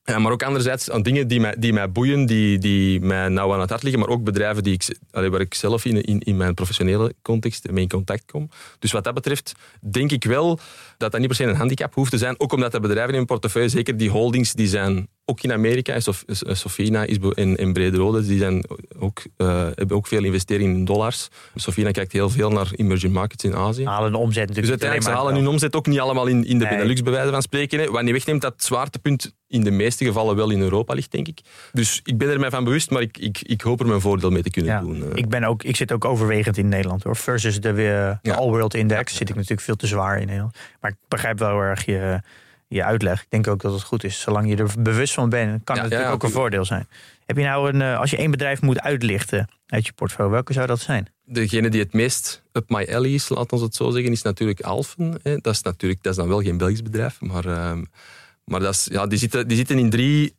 Ja, 0.09 0.19
maar 0.19 0.33
ook 0.33 0.43
anderzijds 0.43 0.91
aan 0.91 1.03
dingen 1.03 1.29
die 1.29 1.41
mij, 1.41 1.55
die 1.59 1.73
mij 1.73 1.93
boeien, 1.93 2.27
die, 2.27 2.59
die 2.59 3.01
mij 3.01 3.29
nauw 3.29 3.53
aan 3.53 3.61
het 3.61 3.71
hart 3.71 3.83
liggen, 3.83 4.01
maar 4.01 4.09
ook 4.09 4.25
bedrijven 4.25 4.63
die 4.63 4.73
ik, 4.73 4.97
waar 5.11 5.41
ik 5.41 5.55
zelf 5.55 5.85
in, 5.85 6.03
in, 6.03 6.21
in 6.21 6.37
mijn 6.37 6.55
professionele 6.55 7.15
context 7.23 7.71
mee 7.71 7.83
in 7.83 7.89
contact 7.89 8.25
kom. 8.31 8.49
Dus 8.79 8.93
wat 8.93 9.05
dat 9.05 9.15
betreft 9.15 9.53
denk 9.91 10.11
ik 10.11 10.25
wel 10.25 10.59
dat 10.97 11.11
dat 11.11 11.21
niet 11.21 11.29
per 11.29 11.37
se 11.37 11.45
een 11.45 11.57
handicap 11.57 11.95
hoeft 11.95 12.11
te 12.11 12.19
zijn. 12.19 12.41
Ook 12.41 12.53
omdat 12.53 12.73
de 12.73 12.81
bedrijven 12.81 13.09
in 13.09 13.15
mijn 13.15 13.27
portefeuille, 13.27 13.69
zeker 13.69 13.97
die 13.97 14.11
holdings, 14.11 14.53
die 14.53 14.69
zijn 14.69 15.09
ook 15.29 15.43
in 15.43 15.53
Amerika. 15.53 16.01
Sof, 16.01 16.25
Sofina 16.53 17.05
is 17.05 17.19
be- 17.19 17.35
en, 17.35 17.57
en 17.57 17.73
Brede 17.73 17.97
Rode, 17.97 18.27
die 18.27 18.39
zijn 18.39 18.65
ook, 18.99 19.23
eh, 19.37 19.47
hebben 19.75 19.97
ook 19.97 20.07
veel 20.07 20.25
investeringen 20.25 20.77
in 20.77 20.85
dollars. 20.85 21.29
Sofina 21.55 21.91
kijkt 21.91 22.13
heel 22.13 22.31
veel 22.31 22.51
naar 22.51 22.69
emerging 22.77 23.13
markets 23.13 23.45
in 23.45 23.55
Azië. 23.55 23.85
Halen 23.87 24.13
de 24.13 24.19
omzet 24.19 24.35
Dus 24.49 24.57
natuurlijk 24.57 24.83
uiteindelijk, 24.83 25.11
ze 25.19 25.23
halen 25.25 25.35
hun 25.43 25.49
omzet 25.53 25.77
ook 25.77 25.87
niet 25.87 25.99
allemaal 26.01 26.27
in, 26.27 26.45
in 26.47 26.59
de 26.59 26.65
Nee. 26.65 26.77
Benelux, 26.77 27.03
bij 27.03 27.13
wijze 27.13 27.31
van 27.31 27.43
spreken. 27.43 27.79
Hè. 27.79 27.91
Wat 27.91 28.03
niet 28.03 28.13
wegneemt 28.13 28.41
dat 28.43 28.55
zwaartepunt 28.57 29.37
in 29.49 29.65
de 29.65 29.71
meeste 29.71 30.05
gevallen 30.05 30.37
wel 30.37 30.51
in 30.51 30.61
Europa 30.61 30.95
ligt, 30.95 31.13
denk 31.13 31.29
ik. 31.29 31.41
Dus 31.73 32.01
ik 32.05 32.19
ben 32.19 32.29
er 32.29 32.41
mij 32.41 32.51
van 32.51 32.65
bewust, 32.65 32.91
maar 32.91 33.03
ik, 33.03 33.19
ik, 33.19 33.39
ik 33.43 33.61
hoop 33.61 33.81
er 33.81 33.87
mijn 33.87 34.01
voordeel 34.01 34.31
mee 34.31 34.43
te 34.43 34.51
kunnen 34.51 34.73
Ja, 34.73 34.81
doen. 34.81 35.03
eh. 35.03 35.09
ik, 35.15 35.29
ben 35.29 35.45
ook, 35.45 35.63
ik 35.63 35.77
zit 35.77 35.93
ook 35.93 36.05
overwegend 36.05 36.57
in 36.57 36.69
Nederland 36.69 37.03
hoor. 37.03 37.17
Versus 37.17 37.61
de, 37.61 37.69
eh, 37.69 37.75
de 37.75 38.19
Ja. 38.23 38.35
All 38.35 38.49
World 38.49 38.75
Index 38.75 39.17
zit 39.17 39.29
ik 39.29 39.35
natuurlijk 39.35 39.61
veel 39.63 39.77
te 39.77 39.87
zwaar 39.87 40.19
in 40.21 40.27
Nederland. 40.27 40.57
Maar 40.81 40.91
ik 40.91 40.97
begrijp 41.09 41.39
wel 41.39 41.49
heel 41.49 41.61
erg 41.61 41.85
je, 41.85 42.21
je 42.69 42.85
uitleg. 42.85 43.23
Ik 43.23 43.31
denk 43.31 43.47
ook 43.47 43.63
dat 43.63 43.73
het 43.73 43.83
goed 43.83 44.05
is. 44.05 44.21
Zolang 44.21 44.49
je 44.49 44.57
er 44.57 44.71
bewust 44.79 45.15
van 45.15 45.29
bent, 45.29 45.65
kan 45.65 45.77
Ja, 45.77 45.83
het 45.83 45.91
natuurlijk 45.91 46.09
ja, 46.09 46.15
ook 46.15 46.23
een 46.23 46.41
voordeel 46.41 46.65
zijn. 46.65 46.89
Heb 47.27 47.37
je 47.37 47.43
nou 47.43 47.73
een, 47.73 47.83
eh, 47.83 47.99
als 47.99 48.11
je 48.11 48.17
één 48.17 48.31
bedrijf 48.31 48.61
moet 48.61 48.81
uitlichten 48.81 49.49
uit 49.67 49.87
je 49.87 49.93
portfolio, 49.93 50.31
welke 50.31 50.53
zou 50.53 50.67
dat 50.67 50.81
zijn? 50.81 51.09
Degene 51.25 51.69
die 51.69 51.81
het 51.81 51.93
meest 51.93 52.43
up 52.53 52.69
my 52.69 52.89
alley 52.93 53.11
is, 53.11 53.29
laat 53.29 53.53
ons 53.53 53.63
het 53.63 53.75
zo 53.75 53.91
zeggen, 53.91 54.13
is 54.13 54.23
natuurlijk 54.23 54.61
Alphen. 54.61 55.21
Dat, 55.23 55.55
is 55.55 55.63
natuurlijk, 55.63 56.03
dat 56.03 56.13
is 56.13 56.19
dan 56.19 56.29
wel 56.29 56.43
geen 56.43 56.57
Belgisch 56.57 56.83
bedrijf, 56.83 57.21
maar, 57.21 57.47
ehm, 57.47 57.85
maar 58.45 58.61
dat 58.61 58.75
is, 58.75 58.89
ja, 58.91 59.07
die, 59.07 59.19
zitten, 59.19 59.49
die 59.49 59.57
zitten 59.57 59.79
in 59.79 59.91
drie 59.91 60.37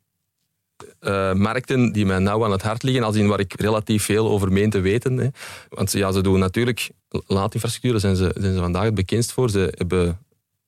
eh, 1.00 1.32
markten 1.32 1.92
die 1.92 2.06
mij 2.06 2.18
nauw 2.18 2.44
aan 2.44 2.50
het 2.50 2.62
hart 2.62 2.82
liggen, 2.82 3.02
als 3.02 3.16
in 3.16 3.26
waar 3.26 3.40
ik 3.40 3.60
relatief 3.60 4.04
veel 4.04 4.28
over 4.28 4.52
meen 4.52 4.70
te 4.70 4.80
weten. 4.80 5.16
Hè. 5.16 5.28
Want 5.68 5.92
ja, 5.92 6.12
ze 6.12 6.20
doen 6.20 6.38
natuurlijk 6.38 6.90
laadinfrastructuur, 7.08 7.92
daar 7.92 8.00
zijn 8.00 8.16
ze, 8.16 8.34
zijn 8.38 8.52
ze 8.54 8.60
vandaag 8.60 8.84
het 8.84 8.94
bekendst 8.94 9.32
voor. 9.32 9.50
Ze 9.50 9.72
hebben 9.76 10.18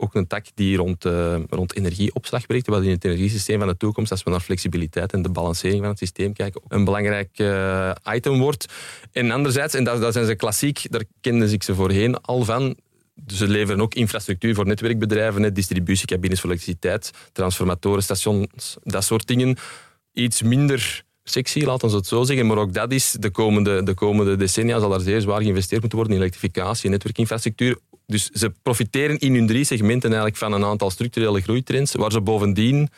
ook 0.02 0.14
een 0.14 0.26
tak 0.26 0.46
die 0.54 0.76
rond, 0.76 1.04
eh, 1.04 1.36
rond 1.48 1.76
energieopslag 1.76 2.46
werkt, 2.46 2.66
wat 2.66 2.82
in 2.82 2.90
het 2.90 3.04
energiesysteem 3.04 3.58
van 3.58 3.68
de 3.68 3.76
toekomst, 3.76 4.10
als 4.10 4.22
we 4.22 4.30
naar 4.30 4.40
flexibiliteit 4.40 5.12
en 5.12 5.22
de 5.22 5.28
balancering 5.28 5.80
van 5.80 5.88
het 5.88 5.98
systeem 5.98 6.32
kijken, 6.32 6.60
ook 6.64 6.72
een 6.72 6.84
belangrijk 6.84 7.30
eh, 7.34 7.90
item 8.14 8.38
wordt. 8.38 8.72
En 9.12 9.30
anderzijds, 9.30 9.74
en 9.74 9.84
daar 9.84 10.12
zijn 10.12 10.26
ze 10.26 10.34
klassiek, 10.34 10.90
daar 10.90 11.04
kenden 11.20 11.52
ik 11.52 11.62
ze 11.62 11.74
voorheen 11.74 12.20
al 12.20 12.44
van, 12.44 12.76
dus 13.14 13.38
ze 13.38 13.48
leveren 13.48 13.80
ook 13.80 13.94
infrastructuur 13.94 14.54
voor 14.54 14.66
netwerkbedrijven, 14.66 15.54
distributiecabines 15.54 16.40
voor 16.40 16.50
elektriciteit, 16.50 17.10
transformatoren, 17.32 18.02
stations, 18.02 18.76
dat 18.84 19.04
soort 19.04 19.26
dingen. 19.26 19.56
Iets 20.12 20.42
minder 20.42 21.04
sexy, 21.24 21.64
laten 21.64 21.88
we 21.88 21.96
het 21.96 22.06
zo 22.06 22.22
zeggen. 22.22 22.46
Maar 22.46 22.56
ook 22.56 22.74
dat 22.74 22.92
is 22.92 23.16
de 23.18 23.30
komende, 23.30 23.82
de 23.82 23.94
komende 23.94 24.36
decennia 24.36 24.80
zal 24.80 24.94
er 24.94 25.00
zeer 25.00 25.20
zwaar 25.20 25.42
geïnvesteerd 25.42 25.80
moeten 25.80 25.98
worden 25.98 26.16
in 26.16 26.22
elektrificatie 26.22 26.90
netwerkinfrastructuur. 26.90 27.78
Dus 28.12 28.28
ze 28.30 28.52
profiteren 28.62 29.18
in 29.18 29.34
hun 29.34 29.46
drie 29.46 29.64
segmenten 29.64 30.08
eigenlijk 30.08 30.36
van 30.36 30.52
een 30.52 30.64
aantal 30.64 30.90
structurele 30.90 31.40
groeitrends, 31.40 31.94
waar 31.94 32.12
ze 32.12 32.20
bovendien, 32.20 32.88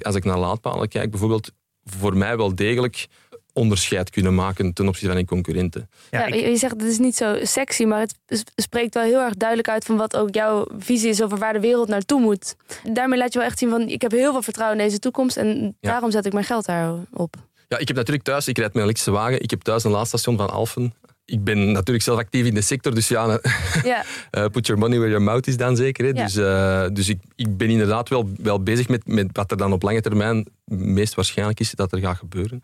als 0.00 0.14
ik 0.14 0.24
naar 0.24 0.38
laadpalen 0.38 0.88
kijk, 0.88 1.10
bijvoorbeeld 1.10 1.50
voor 1.84 2.16
mij 2.16 2.36
wel 2.36 2.54
degelijk 2.54 3.06
onderscheid 3.52 4.10
kunnen 4.10 4.34
maken 4.34 4.72
ten 4.72 4.84
opzichte 4.86 5.06
van 5.08 5.16
hun 5.16 5.26
concurrenten. 5.26 5.88
Ja, 6.10 6.24
ik- 6.26 6.34
je 6.34 6.40
je 6.50 6.56
zegt 6.56 6.72
het 6.80 6.82
is 6.90 6.98
niet 6.98 7.16
zo 7.16 7.36
sexy, 7.42 7.84
maar 7.84 8.00
het 8.26 8.44
spreekt 8.56 8.94
wel 8.94 9.02
heel 9.02 9.20
erg 9.20 9.34
duidelijk 9.34 9.68
uit 9.68 9.84
van 9.84 9.96
wat 9.96 10.16
ook 10.16 10.34
jouw 10.34 10.66
visie 10.78 11.08
is 11.08 11.22
over 11.22 11.38
waar 11.38 11.52
de 11.52 11.60
wereld 11.60 11.88
naartoe 11.88 12.20
moet. 12.20 12.56
Daarmee 12.92 13.18
laat 13.18 13.32
je 13.32 13.38
wel 13.38 13.48
echt 13.48 13.58
zien 13.58 13.70
van 13.70 13.88
ik 13.88 14.02
heb 14.02 14.10
heel 14.10 14.32
veel 14.32 14.42
vertrouwen 14.42 14.78
in 14.78 14.84
deze 14.86 14.98
toekomst 14.98 15.36
en 15.36 15.76
Ja. 15.80 15.90
daarom 15.90 16.10
zet 16.10 16.26
ik 16.26 16.32
mijn 16.32 16.44
geld 16.44 16.66
daarop. 16.66 17.34
Ja, 17.68 17.78
ik 17.78 17.88
heb 17.88 17.96
natuurlijk 17.96 18.24
thuis, 18.24 18.48
ik 18.48 18.58
rijd 18.58 18.72
mijn 18.72 18.84
elektrische 18.84 19.12
wagen, 19.20 19.40
ik 19.42 19.50
heb 19.50 19.60
thuis 19.62 19.84
een 19.84 19.90
laadstation 19.90 20.36
van 20.36 20.50
Alphen. 20.50 20.94
Ik 21.26 21.44
ben 21.44 21.72
natuurlijk 21.72 22.04
zelf 22.04 22.18
actief 22.18 22.46
in 22.46 22.54
de 22.54 22.60
sector, 22.60 22.94
dus 22.94 23.08
ja, 23.08 23.26
Ja, 23.82 24.04
eh, 24.30 24.46
put 24.46 24.66
your 24.66 24.80
money 24.80 24.96
where 24.98 25.10
your 25.12 25.24
mouth 25.26 25.46
is 25.46 25.56
dan 25.56 25.76
zeker. 25.76 26.04
Hè? 26.04 26.12
Dus, 26.12 26.36
eh, 26.36 26.86
dus 26.92 27.08
ik, 27.08 27.20
ik 27.34 27.56
ben 27.56 27.68
inderdaad 27.70 28.08
wel, 28.08 28.30
wel 28.36 28.62
bezig 28.62 28.88
met, 28.88 29.06
met 29.06 29.26
wat 29.32 29.50
er 29.50 29.56
dan 29.56 29.72
op 29.72 29.82
lange 29.82 30.00
termijn 30.00 30.46
meest 30.64 31.14
waarschijnlijk 31.14 31.60
is 31.60 31.70
dat 31.70 31.92
er 31.92 31.98
gaat 31.98 32.16
gebeuren. 32.16 32.62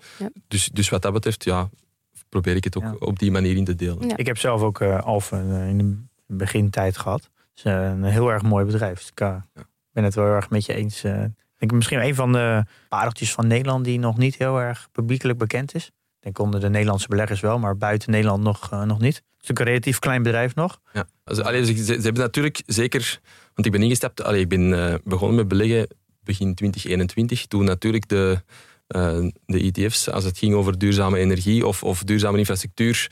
Dus, 0.49 0.69
dus 0.73 0.89
wat 0.89 1.03
dat 1.03 1.13
betreft, 1.13 1.45
ja, 1.45 1.69
probeer 2.29 2.57
ik 2.57 2.65
het 2.65 2.77
ook 2.77 2.83
Ja. 2.83 2.95
op 2.99 3.19
die 3.19 3.31
manier 3.31 3.57
in 3.57 3.65
te 3.65 3.75
delen. 3.75 4.09
Ja. 4.09 4.17
Ik 4.17 4.27
heb 4.27 4.39
zelf 4.39 4.61
ook 4.63 4.81
eh 4.81 5.01
Alphen 5.03 5.51
eh, 5.63 5.69
in 5.69 5.79
de 6.27 6.35
begintijd 6.37 6.99
gehad. 6.99 7.21
Het 7.23 7.33
is 7.55 7.63
eh, 7.65 7.83
een 7.83 8.05
heel 8.05 8.29
erg 8.33 8.43
mooi 8.43 8.65
bedrijf. 8.65 8.99
Dus 8.99 9.09
ik 9.09 9.65
ben 9.93 10.05
het 10.05 10.15
wel 10.15 10.25
heel 10.25 10.35
erg 10.35 10.51
met 10.51 10.67
je 10.67 10.75
eens. 10.75 11.05
eh. 11.05 11.23
ik 11.23 11.31
denk 11.59 11.73
misschien 11.73 12.01
een 12.05 12.15
van 12.15 12.33
de 12.33 12.65
pareltjes 12.89 13.33
van 13.33 13.47
Nederland 13.47 13.85
die 13.85 13.99
nog 13.99 14.17
niet 14.19 14.37
heel 14.37 14.61
erg 14.61 14.89
publiekelijk 14.93 15.39
bekend 15.39 15.75
is. 15.75 15.91
Denk 16.21 16.39
onder 16.39 16.61
de 16.61 16.69
Nederlandse 16.69 17.09
beleggers 17.09 17.41
wel, 17.41 17.59
maar 17.59 17.77
buiten 17.77 18.11
Nederland 18.11 18.43
nog, 18.43 18.73
uh, 18.73 18.83
nog 18.83 19.01
niet. 19.01 19.15
Het 19.15 19.25
is 19.25 19.49
natuurlijk 19.49 19.61
een 19.61 19.67
relatief 19.67 19.99
klein 19.99 20.23
bedrijf 20.23 20.55
nog. 20.55 20.81
Ja, 20.93 21.07
also, 21.25 21.43
allee, 21.43 21.65
ze, 21.65 21.85
ze, 21.85 21.93
hebben 21.93 22.23
natuurlijk 22.23 22.63
zeker, 22.67 23.21
want 23.55 23.67
ik 23.67 23.73
ben 23.73 23.83
ingestapt, 23.83 24.23
allee, 24.23 24.41
ik 24.41 24.49
ben 24.49 24.69
uh, 24.69 24.95
begonnen 25.05 25.37
met 25.37 25.49
beleggen 25.49 25.89
begin 26.23 26.55
2021, 26.55 27.47
toen 27.47 27.65
natuurlijk 27.65 28.09
de, 28.09 28.43
uh, 28.97 29.29
de 29.47 29.73
ETF's, 29.73 30.09
als 30.09 30.25
het 30.25 30.39
ging 30.39 30.55
over 30.55 30.79
duurzame 30.79 31.19
energie 31.19 31.67
of, 31.67 31.83
of 31.83 32.03
duurzame 32.05 32.39
infrastructuur, 32.39 33.11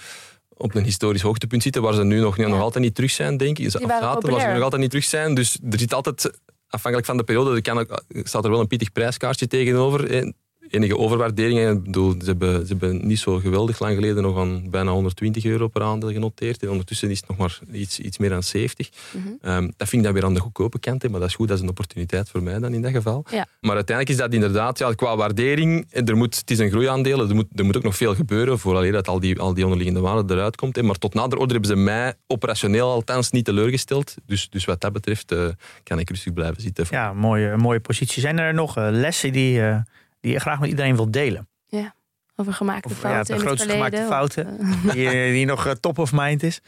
op 0.54 0.74
een 0.74 0.84
historisch 0.84 1.22
hoogtepunt 1.22 1.62
zitten, 1.62 1.82
waar 1.82 1.94
ze 1.94 2.04
nu 2.04 2.20
nog, 2.20 2.36
nog 2.36 2.60
altijd 2.60 2.84
niet 2.84 2.94
terug 2.94 3.10
zijn, 3.10 3.36
denk 3.36 3.58
ik. 3.58 3.70
Ze 3.70 3.82
afgaten, 3.82 4.30
waar 4.30 4.40
ze 4.40 4.46
nog 4.46 4.62
altijd 4.62 4.80
niet 4.80 4.90
terug 4.90 5.04
zijn. 5.04 5.34
Dus 5.34 5.58
er 5.70 5.78
zit 5.78 5.94
altijd, 5.94 6.30
afhankelijk 6.68 7.06
van 7.06 7.16
de 7.16 7.24
periode, 7.24 7.54
er 7.54 7.62
kan, 7.62 7.86
staat 8.08 8.44
er 8.44 8.50
wel 8.50 8.60
een 8.60 8.66
pittig 8.66 8.92
prijskaartje 8.92 9.46
tegenover 9.46 10.32
enige 10.70 10.96
overwaarderingen. 10.96 11.76
Ik 11.76 11.82
bedoel, 11.82 12.14
ze, 12.18 12.24
hebben, 12.24 12.66
ze 12.66 12.76
hebben 12.78 13.06
niet 13.06 13.18
zo 13.18 13.38
geweldig 13.38 13.78
lang 13.78 13.94
geleden 13.94 14.22
nog 14.22 14.38
aan 14.38 14.70
bijna 14.70 14.90
120 14.90 15.44
euro 15.44 15.68
per 15.68 15.82
aandeel 15.82 16.12
genoteerd. 16.12 16.62
En 16.62 16.70
ondertussen 16.70 17.10
is 17.10 17.18
het 17.18 17.28
nog 17.28 17.36
maar 17.36 17.58
iets, 17.72 18.00
iets 18.00 18.18
meer 18.18 18.30
dan 18.30 18.42
70. 18.42 18.90
Mm 19.12 19.36
dat 19.76 19.88
vind 19.88 19.92
ik 19.92 20.02
dan 20.02 20.12
weer 20.12 20.24
aan 20.24 20.34
de 20.34 20.40
goedkope 20.40 20.78
kant. 20.78 21.02
Hè, 21.02 21.08
maar 21.08 21.20
dat 21.20 21.28
is 21.28 21.34
goed, 21.34 21.48
dat 21.48 21.56
is 21.56 21.62
een 21.62 21.68
opportuniteit 21.68 22.28
voor 22.28 22.42
mij 22.42 22.58
dan 22.58 22.74
in 22.74 22.82
dat 22.82 22.90
geval. 22.90 23.24
Ja. 23.30 23.46
Maar 23.60 23.74
uiteindelijk 23.74 24.08
is 24.08 24.24
dat 24.24 24.34
inderdaad, 24.34 24.78
ja, 24.78 24.92
qua 24.92 25.16
waardering, 25.16 25.86
er 25.90 26.16
moet, 26.16 26.36
het 26.36 26.50
is 26.50 26.58
een 26.58 26.70
groeiaandeel. 26.70 27.28
Er 27.28 27.34
moet, 27.34 27.46
er 27.54 27.64
moet 27.64 27.76
ook 27.76 27.82
nog 27.82 27.96
veel 27.96 28.14
gebeuren 28.14 28.58
voordat 28.58 28.92
dat 28.92 29.08
al 29.08 29.20
die, 29.20 29.40
al 29.40 29.54
die 29.54 29.64
onderliggende 29.64 30.00
waarde 30.00 30.34
eruit 30.34 30.56
komt. 30.56 30.76
Hè. 30.76 30.82
Maar 30.82 30.98
tot 30.98 31.14
nader 31.14 31.38
order 31.38 31.52
hebben 31.52 31.76
ze 31.76 31.82
mij 31.82 32.14
operationeel 32.26 32.90
althans 32.90 33.30
niet 33.30 33.44
teleurgesteld. 33.44 34.14
Dus, 34.26 34.50
dus 34.50 34.64
wat 34.64 34.80
dat 34.80 34.92
betreft 34.92 35.32
uh, 35.32 35.48
kan 35.82 35.98
ik 35.98 36.08
rustig 36.08 36.32
blijven 36.32 36.62
zitten. 36.62 36.86
Ja, 36.90 37.12
mooie, 37.12 37.56
mooie 37.56 37.80
positie. 37.80 38.20
Zijn 38.20 38.38
er 38.38 38.54
nog 38.54 38.78
uh, 38.78 38.88
lessen 38.90 39.32
die... 39.32 39.58
Uh 39.58 39.76
die 40.20 40.32
je 40.32 40.40
graag 40.40 40.60
met 40.60 40.68
iedereen 40.68 40.96
wilt 40.96 41.12
delen. 41.12 41.48
Ja, 41.66 41.94
over 42.36 42.52
gemaakte 42.52 42.88
of, 42.88 42.98
fouten. 42.98 43.34
Ja, 43.34 43.40
de 43.40 43.46
grootste 43.46 43.68
gemaakte 43.68 44.06
fouten 44.08 44.58
die, 44.92 45.10
die 45.32 45.46
nog 45.46 45.66
uh, 45.66 45.72
top 45.72 45.98
of 45.98 46.12
mind 46.12 46.42
is. 46.42 46.60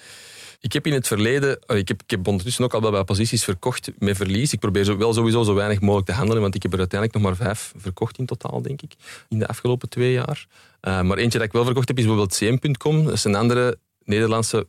Ik 0.61 0.73
heb 0.73 0.87
in 0.87 0.93
het 0.93 1.07
verleden, 1.07 1.59
ik 1.67 1.89
heb, 1.89 2.03
ik 2.03 2.11
heb 2.11 2.27
ondertussen 2.27 2.65
ook 2.65 2.75
al 2.75 2.81
wel 2.81 2.91
bij 2.91 3.05
posities 3.05 3.45
verkocht 3.45 3.91
met 3.99 4.17
verlies. 4.17 4.53
Ik 4.53 4.59
probeer 4.59 4.99
wel 4.99 5.13
sowieso 5.13 5.43
zo 5.43 5.55
weinig 5.55 5.81
mogelijk 5.81 6.07
te 6.07 6.15
handelen, 6.15 6.43
want 6.43 6.55
ik 6.55 6.63
heb 6.63 6.73
er 6.73 6.79
uiteindelijk 6.79 7.21
nog 7.21 7.29
maar 7.29 7.47
vijf 7.47 7.73
verkocht 7.77 8.19
in 8.19 8.27
totaal, 8.27 8.63
denk 8.63 8.83
ik, 8.83 8.95
in 9.29 9.39
de 9.39 9.47
afgelopen 9.47 9.89
twee 9.89 10.13
jaar. 10.13 10.47
Uh, 10.83 11.03
maar 11.03 11.19
eentje 11.19 11.39
dat 11.39 11.47
ik 11.47 11.53
wel 11.53 11.65
verkocht 11.65 11.89
heb 11.89 11.99
is 11.99 12.05
bijvoorbeeld 12.05 12.37
CM.com. 12.37 13.05
Dat 13.05 13.13
is 13.13 13.25
een 13.25 13.35
andere 13.35 13.79
Nederlandse 14.05 14.67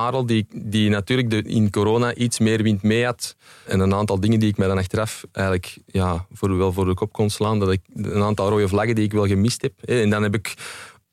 parel 0.00 0.26
die, 0.26 0.46
die 0.54 0.90
natuurlijk 0.90 1.30
de, 1.30 1.42
in 1.42 1.70
corona 1.70 2.14
iets 2.14 2.38
meer 2.38 2.62
wind 2.62 2.82
mee 2.82 3.04
had. 3.04 3.36
En 3.66 3.80
een 3.80 3.94
aantal 3.94 4.20
dingen 4.20 4.40
die 4.40 4.48
ik 4.48 4.56
mij 4.56 4.68
dan 4.68 4.78
achteraf 4.78 5.24
eigenlijk 5.32 5.78
ja, 5.86 6.26
voor, 6.32 6.56
wel 6.56 6.72
voor 6.72 6.84
de 6.84 6.94
kop 6.94 7.12
kon 7.12 7.30
slaan. 7.30 7.58
Dat 7.58 7.72
ik, 7.72 7.80
een 7.94 8.22
aantal 8.22 8.48
rode 8.48 8.68
vlaggen 8.68 8.94
die 8.94 9.04
ik 9.04 9.12
wel 9.12 9.26
gemist 9.26 9.62
heb. 9.62 9.72
En 9.84 10.10
dan 10.10 10.22
heb 10.22 10.34
ik 10.34 10.54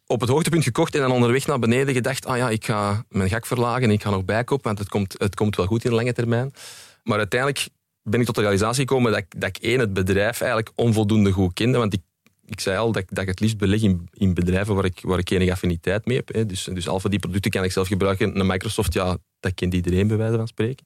op 0.07 0.21
het 0.21 0.29
hoogtepunt 0.29 0.63
gekocht 0.63 0.95
en 0.95 1.01
dan 1.01 1.11
onderweg 1.11 1.47
naar 1.47 1.59
beneden 1.59 1.93
gedacht, 1.93 2.25
ah 2.25 2.37
ja, 2.37 2.49
ik 2.49 2.65
ga 2.65 3.05
mijn 3.09 3.29
gak 3.29 3.45
verlagen 3.45 3.83
en 3.83 3.91
ik 3.91 4.01
ga 4.01 4.09
nog 4.09 4.25
bijkopen, 4.25 4.65
want 4.65 4.79
het 4.79 4.89
komt, 4.89 5.15
het 5.17 5.35
komt 5.35 5.55
wel 5.55 5.65
goed 5.65 5.83
in 5.83 5.89
de 5.89 5.95
lange 5.95 6.13
termijn. 6.13 6.53
Maar 7.03 7.17
uiteindelijk 7.17 7.67
ben 8.03 8.19
ik 8.19 8.25
tot 8.25 8.35
de 8.35 8.41
realisatie 8.41 8.87
gekomen 8.87 9.11
dat 9.11 9.19
ik, 9.19 9.41
dat 9.41 9.49
ik 9.49 9.57
één, 9.57 9.79
het 9.79 9.93
bedrijf 9.93 10.41
eigenlijk 10.41 10.71
onvoldoende 10.75 11.31
goed 11.31 11.53
kende, 11.53 11.77
want 11.77 11.97
ik 12.51 12.59
zei 12.59 12.77
al 12.77 12.91
dat, 12.91 13.03
dat 13.07 13.21
ik 13.23 13.27
het 13.27 13.39
liefst 13.39 13.57
beleg 13.57 13.81
in, 13.81 14.09
in 14.13 14.33
bedrijven 14.33 14.75
waar 14.75 14.85
ik, 14.85 14.99
waar 15.01 15.19
ik 15.19 15.29
enige 15.29 15.51
affiniteit 15.51 16.05
mee 16.05 16.17
heb. 16.17 16.33
Hè. 16.33 16.45
Dus, 16.45 16.63
dus 16.63 16.87
Alpha, 16.87 17.09
die 17.09 17.19
producten 17.19 17.51
kan 17.51 17.63
ik 17.63 17.71
zelf 17.71 17.87
gebruiken. 17.87 18.39
Een 18.39 18.47
Microsoft, 18.47 18.93
ja, 18.93 19.17
dat 19.39 19.53
kent 19.53 19.73
iedereen 19.73 20.07
bij 20.07 20.17
wijze 20.17 20.35
van 20.35 20.47
spreken. 20.47 20.85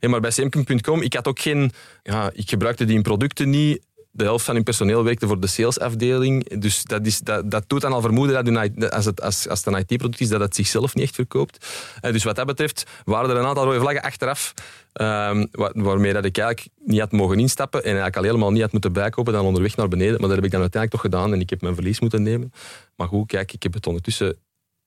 Maar 0.00 0.20
bij 0.20 0.30
Semcom.com, 0.30 1.02
ik 1.02 1.14
had 1.14 1.26
ook 1.26 1.38
geen... 1.40 1.72
Ja, 2.02 2.30
ik 2.32 2.48
gebruikte 2.48 2.84
die 2.84 3.00
producten 3.00 3.50
niet 3.50 3.84
de 4.16 4.24
helft 4.24 4.44
van 4.44 4.54
hun 4.54 4.64
personeel 4.64 5.04
werkte 5.04 5.26
voor 5.26 5.40
de 5.40 5.46
salesafdeling. 5.46 6.60
Dus 6.60 6.84
dat, 6.84 7.06
is, 7.06 7.18
dat, 7.18 7.50
dat 7.50 7.64
doet 7.66 7.80
dan 7.80 7.92
al 7.92 8.00
vermoeden 8.00 8.44
dat 8.44 8.92
als, 8.92 9.04
het, 9.04 9.22
als, 9.22 9.48
als 9.48 9.66
een 9.66 9.74
IT-product 9.74 10.20
is, 10.20 10.28
dat 10.28 10.40
het 10.40 10.54
zichzelf 10.54 10.94
niet 10.94 11.04
echt 11.04 11.14
verkoopt. 11.14 11.66
Uh, 12.02 12.12
dus 12.12 12.24
wat 12.24 12.36
dat 12.36 12.46
betreft 12.46 12.84
waren 13.04 13.30
er 13.30 13.36
een 13.36 13.44
aantal 13.44 13.64
rode 13.64 13.80
vlaggen 13.80 14.02
achteraf, 14.02 14.54
um, 14.92 15.48
waarmee 15.72 16.12
dat 16.12 16.24
ik 16.24 16.38
eigenlijk 16.38 16.68
niet 16.84 17.00
had 17.00 17.12
mogen 17.12 17.38
instappen 17.38 17.80
en 17.80 17.86
eigenlijk 17.86 18.16
al 18.16 18.22
helemaal 18.22 18.50
niet 18.50 18.62
had 18.62 18.72
moeten 18.72 18.92
bijkopen 18.92 19.32
dan 19.32 19.44
onderweg 19.44 19.76
naar 19.76 19.88
beneden. 19.88 20.20
Maar 20.20 20.28
dat 20.28 20.36
heb 20.36 20.44
ik 20.44 20.50
dan 20.50 20.60
uiteindelijk 20.60 21.02
toch 21.02 21.12
gedaan 21.12 21.32
en 21.32 21.40
ik 21.40 21.50
heb 21.50 21.60
mijn 21.60 21.74
verlies 21.74 22.00
moeten 22.00 22.22
nemen. 22.22 22.52
Maar 22.96 23.08
goed, 23.08 23.26
kijk, 23.26 23.52
ik 23.52 23.62
heb 23.62 23.74
het 23.74 23.86
ondertussen 23.86 24.36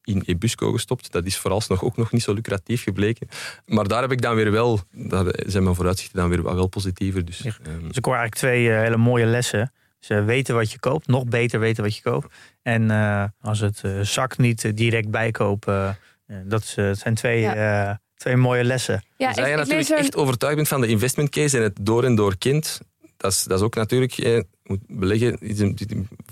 in 0.10 0.24
Ebusco 0.26 0.72
gestopt. 0.72 1.12
Dat 1.12 1.26
is 1.26 1.38
vooralsnog 1.38 1.84
ook 1.84 1.98
nog 1.98 2.12
niet 2.12 2.22
zo 2.22 2.34
lucratief 2.34 2.84
gebleken. 2.84 3.28
Maar 3.65 3.88
daar 3.88 4.02
heb 4.02 4.12
ik 4.12 4.22
dan 4.22 4.36
weer 4.36 4.52
wel, 4.52 4.80
daar 4.91 5.26
zijn 5.45 5.63
mijn 5.63 5.76
vooruitzichten 5.76 6.19
dan 6.19 6.30
weer 6.30 6.43
wel 6.43 6.67
positiever. 6.67 7.26
Dus, 7.26 7.38
ja. 7.38 7.52
um... 7.67 7.88
dus 7.88 7.98
ik 7.98 8.06
hoor 8.06 8.15
eigenlijk 8.15 8.36
twee 8.36 8.63
uh, 8.65 8.80
hele 8.80 8.98
mooie 8.98 9.26
lessen. 9.26 9.72
Ze 10.00 10.24
weten 10.24 10.56
wat 10.56 10.72
je 10.72 10.80
koopt, 10.80 11.08
nog 11.08 11.26
beter 11.26 11.60
weten 11.60 11.84
wat 11.84 11.95
je 11.95 12.02
koopt. 12.02 12.34
En 12.62 12.84
uh, 12.84 13.24
als 13.41 13.60
het 13.60 13.82
uh, 13.86 14.02
zak 14.02 14.38
niet 14.38 14.78
direct 14.78 15.10
bijkopen, 15.10 15.98
dat 16.45 16.63
zijn 16.91 17.15
twee, 17.15 17.39
ja. 17.41 18.02
twee 18.15 18.36
mooie 18.36 18.63
lessen. 18.63 19.04
Ja, 19.17 19.28
Als 19.28 19.36
je 19.36 19.56
natuurlijk 19.56 19.89
er... 19.89 19.98
echt 19.98 20.15
overtuigd 20.15 20.56
bent 20.56 20.67
van 20.67 20.82
de 20.82 20.88
investment 20.88 21.30
case 21.30 21.58
en 21.58 21.63
het 21.63 21.78
door 21.82 22.04
en 22.04 22.15
door 22.15 22.38
kind, 22.38 22.80
dat 23.19 23.32
is, 23.32 23.43
dat 23.43 23.58
is 23.58 23.65
ook 23.65 23.76
natuurlijk, 23.76 24.17
eh, 24.17 24.39
moet 24.63 24.80
beleggen, 24.88 25.38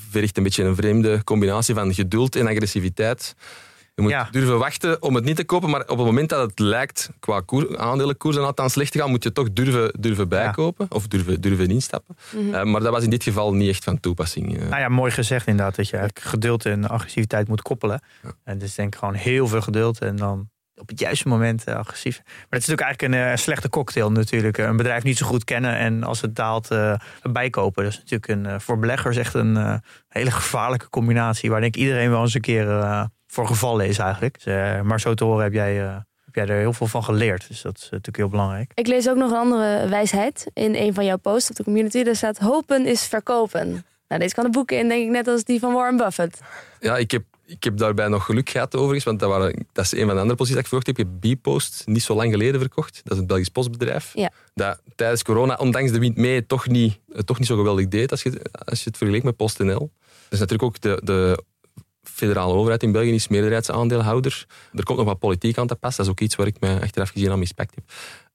verricht 0.10 0.38
een 0.38 0.44
beetje 0.44 0.64
een 0.64 0.76
vreemde 0.76 1.24
combinatie 1.24 1.74
van 1.76 1.94
geduld 1.94 2.36
en 2.36 2.48
agressiviteit. 2.48 3.36
Je 3.98 4.04
moet 4.04 4.12
ja. 4.12 4.28
durven 4.32 4.60
wachten 4.60 5.02
om 5.02 5.16
het 5.16 5.24
niet 5.24 5.36
te 5.36 5.44
kopen, 5.44 5.70
maar 5.70 5.82
op 5.82 5.98
het 5.98 6.06
moment 6.06 6.30
dat 6.30 6.50
het 6.50 6.60
lijkt 6.60 7.10
qua 7.20 7.42
koer, 7.42 7.78
aandelenkoersen 7.78 8.46
althans 8.46 8.74
slecht 8.74 8.92
te 8.92 9.00
gaan, 9.00 9.10
moet 9.10 9.24
je 9.24 9.32
toch 9.32 9.54
durven, 9.54 9.92
durven 10.00 10.30
bijkopen 10.30 10.88
ja. 10.90 10.96
of 10.96 11.08
durven, 11.08 11.42
durven 11.42 11.70
instappen. 11.70 12.16
Mm 12.32 12.40
-hmm. 12.40 12.54
uh, 12.54 12.64
maar 12.64 12.82
dat 12.82 12.92
was 12.92 13.04
in 13.04 13.10
dit 13.10 13.24
geval 13.24 13.54
niet 13.54 13.70
echt 13.70 13.84
van 13.84 14.00
toepassing. 14.00 14.58
Uh. 14.58 14.70
Nou 14.70 14.82
ja, 14.82 14.90
mooi 14.90 15.12
gezegd 15.12 15.48
inderdaad, 15.48 15.76
dat 15.76 15.90
je 15.90 15.98
eigenlijk 15.98 16.28
geduld 16.28 16.66
en 16.66 16.90
agressiviteit 16.90 17.48
moet 17.48 17.62
koppelen. 17.62 18.02
Ja. 18.24 18.32
En 18.44 18.58
dus 18.58 18.76
denk 18.76 18.94
ik 18.94 19.00
gewoon 19.00 19.14
heel 19.14 19.48
veel 19.48 19.62
geduld 19.62 20.00
en 20.00 20.16
dan 20.16 20.50
op 20.76 20.88
het 20.90 21.00
juiste 21.00 21.28
moment 21.28 21.68
uh, 21.68 21.76
agressief. 21.76 22.22
Maar 22.26 22.34
het 22.50 22.62
is 22.62 22.68
natuurlijk 22.68 22.82
eigenlijk 22.82 23.14
een 23.14 23.32
uh, 23.32 23.38
slechte 23.38 23.70
cocktail 23.70 24.12
natuurlijk. 24.12 24.58
Een 24.58 24.78
bedrijf 24.78 25.04
niet 25.04 25.18
zo 25.18 25.26
goed 25.26 25.44
kennen 25.44 25.78
en 25.78 26.04
als 26.04 26.22
het 26.22 26.36
daalt 26.36 26.72
uh, 26.72 26.94
bijkopen. 27.22 27.84
Dat 27.84 27.94
is 27.94 27.98
natuurlijk 27.98 28.28
een, 28.28 28.62
voor 28.62 28.80
beleggers 28.80 29.18
echt 29.18 29.34
een 29.34 29.82
hele 30.08 30.32
gevaarlijke 30.32 30.90
combinatie... 30.90 31.50
waar 31.50 31.62
denk 31.62 31.76
ik 31.76 31.82
iedereen 31.82 32.10
wel 32.10 32.22
eens 32.22 32.34
een 32.34 32.42
keer 32.42 32.68
voor 33.28 33.48
gevallen 33.48 33.88
is 33.88 33.98
eigenlijk. 33.98 34.44
Dus, 34.44 34.82
maar 34.84 35.00
zo 35.00 35.14
te 35.14 35.24
horen 35.24 35.44
heb 35.44 35.54
jij, 35.54 35.76
heb 36.26 36.36
jij 36.36 36.48
er 36.48 36.60
heel 36.60 36.74
veel 36.74 36.88
van 36.88 37.04
geleerd. 37.04 37.48
Dus 37.48 37.62
dat 37.62 37.78
is 37.78 37.84
natuurlijk 37.84 38.18
heel 38.18 38.30
belangrijk. 38.30 38.72
Ik 38.74 38.88
lees 38.88 39.10
ook 39.10 39.18
nog 39.18 39.32
een 39.32 39.38
andere 39.38 39.88
wijsheid 39.88 40.48
in 40.54 40.76
een 40.76 40.94
van 40.94 41.06
jouw 41.06 41.18
posts 41.18 41.50
op 41.50 41.56
de 41.56 41.64
community. 41.64 42.04
Daar 42.04 42.16
staat 42.16 42.38
hopen 42.38 42.86
is 42.86 43.06
verkopen. 43.06 43.86
Nou, 44.08 44.22
deze 44.22 44.36
kan 44.36 44.44
de 44.44 44.50
boeken 44.50 44.78
in, 44.78 44.88
denk 44.88 45.04
ik, 45.04 45.10
net 45.10 45.28
als 45.28 45.44
die 45.44 45.60
van 45.60 45.74
Warren 45.74 45.98
Buffett. 45.98 46.40
Ja, 46.80 46.98
ik 46.98 47.12
heb 47.12 47.24
ik 47.48 47.64
heb 47.64 47.78
daarbij 47.78 48.08
nog 48.08 48.26
geluk 48.26 48.50
gehad 48.50 48.76
overigens, 48.76 49.04
want 49.04 49.20
dat, 49.20 49.30
waren, 49.30 49.66
dat 49.74 49.86
is 49.86 49.92
een 49.92 50.06
van 50.06 50.16
de 50.16 50.22
andere 50.22 50.36
posities 50.36 50.56
dat 50.56 50.64
ik 50.64 50.68
verkocht 50.68 50.88
heb. 50.88 50.98
Ik 50.98 51.06
heb 51.22 51.40
B-Post 51.40 51.84
niet 51.86 52.04
zo 52.04 52.16
lang 52.16 52.32
geleden 52.32 52.60
verkocht. 52.60 53.02
Dat 53.04 53.14
is 53.14 53.20
een 53.20 53.28
Belgisch 53.28 53.50
postbedrijf. 53.50 54.12
Ja. 54.14 54.32
Dat 54.54 54.82
tijdens 54.96 55.24
corona, 55.24 55.56
ondanks 55.56 55.92
de 55.92 56.00
wind 56.00 56.18
mee, 56.18 56.46
toch 56.46 56.68
niet, 56.68 57.00
toch 57.26 57.40
niet 57.40 57.48
zo 57.48 57.56
geweldig 57.56 57.88
deed 57.88 58.12
als 58.12 58.24
je, 58.24 58.42
als 58.52 58.80
je 58.84 58.90
het 58.90 58.98
vergeleek 58.98 59.24
met 59.24 59.36
PostNL. 59.36 59.92
Dus 60.30 60.40
natuurlijk 60.40 60.70
ook 60.70 60.82
de, 60.82 61.02
de 61.04 61.44
federale 62.14 62.54
overheid 62.54 62.84
in 62.84 62.92
België 62.92 63.14
is 63.14 63.28
meerderheidsaandeelhouder. 63.28 64.46
Er 64.74 64.84
komt 64.84 64.98
nog 64.98 65.08
wat 65.08 65.20
politiek 65.20 65.58
aan 65.58 65.68
te 65.68 65.76
pas. 65.76 65.96
Dat 65.96 66.06
is 66.06 66.12
ook 66.12 66.20
iets 66.20 66.36
waar 66.36 66.48
ik 66.48 66.60
me 66.60 66.80
achteraf 66.82 67.10
gezien 67.10 67.32
aan 67.32 67.40
mispekt 67.40 67.76
heb. 67.76 67.84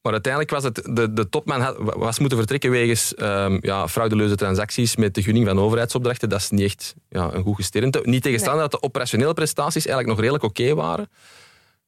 Maar 0.03 0.13
uiteindelijk 0.13 0.53
was 0.53 0.65
het, 0.65 0.75
de, 0.75 1.13
de 1.13 1.29
topman 1.29 1.61
had, 1.61 1.77
was 1.79 2.19
moeten 2.19 2.39
vertrekken 2.39 2.71
wegens 2.71 3.15
um, 3.19 3.59
ja, 3.61 3.89
frauduleuze 3.89 4.35
transacties 4.35 4.97
met 4.97 5.15
de 5.15 5.23
gunning 5.23 5.47
van 5.47 5.59
overheidsopdrachten. 5.59 6.29
Dat 6.29 6.41
is 6.41 6.51
niet 6.51 6.65
echt 6.65 6.95
ja, 7.09 7.33
een 7.33 7.43
goed 7.43 7.57
gesternte. 7.57 8.01
Niet 8.05 8.23
tegenstaande 8.23 8.61
nee. 8.61 8.69
dat 8.69 8.81
de 8.81 8.87
operationele 8.87 9.35
prestaties 9.35 9.87
eigenlijk 9.87 10.09
nog 10.09 10.19
redelijk 10.19 10.45
oké 10.45 10.63
okay 10.63 10.75
waren. 10.75 11.09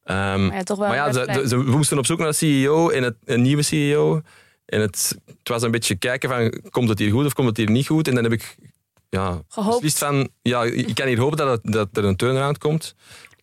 Um, 0.07 0.47
maar 0.47 0.57
ja, 0.57 0.63
toch 0.63 0.79
wel 0.79 0.89
maar 0.89 0.97
ja 0.97 1.13
ze, 1.47 1.57
moesten 1.57 1.99
op 1.99 2.07
zoek 2.07 2.19
naar 2.19 2.29
een 2.29 2.35
CEO 2.35 2.89
en 2.89 3.03
het, 3.03 3.15
een 3.25 3.43
nieuwe 3.43 3.63
CEO. 3.63 4.23
En 4.67 4.81
het, 4.81 5.19
het 5.27 5.49
was 5.49 5.63
een 5.63 5.71
beetje 5.71 5.97
kijken 5.97 6.29
van, 6.29 6.71
komt 6.71 6.89
het 6.89 6.99
hier 6.99 7.11
goed 7.11 7.27
of 7.27 7.33
komt 7.33 7.49
het 7.49 7.57
hier 7.57 7.71
niet 7.71 7.87
goed? 7.87 8.09
En 8.09 8.15
dan 8.15 8.23
heb 8.23 8.33
ik 8.33 8.57
ja, 9.15 9.43
beslist 9.55 9.99
van, 9.99 10.29
ja, 10.43 10.63
ik 10.63 10.95
kan 10.95 11.07
hier 11.07 11.19
hopen 11.19 11.37
dat, 11.37 11.49
het, 11.49 11.73
dat 11.73 11.89
er 11.93 12.05
een 12.05 12.17
turnaround 12.17 12.59
komt. 12.59 12.95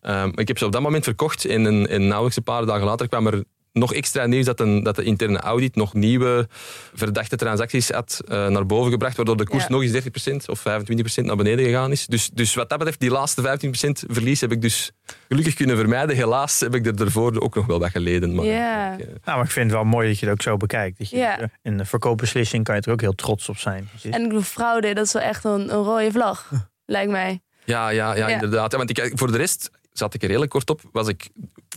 Um, 0.02 0.32
ik 0.38 0.48
heb 0.48 0.58
ze 0.58 0.64
op 0.64 0.72
dat 0.72 0.82
moment 0.82 1.04
verkocht 1.04 1.44
en, 1.44 1.66
en, 1.66 1.88
en 1.88 2.06
nauwelijks 2.06 2.36
een 2.36 2.42
paar 2.42 2.66
dagen 2.66 2.84
later 2.84 3.08
kwam 3.08 3.26
er 3.26 3.44
nog 3.72 3.94
extra 3.94 4.26
nieuws 4.26 4.44
dat, 4.44 4.60
een, 4.60 4.82
dat 4.82 4.96
de 4.96 5.04
interne 5.04 5.38
audit 5.38 5.74
nog 5.74 5.94
nieuwe 5.94 6.48
verdachte 6.94 7.36
transacties 7.36 7.90
had 7.90 8.20
uh, 8.24 8.48
naar 8.48 8.66
boven 8.66 8.90
gebracht, 8.90 9.16
waardoor 9.16 9.36
de 9.36 9.44
koers 9.44 9.62
ja. 9.62 9.68
nog 9.68 9.82
eens 9.82 10.02
30% 10.32 10.34
of 10.46 10.60
25% 10.60 11.24
naar 11.24 11.36
beneden 11.36 11.64
gegaan 11.64 11.90
is. 11.90 12.06
Dus, 12.06 12.30
dus 12.30 12.54
wat 12.54 12.68
dat 12.68 12.78
betreft, 12.78 13.00
die 13.00 13.10
laatste 13.10 13.58
15% 14.06 14.10
verlies 14.10 14.40
heb 14.40 14.52
ik 14.52 14.62
dus 14.62 14.92
gelukkig 15.28 15.54
kunnen 15.54 15.76
vermijden. 15.76 16.16
Helaas 16.16 16.60
heb 16.60 16.74
ik 16.74 16.86
er 16.86 16.96
daarvoor 16.96 17.40
ook 17.40 17.54
nog 17.54 17.66
wel 17.66 17.78
wat 17.78 17.90
geleden. 17.90 18.34
Maar, 18.34 18.44
ja. 18.44 18.92
ik, 18.92 19.00
uh... 19.00 19.06
Nou, 19.06 19.36
maar 19.36 19.44
ik 19.44 19.50
vind 19.50 19.66
het 19.66 19.74
wel 19.74 19.84
mooi 19.84 20.08
dat 20.08 20.18
je 20.18 20.26
het 20.26 20.34
ook 20.34 20.42
zo 20.42 20.56
bekijkt. 20.56 20.98
Dat 20.98 21.10
je, 21.10 21.16
ja. 21.16 21.50
In 21.62 21.78
de 21.78 21.84
verkoopbeslissing 21.84 22.64
kan 22.64 22.74
je 22.74 22.80
er 22.80 22.92
ook 22.92 23.00
heel 23.00 23.14
trots 23.14 23.48
op 23.48 23.58
zijn. 23.58 23.88
En 24.02 24.22
ik 24.22 24.28
bedoel, 24.28 24.42
fraude, 24.42 24.94
dat 24.94 25.06
is 25.06 25.12
wel 25.12 25.22
echt 25.22 25.44
een, 25.44 25.72
een 25.72 25.84
rode 25.84 26.12
vlag, 26.12 26.50
lijkt 26.84 27.10
mij. 27.10 27.40
Ja, 27.64 27.88
ja, 27.88 28.14
ja, 28.14 28.28
ja. 28.28 28.34
inderdaad. 28.34 28.72
Ja, 28.72 28.78
want 28.78 28.98
ik, 28.98 29.12
voor 29.14 29.32
de 29.32 29.38
rest 29.38 29.70
zat 29.92 30.14
ik 30.14 30.20
er 30.22 30.26
redelijk 30.26 30.50
kort 30.50 30.70
op, 30.70 30.80
was 30.92 31.08
ik 31.08 31.28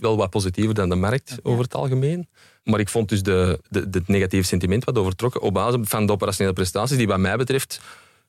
wel 0.02 0.18
wat 0.18 0.30
positiever 0.30 0.74
dan 0.74 0.89
de 0.89 0.96
markt 0.96 1.30
ja. 1.30 1.38
over 1.43 1.64
het 1.64 1.76
algemeen. 1.76 2.28
Maar 2.64 2.80
ik 2.80 2.89
vond 2.89 3.10
dus 3.10 3.24
de, 3.24 3.60
de, 3.70 3.89
de 3.89 4.04
negatieve 4.06 4.48
sentiment 4.48 4.84
wat 4.84 4.98
overtrokken 4.98 5.41
op 5.41 5.54
basis 5.54 5.80
van 5.84 6.06
de 6.06 6.12
operationele 6.12 6.54
prestaties, 6.56 6.98
die 6.98 7.08
wat 7.08 7.20
mij 7.20 7.38
betreft 7.38 7.82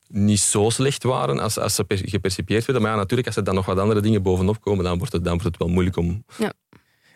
niet 0.09 0.41
zo 0.41 0.71
slecht 0.71 1.03
waren 1.03 1.39
als, 1.39 1.59
als 1.59 1.75
ze 1.75 1.85
per- 1.85 2.09
gepercipieerd 2.09 2.65
werden. 2.65 2.83
Maar 2.83 2.93
ja, 2.93 2.99
natuurlijk, 2.99 3.27
als 3.27 3.37
er 3.37 3.45
dan 3.45 3.55
nog 3.55 3.67
wat 3.67 3.79
andere 3.79 4.01
dingen 4.01 4.23
bovenop 4.23 4.61
komen, 4.61 4.85
dan 4.85 4.99
wordt 4.99 5.13
het, 5.13 5.25
dan 5.25 5.33
wordt 5.33 5.49
het 5.49 5.59
wel 5.59 5.69
moeilijk 5.69 5.97
om... 5.97 6.25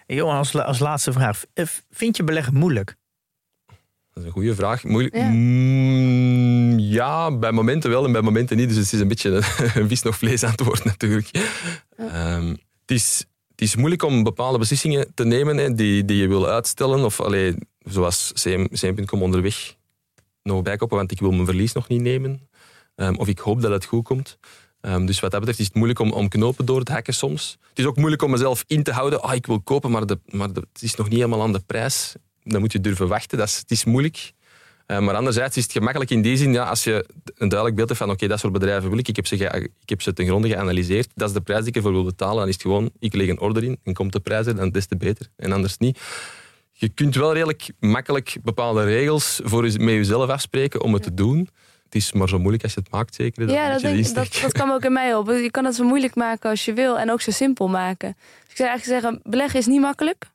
En 0.07 0.17
Johan, 0.17 0.37
als, 0.37 0.55
als 0.55 0.79
laatste 0.79 1.13
vraag. 1.13 1.45
Eh, 1.53 1.65
Vind 1.91 2.17
je 2.17 2.25
beleggen 2.25 2.55
moeilijk? 2.55 2.97
Dat 3.67 4.23
is 4.23 4.25
een 4.25 4.31
goede 4.31 4.55
vraag. 4.55 4.85
Moeilijk? 4.85 5.15
Ja. 5.15 5.29
Mm, 5.29 6.79
ja, 6.79 7.37
bij 7.37 7.53
momenten 7.53 7.91
wel 7.91 8.05
en 8.05 8.13
bij 8.13 8.21
momenten 8.23 8.57
niet. 8.57 8.69
Dus 8.69 8.77
het 8.77 8.93
is 8.93 9.01
een 9.01 9.09
beetje 9.09 9.31
een, 9.31 9.43
een 9.83 9.89
vis 9.89 10.03
nog 10.03 10.17
vlees 10.17 10.45
antwoord 10.45 10.85
natuurlijk. 10.85 11.31
Ehm, 11.97 12.49
het, 12.49 12.91
is, 12.91 13.25
het 13.61 13.69
is 13.69 13.77
moeilijk 13.77 14.03
om 14.03 14.23
bepaalde 14.23 14.59
beslissingen 14.59 15.15
te 15.15 15.25
nemen 15.25 15.77
die, 15.77 16.05
die 16.05 16.17
je 16.17 16.29
wil 16.29 16.49
uitstellen. 16.49 17.05
Of 17.05 17.21
allee, 17.21 17.55
zoals 17.79 18.33
CM, 18.35 18.67
CM.com 18.73 19.23
onderweg 19.23 19.77
nog 20.43 20.63
bijkoppen, 20.63 20.97
want 20.97 21.11
ik 21.11 21.21
wil 21.21 21.31
mijn 21.31 21.45
verlies 21.45 21.73
nog 21.73 21.89
niet 21.89 22.01
nemen. 22.01 22.49
Ehm, 22.95 23.15
of 23.15 23.29
ik 23.29 23.39
hoop 23.39 23.61
dat 23.61 23.71
het 23.71 23.85
goed 23.85 24.05
komt. 24.05 24.39
Ehm, 24.81 25.07
dus 25.07 25.21
wat 25.21 25.31
dat 25.31 25.41
betreft 25.41 25.61
is 25.61 25.67
het 25.67 25.75
moeilijk 25.75 25.99
om, 25.99 26.13
om 26.13 26.29
knopen 26.29 26.67
door 26.67 26.83
te 26.83 26.93
hakken 26.93 27.15
soms. 27.15 27.59
Het 27.69 27.79
is 27.79 27.85
ook 27.85 27.97
moeilijk 27.97 28.23
om 28.23 28.31
mezelf 28.31 28.65
in 28.67 28.83
te 28.83 28.93
houden. 28.93 29.23
Ah, 29.23 29.35
ik 29.35 29.47
wil 29.47 29.61
kopen, 29.61 29.91
maar, 29.91 30.07
de, 30.07 30.19
maar 30.25 30.49
het 30.49 30.83
is 30.83 30.95
nog 30.95 31.09
niet 31.09 31.19
helemaal 31.19 31.43
aan 31.43 31.53
de 31.53 31.63
prijs. 31.67 32.15
Dan 32.43 32.61
moet 32.61 32.73
je 32.73 32.81
durven 32.81 33.09
wachten. 33.09 33.39
Dat 33.39 33.49
is, 33.49 33.57
het 33.57 33.71
is 33.71 33.85
moeilijk. 33.85 34.33
Eh, 34.91 34.99
maar 34.99 35.15
anderzijds 35.15 35.57
is 35.57 35.63
het 35.63 35.73
gemakkelijk 35.73 36.11
in 36.11 36.23
die 36.23 36.37
zin, 36.37 36.53
ja, 36.53 36.65
als 36.65 36.85
je 36.85 37.07
een 37.37 37.49
duidelijk 37.49 37.75
beeld 37.77 37.89
hebt 37.89 38.01
van 38.01 38.11
oké, 38.11 38.27
dat 38.27 38.39
soort 38.39 38.53
bedrijven 38.53 38.89
wil 38.91 38.99
ik, 38.99 39.09
ik 39.09 39.17
heb, 39.17 39.27
ze 39.27 39.35
ik 39.81 39.89
heb 39.89 40.03
ze 40.03 40.13
ten 40.13 40.27
gronde 40.27 40.49
geanalyseerd, 40.49 41.09
dat 41.15 41.29
is 41.29 41.35
de 41.35 41.41
prijs 41.41 41.61
die 41.61 41.69
ik 41.69 41.77
ervoor 41.77 41.93
wil 41.93 42.05
betalen, 42.05 42.37
dan 42.37 42.47
is 42.49 42.53
het 42.53 42.63
gewoon, 42.63 42.91
ik 42.99 43.15
leg 43.15 43.29
een 43.29 43.41
order 43.41 43.65
in 43.65 43.79
en 43.85 43.95
komt 43.95 44.13
de 44.13 44.21
prijs 44.21 44.47
er, 44.47 44.57
dan 44.57 44.71
des 44.71 44.87
te 44.87 44.97
beter. 44.97 45.27
En 45.37 45.53
anders 45.53 45.79
niet. 45.79 45.99
Je 46.73 46.89
kunt 46.89 47.15
wel 47.15 47.33
redelijk 47.33 47.71
makkelijk 47.79 48.37
bepaalde 48.43 48.85
regels 48.85 49.41
voor 49.45 49.67
je, 49.67 49.79
met 49.79 49.95
jezelf 49.95 50.29
afspreken 50.31 50.83
om 50.83 50.93
het 50.93 51.03
te 51.03 51.15
doen. 51.15 51.49
Het 51.85 51.95
is 51.95 52.13
maar 52.13 52.29
zo 52.29 52.39
moeilijk 52.39 52.63
als 52.63 52.75
je 52.75 52.81
het 52.81 52.91
maakt, 52.91 53.15
zeker. 53.15 53.47
Dat 53.47 53.55
Ja, 53.57 53.73
dat, 53.73 53.81
denk, 53.81 54.07
ik- 54.07 54.15
dat, 54.15 54.39
dat 54.43 54.53
kwam 54.53 54.71
ook 54.71 54.85
in 54.85 54.93
mij 54.93 55.15
op. 55.15 55.29
Je 55.29 55.51
kan 55.51 55.65
het 55.65 55.75
zo 55.75 55.85
moeilijk 55.85 56.15
maken 56.15 56.51
als 56.51 56.65
je 56.65 56.73
wil 56.73 56.99
en 56.99 57.11
ook 57.11 57.21
zo 57.21 57.31
simpel 57.31 57.69
maken. 57.69 58.17
Dus 58.19 58.51
ik 58.51 58.57
zou 58.57 58.69
eigenlijk 58.69 59.01
zeggen, 59.03 59.21
beleggen 59.31 59.59
is 59.61 59.67
niet 59.67 59.81
makkelijk, 59.81 60.30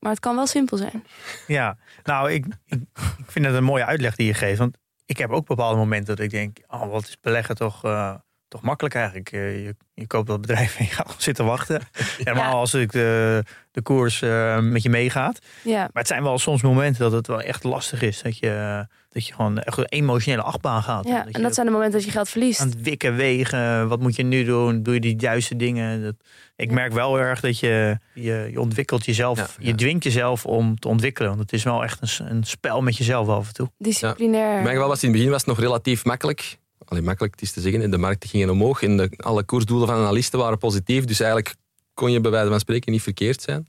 maar 0.00 0.10
het 0.10 0.20
kan 0.20 0.34
wel 0.36 0.46
simpel 0.46 0.76
zijn. 0.76 1.04
Ja, 1.46 1.76
nou, 2.04 2.30
ik, 2.32 2.46
ik, 2.66 2.80
ik 3.18 3.24
vind 3.26 3.46
het 3.46 3.54
een 3.54 3.64
mooie 3.64 3.84
uitleg 3.84 4.16
die 4.16 4.26
je 4.26 4.34
geeft. 4.34 4.58
Want 4.58 4.76
ik 5.06 5.18
heb 5.18 5.30
ook 5.30 5.46
bepaalde 5.46 5.76
momenten 5.76 6.16
dat 6.16 6.24
ik 6.24 6.30
denk, 6.30 6.58
oh, 6.68 6.90
wat 6.90 7.02
is 7.02 7.16
beleggen 7.20 7.54
toch, 7.54 7.84
eh, 7.84 8.14
toch 8.48 8.62
makkelijk 8.62 8.94
eigenlijk. 8.94 9.32
Eh, 9.32 9.64
je, 9.64 9.76
je 9.94 10.06
koopt 10.06 10.26
dat 10.26 10.40
bedrijf 10.40 10.78
en 10.78 10.84
je 10.84 10.90
gaat 10.90 11.14
zitten 11.18 11.44
wachten. 11.44 11.80
Helemaal 12.16 12.50
Ja. 12.50 12.56
als 12.58 12.74
ik 12.74 12.92
de, 12.92 13.42
de 13.70 13.82
koers 13.82 14.22
eh, 14.22 14.58
met 14.58 14.82
je 14.82 14.90
meegaat. 14.90 15.38
Ja, 15.62 15.78
Maar 15.78 15.90
het 15.92 16.06
zijn 16.06 16.22
wel 16.22 16.38
soms 16.38 16.62
momenten 16.62 17.02
dat 17.02 17.12
het 17.12 17.26
wel 17.26 17.40
echt 17.40 17.64
lastig 17.64 18.02
is. 18.02 18.22
Dat 18.22 18.38
je, 18.38 18.86
dat 19.12 19.26
je 19.26 19.34
gewoon 19.34 19.58
echt 19.58 19.78
een 19.78 19.84
emotionele 19.88 20.42
achtbaan 20.42 20.82
gaat. 20.82 21.06
ja. 21.08 21.24
dat 21.24 21.34
en 21.34 21.42
dat 21.42 21.54
zijn 21.54 21.66
de 21.66 21.72
momenten 21.72 21.96
dat 21.98 22.04
je 22.06 22.10
geld 22.12 22.28
verliest. 22.28 22.60
aan 22.60 22.68
het 22.68 22.82
wikken, 22.82 23.16
wegen. 23.16 23.88
Wat 23.88 24.00
moet 24.00 24.16
je 24.16 24.22
nu 24.22 24.44
doen? 24.44 24.82
Doe 24.82 24.94
je 24.94 25.00
die 25.00 25.16
juiste 25.18 25.56
dingen? 25.56 26.02
Dat, 26.02 26.14
ik 26.56 26.68
Ja. 26.68 26.74
merk 26.74 26.92
wel 26.92 27.14
heel 27.16 27.24
erg 27.24 27.40
dat 27.40 27.58
je, 27.58 27.98
je, 28.14 28.48
je 28.52 28.60
ontwikkelt 28.60 29.04
jezelf. 29.04 29.38
Ja, 29.38 29.48
Je 29.58 29.74
dwingt 29.74 30.04
jezelf 30.04 30.46
om 30.46 30.78
te 30.78 30.88
ontwikkelen. 30.88 31.28
Want 31.28 31.40
het 31.42 31.52
is 31.52 31.62
wel 31.62 31.82
echt 31.82 32.18
een, 32.20 32.30
een 32.30 32.44
spel 32.44 32.80
met 32.82 32.96
jezelf 32.96 33.28
af 33.28 33.46
en 33.48 33.54
toe. 33.54 33.70
Disciplinair. 33.78 34.56
In 34.56 34.62
mijn 34.62 34.74
geval 34.74 34.88
was 34.88 34.94
het 34.94 35.02
in 35.02 35.08
het 35.08 35.16
begin 35.16 35.30
was 35.32 35.40
het 35.40 35.50
nog 35.50 35.60
relatief 35.60 36.04
makkelijk. 36.04 36.58
Alleen 36.84 37.04
makkelijk, 37.04 37.32
het 37.34 37.42
is 37.42 37.52
te 37.52 37.60
zeggen. 37.60 37.90
De 37.90 37.98
markten 37.98 38.28
gingen 38.28 38.50
omhoog 38.50 38.82
en 38.82 38.96
de, 38.96 39.10
alle 39.16 39.42
koersdoelen 39.44 39.86
van 39.88 39.96
analisten 39.96 40.38
waren 40.38 40.58
positief. 40.58 41.04
Dus 41.04 41.20
eigenlijk 41.20 41.54
kon 41.94 42.12
je 42.12 42.20
bij 42.20 42.30
wijze 42.30 42.48
van 42.50 42.60
spreken 42.60 42.92
niet 42.92 43.02
verkeerd 43.02 43.42
zijn. 43.42 43.68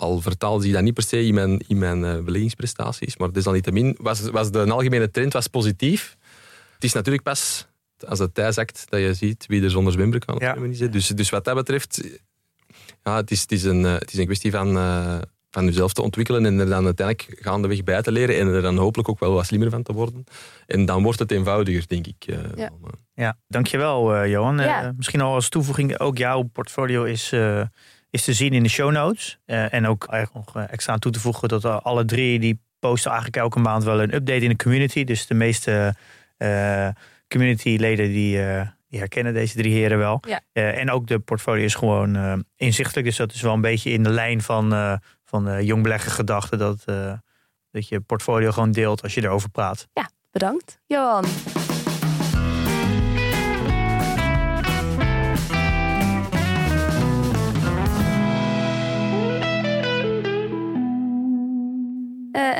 Al 0.00 0.20
vertaalde 0.20 0.62
zich 0.64 0.72
dat 0.72 0.82
niet 0.82 0.94
per 0.94 1.02
se 1.02 1.26
in 1.26 1.34
mijn, 1.34 1.64
in 1.66 1.78
mijn 1.78 2.04
eh, 2.04 2.18
beleggingsprestaties. 2.18 3.16
Maar 3.16 3.32
desalniettemin 3.32 3.96
was, 4.00 4.20
was 4.20 4.50
de 4.50 4.70
algemene 4.70 5.10
trend 5.10 5.32
was 5.32 5.46
positief. 5.46 6.16
Het 6.74 6.84
is 6.84 6.92
natuurlijk 6.92 7.22
pas 7.24 7.66
als 8.06 8.18
het 8.18 8.34
tij 8.34 8.52
zakt 8.52 8.86
dat 8.88 9.00
je 9.00 9.14
ziet 9.14 9.46
wie 9.46 9.62
er 9.62 9.70
zonder 9.70 9.92
zwembroek 9.92 10.22
aan 10.26 10.34
het 10.34 10.42
Ja. 10.44 10.50
zwemmen 10.50 10.70
is. 10.70 10.80
hè. 10.80 10.88
Dus, 10.88 11.06
dus 11.08 11.30
wat 11.30 11.44
dat 11.44 11.54
betreft, 11.54 12.02
ja, 13.02 13.16
het, 13.16 13.30
is, 13.30 13.40
het, 13.40 13.52
is 13.52 13.64
een, 13.64 13.84
eh, 13.84 13.92
het 13.92 14.12
is 14.12 14.18
een 14.18 14.24
kwestie 14.24 14.50
van, 14.50 14.76
eh, 14.76 15.18
van 15.50 15.64
jezelf 15.64 15.92
te 15.92 16.02
ontwikkelen 16.02 16.46
en 16.46 16.58
er 16.58 16.66
dan 16.68 16.84
uiteindelijk 16.84 17.38
gaandeweg 17.40 17.84
bij 17.84 18.02
te 18.02 18.12
leren 18.12 18.38
en 18.38 18.46
er 18.46 18.62
dan 18.62 18.76
hopelijk 18.76 19.08
ook 19.08 19.18
wel 19.20 19.32
wat 19.32 19.46
slimmer 19.46 19.70
van 19.70 19.82
te 19.82 19.92
worden. 19.92 20.24
En 20.66 20.84
dan 20.84 21.02
wordt 21.02 21.18
het 21.18 21.30
eenvoudiger, 21.30 21.86
denk 21.88 22.06
ik. 22.06 22.24
Ja. 22.26 22.42
dan. 22.54 22.78
Ja, 23.14 23.36
dankjewel 23.48 24.14
eh, 24.14 24.30
Johan. 24.30 24.58
Ja. 24.58 24.82
Eh, 24.82 24.90
misschien 24.96 25.20
al 25.20 25.34
als 25.34 25.48
toevoeging, 25.48 25.98
ook 25.98 26.18
jouw 26.18 26.42
portfolio 26.42 27.04
is, 27.04 27.32
eh, 27.32 27.62
is 28.10 28.24
te 28.24 28.32
zien 28.32 28.52
in 28.52 28.62
de 28.62 28.68
show 28.68 28.92
notes. 28.92 29.38
Eh, 29.44 29.72
en 29.72 29.86
ook 29.86 30.06
eigenlijk 30.06 30.46
nog 30.46 30.56
eh, 30.56 30.72
extra 30.72 30.92
aan 30.92 30.98
toe 30.98 31.12
te 31.12 31.20
voegen 31.20 31.48
dat 31.48 31.64
alle 31.64 32.04
drie 32.04 32.38
die 32.38 32.60
posten 32.78 33.10
eigenlijk 33.10 33.42
elke 33.42 33.58
maand 33.58 33.84
wel 33.84 34.02
een 34.02 34.14
update 34.14 34.44
in 34.44 34.48
de 34.48 34.56
community. 34.56 35.04
Dus 35.04 35.26
de 35.26 35.34
meeste 35.34 35.94
eh 36.36 36.88
communityleden 37.28 38.08
die, 38.08 38.38
die 38.88 38.98
herkennen 38.98 39.34
deze 39.34 39.56
drie 39.56 39.72
heren 39.72 39.98
wel. 39.98 40.22
Ja. 40.28 40.40
En 40.52 40.90
ook 40.90 41.06
de 41.06 41.18
portfolio 41.18 41.64
is 41.64 41.74
gewoon 41.74 42.44
inzichtelijk. 42.56 43.06
Dus 43.06 43.16
dat 43.16 43.32
is 43.32 43.40
wel 43.40 43.52
een 43.52 43.60
beetje 43.60 43.90
in 43.90 44.02
de 44.02 44.10
lijn 44.10 44.42
van, 44.42 44.98
van 45.24 45.48
eh 45.48 45.60
jong 45.60 45.82
beleggen 45.82 46.10
gedachten. 46.10 46.58
Dat, 46.58 46.84
dat 47.70 47.88
je 47.88 48.00
portfolio 48.00 48.50
gewoon 48.50 48.72
deelt 48.72 49.02
als 49.02 49.14
je 49.14 49.22
erover 49.22 49.50
praat. 49.50 49.88
Bedankt. 50.30 50.80
Johan. 50.86 51.24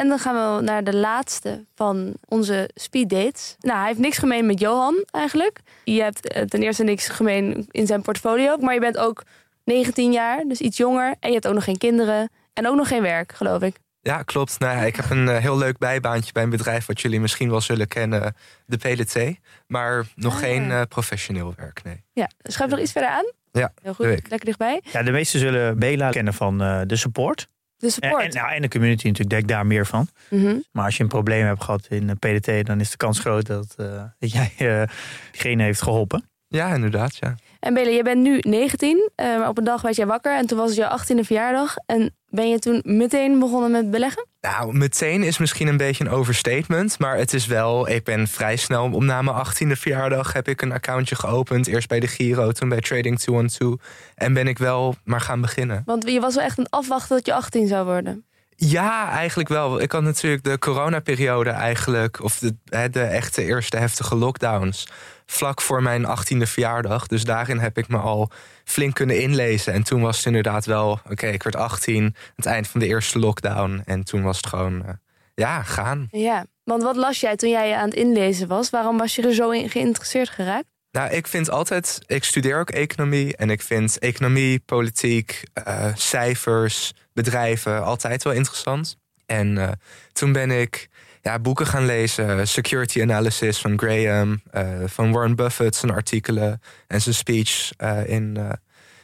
En 0.00 0.08
dan 0.08 0.18
gaan 0.18 0.56
we 0.56 0.62
naar 0.62 0.84
de 0.84 0.96
laatste 0.96 1.64
van 1.74 2.14
onze 2.28 2.70
speeddates. 2.74 3.56
Nou, 3.60 3.78
hij 3.78 3.86
heeft 3.86 3.98
niks 3.98 4.18
gemeen 4.18 4.46
met 4.46 4.60
Johan 4.60 5.04
eigenlijk. 5.10 5.60
Je 5.84 6.02
hebt 6.02 6.28
eh, 6.28 6.42
ten 6.42 6.62
eerste 6.62 6.84
niks 6.84 7.08
gemeen 7.08 7.66
in 7.70 7.86
zijn 7.86 8.02
portfolio. 8.02 8.56
Maar 8.56 8.74
je 8.74 8.80
bent 8.80 8.96
ook 8.98 9.22
19 9.64 10.12
jaar, 10.12 10.44
dus 10.48 10.60
iets 10.60 10.76
jonger. 10.76 11.14
En 11.20 11.28
je 11.28 11.34
hebt 11.34 11.46
ook 11.46 11.54
nog 11.54 11.64
geen 11.64 11.78
kinderen. 11.78 12.30
En 12.52 12.68
ook 12.68 12.76
nog 12.76 12.88
geen 12.88 13.02
werk, 13.02 13.32
geloof 13.32 13.62
ik. 13.62 13.76
Ja, 14.02 14.22
klopt. 14.22 14.58
Nou, 14.58 14.76
ja, 14.76 14.82
ik 14.84 14.96
heb 14.96 15.10
een 15.10 15.28
eh, 15.28 15.36
heel 15.36 15.58
leuk 15.58 15.78
bijbaantje 15.78 16.32
bij 16.32 16.42
een 16.42 16.50
bedrijf 16.50 16.86
wat 16.86 17.00
jullie 17.00 17.20
misschien 17.20 17.50
wel 17.50 17.60
zullen 17.60 17.88
kennen, 17.88 18.34
de 18.66 18.76
PLT. 18.76 19.36
Maar 19.66 20.06
nog 20.14 20.32
Ah. 20.34 20.38
geen 20.38 20.70
eh, 20.70 20.82
professioneel 20.88 21.52
werk, 21.56 21.80
nee. 21.84 22.04
Ja, 22.12 22.30
schuif 22.42 22.70
nog 22.70 22.80
iets 22.80 22.92
verder 22.92 23.10
aan. 23.10 23.32
Ja, 23.52 23.72
Heel 23.82 23.94
goed, 23.94 24.06
lekker 24.06 24.44
dichtbij. 24.44 24.80
Ja, 24.92 25.02
de 25.02 25.10
meesten 25.10 25.40
zullen 25.40 25.78
Bela 25.78 26.10
kennen 26.10 26.34
van 26.34 26.62
eh, 26.62 26.80
de 26.86 26.96
support. 26.96 27.48
De 27.80 27.86
En, 27.86 27.92
support. 27.92 28.22
en, 28.22 28.30
nou, 28.30 28.52
en 28.52 28.62
de 28.62 28.68
community 28.68 29.06
natuurlijk, 29.06 29.30
denk 29.36 29.48
daar 29.48 29.66
meer 29.66 29.86
van. 29.86 30.08
Mhm. 30.30 30.56
Maar 30.72 30.84
als 30.84 30.96
je 30.96 31.02
een 31.02 31.08
probleem 31.08 31.46
hebt 31.46 31.64
gehad 31.64 31.86
in 31.88 32.18
PDT, 32.18 32.66
dan 32.66 32.80
is 32.80 32.90
de 32.90 32.96
kans 32.96 33.18
groot 33.18 33.46
dat, 33.46 33.74
eh, 33.76 34.02
dat 34.18 34.32
jij 34.32 34.52
eh, 34.56 34.82
diegene 35.30 35.62
heeft 35.62 35.82
geholpen. 35.82 36.24
Ja, 36.48 36.74
inderdaad, 36.74 37.16
ja. 37.16 37.34
En 37.60 37.74
Bele, 37.74 37.90
je 37.90 38.02
bent 38.02 38.22
nu 38.22 38.38
19, 38.40 39.10
eh, 39.14 39.26
maar 39.26 39.48
op 39.48 39.58
een 39.58 39.64
dag 39.64 39.82
werd 39.82 39.96
jij 39.96 40.06
wakker 40.06 40.36
en 40.36 40.46
toen 40.46 40.58
was 40.58 40.68
het 40.68 40.76
jouw 40.76 40.98
18e 40.98 41.24
verjaardag. 41.24 41.74
En 41.86 42.14
ben 42.28 42.48
je 42.48 42.58
toen 42.58 42.82
meteen 42.84 43.38
begonnen 43.38 43.70
met 43.70 43.90
beleggen? 43.90 44.26
Nou, 44.40 44.76
meteen 44.76 45.22
is 45.22 45.38
misschien 45.38 45.66
een 45.68 45.76
beetje 45.76 46.04
een 46.04 46.10
overstatement. 46.10 46.98
Maar 46.98 47.16
het 47.16 47.32
is 47.32 47.46
wel, 47.46 47.88
ik 47.88 48.04
ben 48.04 48.28
vrij 48.28 48.56
snel, 48.56 48.90
om 48.92 49.04
na 49.04 49.22
mijn 49.22 49.36
18e 49.36 49.72
verjaardag 49.72 50.32
heb 50.32 50.48
ik 50.48 50.62
een 50.62 50.72
accountje 50.72 51.14
geopend. 51.14 51.66
Eerst 51.66 51.88
bij 51.88 52.00
de 52.00 52.06
Giro, 52.06 52.52
toen 52.52 52.68
bij 52.68 52.80
Trading 52.80 53.18
212. 53.18 53.74
En 54.14 54.32
ben 54.32 54.46
ik 54.46 54.58
wel 54.58 54.94
maar 55.04 55.20
gaan 55.20 55.40
beginnen. 55.40 55.82
Want 55.84 56.10
je 56.10 56.20
was 56.20 56.34
wel 56.34 56.44
echt 56.44 56.58
aan 56.58 56.64
het 56.64 56.72
afwachten 56.72 57.16
dat 57.16 57.26
je 57.26 57.34
18 57.34 57.66
zou 57.66 57.84
worden. 57.84 58.24
Ja, 58.56 59.10
eigenlijk 59.10 59.48
wel. 59.48 59.80
Ik 59.80 59.92
had 59.92 60.02
natuurlijk 60.02 60.44
de 60.44 60.58
coronaperiode 60.58 61.50
eigenlijk, 61.50 62.22
of 62.22 62.38
de, 62.38 62.54
de 62.90 63.02
echte 63.02 63.42
eerste 63.42 63.76
heftige 63.76 64.16
lockdowns, 64.16 64.86
vlak 65.30 65.60
voor 65.60 65.82
mijn 65.82 66.06
18e 66.06 66.42
verjaardag. 66.42 67.06
Dus 67.06 67.24
daarin 67.24 67.58
heb 67.58 67.78
ik 67.78 67.88
me 67.88 67.96
al 67.96 68.30
flink 68.64 68.94
kunnen 68.94 69.20
inlezen. 69.20 69.72
En 69.72 69.82
toen 69.82 70.00
was 70.00 70.16
het 70.16 70.26
inderdaad 70.26 70.64
wel, 70.64 71.00
oké, 71.10 71.26
ik 71.26 71.42
werd 71.42 71.56
18, 71.56 72.14
het 72.36 72.46
eind 72.46 72.68
van 72.68 72.80
de 72.80 72.86
eerste 72.86 73.18
lockdown. 73.18 73.82
En 73.84 74.04
toen 74.04 74.22
was 74.22 74.36
het 74.36 74.46
gewoon, 74.46 74.84
eh, 74.86 74.92
ja, 75.34 75.62
gaan. 75.62 76.08
Ja, 76.10 76.44
want 76.64 76.82
wat 76.82 76.96
las 76.96 77.20
jij 77.20 77.36
toen 77.36 77.50
jij 77.50 77.76
aan 77.76 77.88
het 77.88 77.94
inlezen 77.94 78.48
was? 78.48 78.70
Waarom 78.70 78.98
was 78.98 79.14
je 79.14 79.22
er 79.22 79.34
zo 79.34 79.50
in 79.50 79.70
geïnteresseerd 79.70 80.28
geraakt? 80.28 80.66
Nou, 80.90 81.10
ik 81.10 81.26
vind 81.26 81.50
altijd, 81.50 81.98
ik 82.06 82.24
studeer 82.24 82.58
ook 82.58 82.70
economie 82.70 83.36
en 83.36 83.50
ik 83.50 83.62
vind 83.62 83.98
economie, 83.98 84.60
politiek, 84.60 85.42
eh, 85.52 85.86
cijfers, 85.94 86.92
bedrijven 87.12 87.84
altijd 87.84 88.22
wel 88.22 88.32
interessant. 88.32 88.96
En 89.26 89.58
eh, 89.58 89.68
toen 90.12 90.32
ben 90.32 90.50
ik 90.50 90.88
ja, 91.22 91.38
boeken 91.38 91.66
gaan 91.66 91.86
lezen, 91.86 92.48
security 92.48 93.02
analysis 93.02 93.58
van 93.58 93.78
Graham, 93.78 94.42
eh, 94.50 94.68
van 94.86 95.12
Warren 95.12 95.36
Buffett, 95.36 95.76
zijn 95.76 95.92
artikelen 95.92 96.62
en 96.86 97.00
zijn 97.00 97.14
speech 97.14 97.70
eh, 97.76 98.08
in 98.08 98.36
eh, 98.36 98.52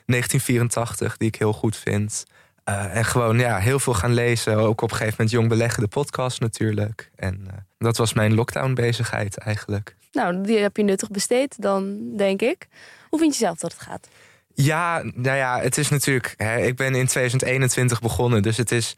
1984, 0.06 1.16
die 1.16 1.28
ik 1.28 1.36
heel 1.36 1.52
goed 1.52 1.76
vind. 1.76 2.24
Eh, 2.66 2.96
en 2.96 3.04
gewoon 3.04 3.38
ja, 3.38 3.58
heel 3.58 3.78
veel 3.78 3.94
gaan 3.94 4.14
lezen. 4.14 4.56
Ook 4.56 4.80
op 4.80 4.90
een 4.90 4.96
gegeven 4.96 5.14
moment 5.18 5.30
Jong 5.30 5.48
Beleggen, 5.48 5.82
de 5.82 5.88
podcast 5.88 6.40
natuurlijk. 6.40 7.10
En 7.16 7.44
eh, 7.46 7.52
dat 7.78 7.96
was 7.96 8.12
mijn 8.12 8.34
lockdown 8.34 8.72
bezigheid 8.74 9.38
eigenlijk. 9.38 9.96
Nou, 10.12 10.42
die 10.42 10.58
heb 10.58 10.76
je 10.76 10.82
nuttig 10.82 11.10
besteed 11.10 11.62
dan, 11.62 11.98
denk 12.16 12.42
ik. 12.42 12.68
Hoe 13.08 13.18
vind 13.18 13.32
je 13.32 13.44
zelf 13.44 13.58
dat 13.58 13.72
het 13.72 13.82
gaat? 13.82 14.08
Ja, 14.54 15.02
nou 15.14 15.36
ja, 15.36 15.60
het 15.60 15.78
is 15.78 15.88
natuurlijk. 15.88 16.34
Hè, 16.36 16.58
ik 16.58 16.76
ben 16.76 16.94
in 16.94 17.06
2021 17.06 18.00
begonnen, 18.00 18.42
dus 18.42 18.56
het 18.56 18.72
is 18.72 18.96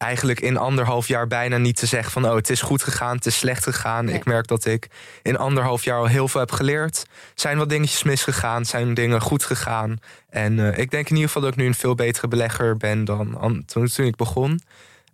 eigenlijk 0.00 0.40
in 0.40 0.56
anderhalf 0.56 1.08
jaar 1.08 1.26
bijna 1.26 1.56
niet 1.56 1.76
te 1.76 1.86
zeggen 1.86 2.12
van 2.12 2.26
oh, 2.26 2.34
het 2.34 2.50
is 2.50 2.62
goed 2.62 2.82
gegaan, 2.82 3.16
het 3.16 3.26
is 3.26 3.38
slecht 3.38 3.62
gegaan. 3.62 4.04
Nee. 4.04 4.14
Ik 4.14 4.24
merk 4.24 4.46
dat 4.46 4.64
ik 4.64 4.88
in 5.22 5.36
anderhalf 5.36 5.84
jaar 5.84 5.98
al 5.98 6.06
heel 6.06 6.28
veel 6.28 6.40
heb 6.40 6.52
geleerd. 6.52 7.06
Zijn 7.34 7.58
wat 7.58 7.68
dingetjes 7.68 8.02
misgegaan, 8.02 8.64
zijn 8.64 8.94
dingen 8.94 9.20
goed 9.20 9.44
gegaan. 9.44 9.98
En 10.30 10.58
eh, 10.72 10.78
ik 10.78 10.90
denk 10.90 11.04
in 11.08 11.14
ieder 11.14 11.26
geval 11.26 11.42
dat 11.42 11.52
ik 11.52 11.58
nu 11.58 11.66
een 11.66 11.74
veel 11.74 11.94
betere 11.94 12.28
belegger 12.28 12.76
ben 12.76 13.04
dan 13.04 13.38
an- 13.38 13.62
toen, 13.66 13.86
toen 13.86 14.06
ik 14.06 14.16
begon. 14.16 14.60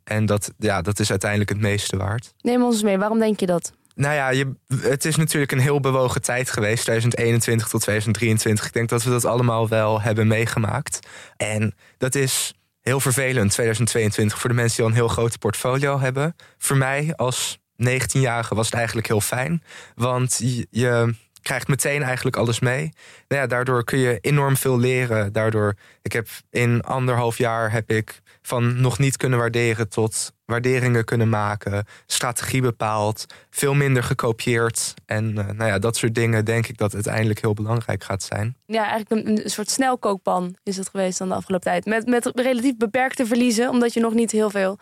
En 0.04 0.26
dat, 0.26 0.52
ja, 0.58 0.82
dat 0.82 0.98
is 0.98 1.10
uiteindelijk 1.10 1.50
het 1.50 1.60
meeste 1.60 1.96
waard. 1.96 2.34
Neem 2.40 2.62
ons 2.62 2.82
mee, 2.82 2.98
waarom 2.98 3.18
denk 3.18 3.40
je 3.40 3.46
dat? 3.46 3.72
Nou 3.94 4.14
ja, 4.14 4.28
je, 4.28 4.52
het 4.80 5.04
is 5.04 5.16
natuurlijk 5.16 5.52
een 5.52 5.60
heel 5.60 5.80
bewogen 5.80 6.22
tijd 6.22 6.50
geweest, 6.50 6.82
2021 6.82 7.68
tot 7.68 7.80
2023. 7.80 8.66
Ik 8.66 8.72
denk 8.72 8.88
dat 8.88 9.02
we 9.02 9.10
dat 9.10 9.24
allemaal 9.24 9.68
wel 9.68 10.00
hebben 10.00 10.26
meegemaakt. 10.26 10.98
En 11.36 11.74
dat 11.98 12.14
is 12.14 12.54
heel 12.86 13.00
vervelend, 13.00 13.50
2022, 13.50 14.38
voor 14.38 14.50
de 14.50 14.56
mensen 14.56 14.76
die 14.76 14.84
al 14.84 14.90
een 14.90 14.96
heel 14.96 15.08
groot 15.08 15.38
portfolio 15.38 15.98
hebben. 15.98 16.36
Voor 16.58 16.76
mij 16.76 17.12
als 17.16 17.58
19-jarige 17.82 18.54
was 18.54 18.66
het 18.66 18.74
eigenlijk 18.74 19.06
heel 19.06 19.20
fijn, 19.20 19.62
want 19.94 20.40
je, 20.70 21.14
krijgt 21.42 21.68
meteen 21.68 22.02
eigenlijk 22.02 22.36
alles 22.36 22.60
mee. 22.60 22.92
Nou 23.28 23.42
ja, 23.42 23.46
daardoor 23.46 23.84
kun 23.84 23.98
je 23.98 24.18
enorm 24.20 24.56
veel 24.56 24.78
leren. 24.78 25.32
Daardoor, 25.32 25.74
ik 26.02 26.12
heb 26.12 26.28
in 26.50 26.82
anderhalf 26.82 27.38
jaar 27.38 27.72
heb 27.72 27.90
ik 27.90 28.20
van 28.46 28.80
nog 28.80 28.98
niet 28.98 29.16
kunnen 29.16 29.38
waarderen 29.38 29.88
tot 29.88 30.32
waarderingen 30.44 31.04
kunnen 31.04 31.28
maken, 31.28 31.84
strategie 32.06 32.60
bepaald, 32.62 33.24
veel 33.50 33.74
minder 33.74 34.02
gekopieerd. 34.02 34.94
En 35.06 35.38
eh, 35.38 35.44
nou 35.44 35.70
ja, 35.70 35.78
dat 35.78 35.96
soort 35.96 36.14
dingen 36.14 36.44
denk 36.44 36.66
ik 36.66 36.78
dat 36.78 36.94
uiteindelijk 36.94 37.40
heel 37.40 37.54
belangrijk 37.54 38.04
gaat 38.04 38.22
zijn. 38.22 38.56
Ja, 38.66 38.88
eigenlijk 38.88 39.26
een, 39.28 39.44
een 39.44 39.50
soort 39.50 39.70
snelkookpan 39.70 40.56
is 40.62 40.76
het 40.76 40.88
geweest 40.88 41.18
dan 41.18 41.28
de 41.28 41.34
afgelopen 41.34 41.66
tijd. 41.66 41.84
Met, 41.84 42.06
met 42.06 42.30
relatief 42.34 42.76
beperkte 42.76 43.26
verliezen, 43.26 43.70
omdat 43.70 43.94
je 43.94 44.00
nog 44.00 44.14
niet 44.14 44.30
heel 44.30 44.50
veel 44.50 44.78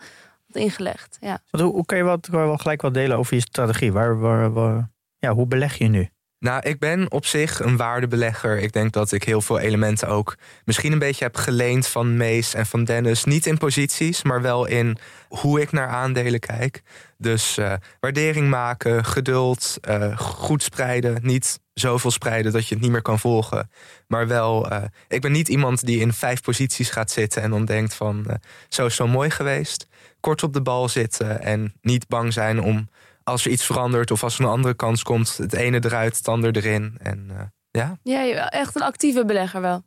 had 0.47 0.55
ingelegd. 0.63 1.17
Ja. 1.19 1.39
Want 1.49 1.63
hoe, 1.63 1.73
hoe 1.73 1.85
kan 1.85 1.97
je 1.97 2.03
wat, 2.03 2.27
wel 2.27 2.57
gelijk 2.57 2.81
wat 2.81 2.93
delen 2.93 3.17
over 3.17 3.35
je 3.35 3.41
strategie? 3.41 3.91
Waar, 3.91 4.19
waar, 4.19 4.53
waar- 4.53 4.89
ja, 5.19 5.33
hoe 5.33 5.47
beleg 5.47 5.77
je 5.77 5.87
nu? 5.87 6.09
Nou, 6.45 6.61
ik 6.61 6.79
ben 6.79 7.11
op 7.11 7.25
zich 7.25 7.59
een 7.59 7.77
waardebelegger. 7.77 8.59
Ik 8.59 8.71
denk 8.71 8.91
dat 8.91 9.11
ik 9.11 9.23
heel 9.23 9.41
veel 9.41 9.59
elementen 9.59 10.07
ook 10.07 10.37
misschien 10.65 10.91
een 10.91 10.99
beetje 10.99 11.23
heb 11.23 11.35
geleend 11.37 11.87
van 11.87 12.17
Mees 12.17 12.53
en 12.53 12.65
van 12.65 12.83
Dennis. 12.83 13.23
Niet 13.23 13.45
in 13.45 13.57
posities, 13.57 14.23
maar 14.23 14.41
wel 14.41 14.65
in 14.65 14.97
hoe 15.27 15.61
ik 15.61 15.71
naar 15.71 15.87
aandelen 15.87 16.39
kijk. 16.39 16.81
Dus 17.17 17.57
eh, 17.57 17.73
waardering 17.99 18.49
maken, 18.49 19.05
geduld, 19.05 19.77
eh, 19.81 20.17
goed 20.17 20.63
spreiden. 20.63 21.19
Niet 21.21 21.59
zoveel 21.73 22.11
spreiden 22.11 22.51
dat 22.51 22.67
je 22.67 22.73
het 22.73 22.83
niet 22.83 22.91
meer 22.91 23.01
kan 23.01 23.19
volgen. 23.19 23.69
Maar 24.07 24.27
wel, 24.27 24.69
eh, 24.69 24.83
ik 25.07 25.21
ben 25.21 25.31
niet 25.31 25.47
iemand 25.47 25.85
die 25.85 25.99
in 25.99 26.13
vijf 26.13 26.41
posities 26.41 26.89
gaat 26.89 27.11
zitten 27.11 27.41
en 27.41 27.49
dan 27.49 27.65
denkt 27.65 27.93
van 27.93 28.39
zo 28.69 28.85
is 28.85 28.95
zo 28.95 29.07
mooi 29.07 29.29
geweest. 29.29 29.87
Kort 30.19 30.43
op 30.43 30.53
de 30.53 30.61
bal 30.61 30.89
zitten 30.89 31.41
en 31.41 31.73
niet 31.81 32.07
bang 32.07 32.33
zijn 32.33 32.61
om 32.61 32.89
als 33.25 33.45
er 33.45 33.51
iets 33.51 33.65
verandert 33.65 34.11
of 34.11 34.23
als 34.23 34.37
er 34.37 34.43
een 34.43 34.51
andere 34.51 34.73
kans 34.73 35.03
komt, 35.03 35.37
het 35.37 35.53
ene 35.53 35.85
eruit, 35.85 36.17
het 36.17 36.27
andere 36.27 36.61
erin. 36.61 36.97
En 36.99 37.25
eh, 37.29 37.41
ja. 37.71 37.97
ja, 38.03 38.49
echt 38.49 38.75
een 38.75 38.81
actieve 38.81 39.25
belegger 39.25 39.61
wel. 39.61 39.83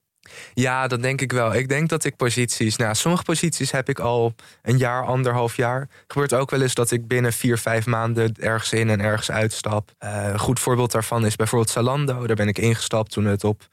ja, 0.55 0.87
dat 0.89 1.03
denk 1.03 1.21
ik 1.21 1.33
wel. 1.33 1.55
Ik 1.55 1.69
denk 1.69 1.89
dat 1.89 2.05
ik 2.05 2.17
posities, 2.17 2.77
nou, 2.77 2.95
sommige 2.95 3.23
posities 3.23 3.71
heb 3.71 3.89
ik 3.89 3.99
al 3.99 4.35
een 4.63 4.79
jaar, 4.79 5.05
anderhalf 5.07 5.57
jaar. 5.57 5.89
Gebeurt 6.07 6.35
ook 6.35 6.51
wel 6.51 6.63
eens 6.63 6.75
dat 6.75 6.91
ik 6.91 7.07
binnen 7.07 7.33
vier, 7.33 7.59
vijf 7.59 7.87
maanden 7.87 8.35
ergens 8.41 8.73
in 8.73 8.91
en 8.91 9.01
ergens 9.01 9.31
uitstap. 9.31 9.91
Eh, 9.99 10.29
een 10.29 10.39
goed 10.39 10.61
voorbeeld 10.61 10.93
daarvan 10.93 11.27
is 11.27 11.37
bijvoorbeeld 11.37 11.71
Zalando. 11.71 12.27
Daar 12.27 12.37
ben 12.37 12.49
ik 12.49 12.59
ingestapt 12.59 13.11
toen 13.11 13.25
het 13.25 13.45
op 13.45 13.67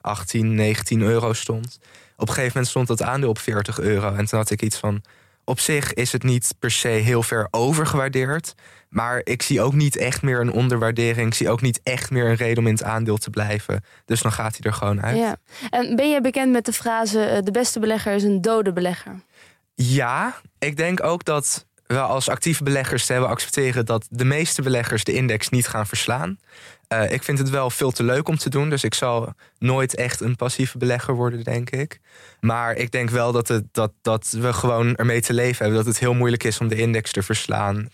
18, 0.00 0.54
19 0.54 1.00
euro 1.00 1.32
stond. 1.32 1.78
Op 2.16 2.28
een 2.28 2.34
gegeven 2.34 2.52
moment 2.52 2.68
stond 2.68 2.86
dat 2.86 3.02
aandeel 3.02 3.28
op 3.28 3.38
40 3.38 3.80
euro. 3.80 4.14
En 4.14 4.26
toen 4.26 4.38
had 4.38 4.50
ik 4.50 4.62
iets 4.62 4.78
van. 4.78 5.02
Op 5.48 5.60
zich 5.60 5.94
is 5.94 6.12
het 6.12 6.22
niet 6.22 6.54
per 6.58 6.70
se 6.70 6.88
heel 6.88 7.22
ver 7.22 7.48
overgewaardeerd. 7.50 8.54
Maar 8.88 9.20
ik 9.24 9.42
zie 9.42 9.60
ook 9.60 9.72
niet 9.72 9.96
echt 9.96 10.22
meer 10.22 10.40
een 10.40 10.52
onderwaardering. 10.52 11.26
Ik 11.26 11.34
zie 11.34 11.50
ook 11.50 11.60
niet 11.60 11.80
echt 11.82 12.10
meer 12.10 12.28
een 12.28 12.34
reden 12.34 12.58
om 12.58 12.66
in 12.66 12.72
het 12.72 12.82
aandeel 12.82 13.16
te 13.16 13.30
blijven. 13.30 13.84
Dus 14.04 14.22
dan 14.22 14.32
gaat 14.32 14.56
hij 14.56 14.66
er 14.66 14.72
gewoon 14.72 15.02
uit. 15.02 15.16
Ja. 15.16 15.36
En 15.70 15.96
ben 15.96 16.10
je 16.10 16.20
bekend 16.20 16.52
met 16.52 16.64
de 16.64 16.72
frase: 16.72 17.24
eh, 17.24 17.42
de 17.42 17.50
beste 17.50 17.80
belegger 17.80 18.14
is 18.14 18.22
een 18.22 18.40
dode 18.40 18.72
belegger? 18.72 19.20
Ja, 19.74 20.40
ik 20.58 20.76
denk 20.76 21.02
ook 21.02 21.24
dat 21.24 21.66
we 21.86 22.00
als 22.00 22.28
actieve 22.28 22.62
beleggers 22.62 23.06
te 23.06 23.12
hebben 23.12 23.30
accepteren 23.30 23.86
dat 23.86 24.06
de 24.10 24.24
meeste 24.24 24.62
beleggers 24.62 25.04
de 25.04 25.12
index 25.12 25.48
niet 25.48 25.68
gaan 25.68 25.86
verslaan. 25.86 26.38
Eh, 26.88 27.12
ik 27.12 27.22
vind 27.22 27.38
het 27.38 27.50
wel 27.50 27.70
veel 27.70 27.90
te 27.90 28.02
leuk 28.02 28.28
om 28.28 28.36
te 28.36 28.50
doen, 28.50 28.70
dus 28.70 28.84
ik 28.84 28.94
zal 28.94 29.32
nooit 29.58 29.94
echt 29.94 30.20
een 30.20 30.36
passieve 30.36 30.78
belegger 30.78 31.14
worden, 31.14 31.44
denk 31.44 31.70
ik. 31.70 32.00
Maar 32.40 32.76
ik 32.76 32.90
denk 32.90 33.10
wel 33.10 33.32
dat, 33.32 33.48
het, 33.48 33.64
dat, 33.72 33.92
dat 34.02 34.30
we 34.30 34.52
gewoon 34.52 34.96
ermee 34.96 35.20
te 35.20 35.34
leven 35.34 35.64
hebben, 35.64 35.84
dat 35.84 35.92
het 35.92 35.98
heel 35.98 36.14
moeilijk 36.14 36.44
is 36.44 36.60
om 36.60 36.68
de 36.68 36.76
index 36.76 37.12
te 37.12 37.22
verslaan. 37.22 37.88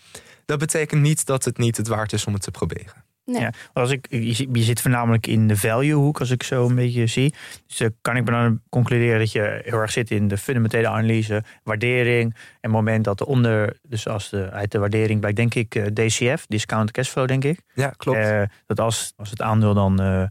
Dat 0.44 0.58
betekent 0.58 1.00
niet 1.00 1.26
dat 1.26 1.44
het 1.44 1.58
niet 1.58 1.76
het 1.76 1.88
waard 1.88 2.12
is 2.12 2.26
om 2.26 2.32
het 2.32 2.42
te 2.42 2.50
proberen. 2.50 3.04
Nee. 3.24 3.40
Ja, 3.40 3.52
als 3.72 3.90
ik, 3.90 4.06
je, 4.10 4.62
zit- 4.62 4.80
voornamelijk 4.80 5.26
in 5.26 5.48
de 5.48 5.56
value 5.56 5.94
hoek, 5.94 6.20
als 6.20 6.30
ik 6.30 6.42
zo 6.42 6.68
een 6.68 6.74
beetje 6.74 7.06
zie. 7.06 7.34
Dus 7.66 7.76
dan 7.76 7.94
kan 8.00 8.16
ik 8.16 8.24
me 8.24 8.30
dan 8.30 8.60
concluderen 8.68 9.18
dat 9.18 9.32
je 9.32 9.60
heel 9.64 9.78
erg 9.78 9.90
zit 9.92 10.10
in 10.10 10.28
de 10.28 10.36
fundamentele 10.36 10.88
analyse, 10.88 11.42
waardering. 11.62 12.34
En 12.34 12.40
het 12.60 12.70
moment 12.70 13.04
dat 13.04 13.18
de 13.18 13.26
onder, 13.26 13.78
dus 13.82 14.08
als 14.08 14.30
de, 14.30 14.50
uit 14.50 14.70
de 14.70 14.78
waardering 14.78 15.18
blijkt, 15.20 15.36
denk 15.38 15.54
ik 15.54 15.74
eh, 15.74 15.84
DCF, 15.84 16.46
discount 16.46 16.90
cashflow, 16.90 17.26
denk 17.28 17.44
ik. 17.44 17.60
Ja, 17.74 17.88
klopt. 17.96 18.18
Eh, 18.18 18.42
dat 18.66 18.80
als, 18.80 19.12
als 19.16 19.30
het 19.30 19.40
aandeel 19.42 19.74
dan 19.74 20.00
eh, 20.00 20.22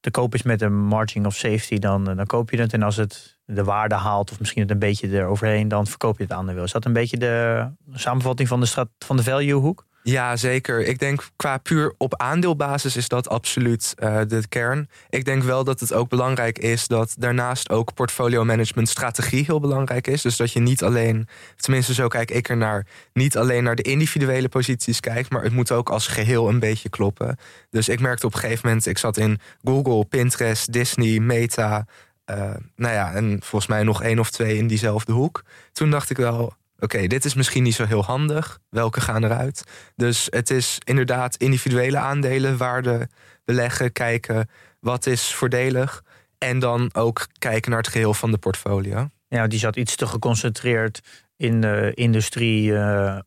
te 0.00 0.10
koop 0.10 0.34
is 0.34 0.42
met 0.42 0.62
een 0.62 0.78
margin 0.84 1.26
of 1.26 1.34
safety, 1.36 1.78
dan, 1.78 2.10
eh, 2.10 2.16
dan 2.16 2.26
koop 2.26 2.50
je 2.50 2.60
het. 2.60 2.72
En 2.72 2.82
als 2.82 2.96
het 2.96 3.38
de 3.44 3.64
waarde 3.64 3.94
haalt, 3.94 4.30
of 4.30 4.38
misschien 4.38 4.62
het 4.62 4.70
een 4.70 4.78
beetje 4.78 5.08
eroverheen, 5.08 5.68
dan 5.68 5.86
verkoop 5.86 6.16
je 6.16 6.22
het 6.22 6.32
aandeel. 6.32 6.62
Is 6.64 6.72
dat 6.72 6.84
een 6.84 6.92
beetje 6.92 7.16
de 7.16 7.66
samenvatting 7.92 8.48
van 8.48 8.60
de, 8.60 8.66
strat, 8.66 8.88
van 8.98 9.16
de 9.16 9.22
value 9.22 9.52
hoek? 9.52 9.86
Ja, 10.02 10.36
zeker. 10.36 10.80
Ik 10.86 10.98
denk 10.98 11.28
qua 11.36 11.58
puur 11.58 11.94
op 11.98 12.16
aandeelbasis 12.16 12.96
is 12.96 13.08
dat 13.08 13.28
absoluut 13.28 13.94
eh, 13.96 14.20
de 14.28 14.48
kern. 14.48 14.88
Ik 15.10 15.24
denk 15.24 15.42
wel 15.42 15.64
dat 15.64 15.80
het 15.80 15.92
ook 15.92 16.08
belangrijk 16.08 16.58
is 16.58 16.86
dat 16.86 17.14
daarnaast 17.18 17.70
ook 17.70 17.94
portfolio 17.94 18.44
management 18.44 18.88
strategie 18.88 19.44
heel 19.44 19.60
belangrijk 19.60 20.06
is. 20.06 20.22
Dus 20.22 20.36
dat 20.36 20.52
je 20.52 20.60
niet 20.60 20.82
alleen, 20.82 21.28
tenminste 21.56 21.94
zo 21.94 22.08
kijk 22.08 22.30
ik 22.30 22.48
ernaar, 22.48 22.86
niet 23.12 23.36
alleen 23.36 23.64
naar 23.64 23.74
de 23.74 23.82
individuele 23.82 24.48
posities 24.48 25.00
kijkt, 25.00 25.30
maar 25.30 25.42
het 25.42 25.52
moet 25.52 25.72
ook 25.72 25.90
als 25.90 26.06
geheel 26.06 26.48
een 26.48 26.58
beetje 26.58 26.88
kloppen. 26.88 27.36
Dus 27.70 27.88
ik 27.88 28.00
merkte 28.00 28.26
op 28.26 28.34
een 28.34 28.40
gegeven 28.40 28.66
moment, 28.68 28.86
ik 28.86 28.98
zat 28.98 29.16
in 29.16 29.40
Google, 29.64 30.04
Pinterest, 30.04 30.72
Disney, 30.72 31.18
Meta. 31.18 31.86
eh, 32.24 32.54
nou 32.76 32.94
ja, 32.94 33.12
en 33.12 33.38
volgens 33.42 33.70
mij 33.70 33.82
nog 33.82 34.02
één 34.02 34.18
of 34.18 34.30
twee 34.30 34.56
in 34.56 34.66
diezelfde 34.66 35.12
hoek. 35.12 35.42
Toen 35.72 35.90
dacht 35.90 36.10
ik 36.10 36.16
wel, 36.16 36.54
oké, 36.80 37.06
dit 37.06 37.24
is 37.24 37.34
misschien 37.34 37.62
niet 37.62 37.74
zo 37.74 37.84
heel 37.84 38.04
handig. 38.04 38.58
Welke 38.68 39.00
gaan 39.00 39.24
eruit? 39.24 39.64
Dus 39.96 40.26
het 40.30 40.50
is 40.50 40.78
inderdaad 40.84 41.36
individuele 41.36 41.98
aandelen, 41.98 42.56
waarde 42.56 43.08
beleggen, 43.44 43.92
kijken 43.92 44.48
wat 44.80 45.06
is 45.06 45.34
voordelig. 45.34 46.02
En 46.38 46.58
dan 46.58 46.90
ook 46.94 47.26
kijken 47.38 47.70
naar 47.70 47.80
het 47.80 47.88
geheel 47.88 48.14
van 48.14 48.30
de 48.30 48.38
portfolio. 48.38 49.10
Ja, 49.28 49.46
die 49.46 49.58
zat 49.58 49.76
iets 49.76 49.96
te 49.96 50.06
geconcentreerd 50.06 51.00
in 51.36 51.60
de 51.60 51.92
industrie 51.94 52.74
eh, 52.74 53.16
eh, 53.16 53.22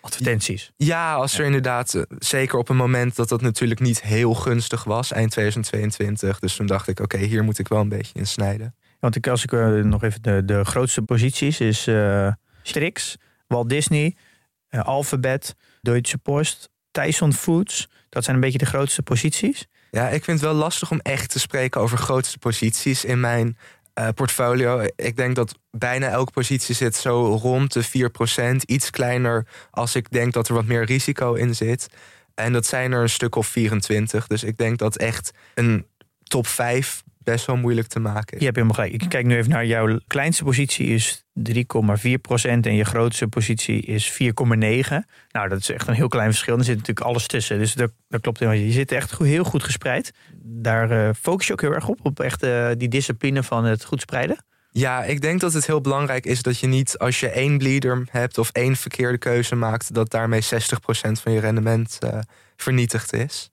advertenties. 0.00 0.72
Ja, 0.76 1.14
als 1.14 1.38
er 1.38 1.44
inderdaad, 1.44 1.94
eh, 1.94 2.02
zeker 2.18 2.58
op 2.58 2.68
een 2.68 2.76
moment 2.76 3.16
dat 3.16 3.28
dat 3.28 3.40
natuurlijk 3.40 3.80
niet 3.80 4.02
heel 4.02 4.34
gunstig 4.34 4.84
was, 4.84 5.12
eind 5.12 5.30
2022. 5.30 6.38
Dus 6.38 6.56
toen 6.56 6.66
dacht 6.66 6.88
ik, 6.88 7.00
oké, 7.00 7.18
hier 7.18 7.44
moet 7.44 7.58
ik 7.58 7.68
wel 7.68 7.80
een 7.80 7.88
beetje 7.88 8.18
in 8.18 8.26
snijden. 8.26 8.74
Want 9.00 9.16
ik, 9.16 9.26
als 9.26 9.44
ik 9.44 9.52
nog 9.84 10.02
even 10.02 10.22
de, 10.22 10.44
de 10.44 10.64
grootste 10.64 11.02
posities 11.02 11.60
is 11.60 11.84
Strix, 12.62 13.16
Walt 13.46 13.68
Disney, 13.68 14.16
eh, 14.68 14.80
Alphabet, 14.80 15.54
Deutsche 15.80 16.18
Post, 16.18 16.70
Tyson 16.90 17.32
Foods. 17.32 17.88
Dat 18.08 18.24
zijn 18.24 18.36
een 18.36 18.42
beetje 18.42 18.58
de 18.58 18.66
grootste 18.66 19.02
posities. 19.02 19.66
Ja, 19.90 20.08
ik 20.08 20.24
vind 20.24 20.40
het 20.40 20.50
wel 20.50 20.58
lastig 20.58 20.90
om 20.90 21.00
echt 21.00 21.30
te 21.30 21.38
spreken 21.38 21.80
over 21.80 21.98
grootste 21.98 22.38
posities 22.38 23.04
in 23.04 23.20
mijn 23.20 23.58
eh, 23.94 24.08
portfolio. 24.14 24.86
Ik 24.96 25.16
denk 25.16 25.34
dat 25.34 25.54
bijna 25.70 26.08
elke 26.08 26.32
positie 26.32 26.74
zit 26.74 26.96
zo 26.96 27.38
rond 27.42 27.72
de 27.72 27.84
4%. 27.84 28.56
Iets 28.66 28.90
kleiner 28.90 29.46
als 29.70 29.94
ik 29.94 30.10
denk 30.10 30.32
dat 30.32 30.48
er 30.48 30.54
wat 30.54 30.64
meer 30.64 30.84
risico 30.84 31.34
in 31.34 31.54
zit. 31.54 31.88
En 32.34 32.52
dat 32.52 32.66
zijn 32.66 32.92
er 32.92 33.02
een 33.02 33.08
stuk 33.08 33.34
of 33.34 33.46
24. 33.46 34.26
Dus 34.26 34.44
ik 34.44 34.56
denk 34.56 34.78
dat 34.78 34.96
echt 34.96 35.30
een 35.54 35.86
top 36.22 36.46
5 36.46 37.02
best 37.24 37.46
wel 37.46 37.56
moeilijk 37.56 37.86
te 37.86 37.98
maken 38.00 38.32
is. 38.32 38.38
Je 38.38 38.44
hebt 38.44 38.56
helemaal 38.56 38.76
gelijk. 38.76 39.02
Ik 39.02 39.08
kijk 39.08 39.26
nu 39.26 39.36
even 39.36 39.50
naar 39.50 39.66
jouw 39.66 39.98
kleinste 40.06 40.44
positie 40.44 40.86
is 40.86 41.24
3,4% 41.50 41.52
en 42.42 42.74
je 42.74 42.84
grootste 42.84 43.28
positie 43.28 43.80
is 43.82 44.12
4,9. 44.12 44.18
Nou, 45.30 45.48
dat 45.48 45.58
is 45.58 45.70
echt 45.70 45.88
een 45.88 45.94
heel 45.94 46.08
klein 46.08 46.30
verschil. 46.30 46.58
Er 46.58 46.64
zit 46.64 46.76
natuurlijk 46.76 47.06
alles 47.06 47.26
tussen. 47.26 47.58
Dus 47.58 47.74
dat, 47.74 47.90
dat 48.08 48.20
klopt 48.20 48.38
helemaal. 48.38 48.60
Je 48.60 48.72
zit 48.72 48.92
echt 48.92 49.12
goed- 49.12 49.26
heel 49.26 49.44
goed 49.44 49.62
gespreid. 49.62 50.12
Daar 50.42 50.90
eh, 50.90 51.14
focus 51.20 51.46
je 51.46 51.52
ook 51.52 51.60
heel 51.60 51.74
erg 51.74 51.88
op. 51.88 51.98
Op 52.02 52.20
echt 52.20 52.42
eh, 52.42 52.68
die 52.76 52.88
discipline 52.88 53.42
van 53.42 53.64
het 53.64 53.84
goed 53.84 54.00
spreiden. 54.00 54.44
Ja, 54.72 55.04
ik 55.04 55.20
denk 55.20 55.40
dat 55.40 55.52
het 55.52 55.66
heel 55.66 55.80
belangrijk 55.80 56.26
is 56.26 56.42
dat 56.42 56.58
je 56.58 56.66
niet 56.66 56.98
als 56.98 57.20
je 57.20 57.28
één 57.28 57.58
bleeder 57.58 58.06
hebt 58.10 58.38
of 58.38 58.50
één 58.50 58.76
verkeerde 58.76 59.18
keuze 59.18 59.54
maakt, 59.54 59.94
dat 59.94 60.10
daarmee 60.10 60.42
60% 60.42 60.46
van 61.12 61.32
je 61.32 61.40
rendement 61.40 61.98
eh, 62.00 62.18
vernietigd 62.56 63.12
is. 63.12 63.48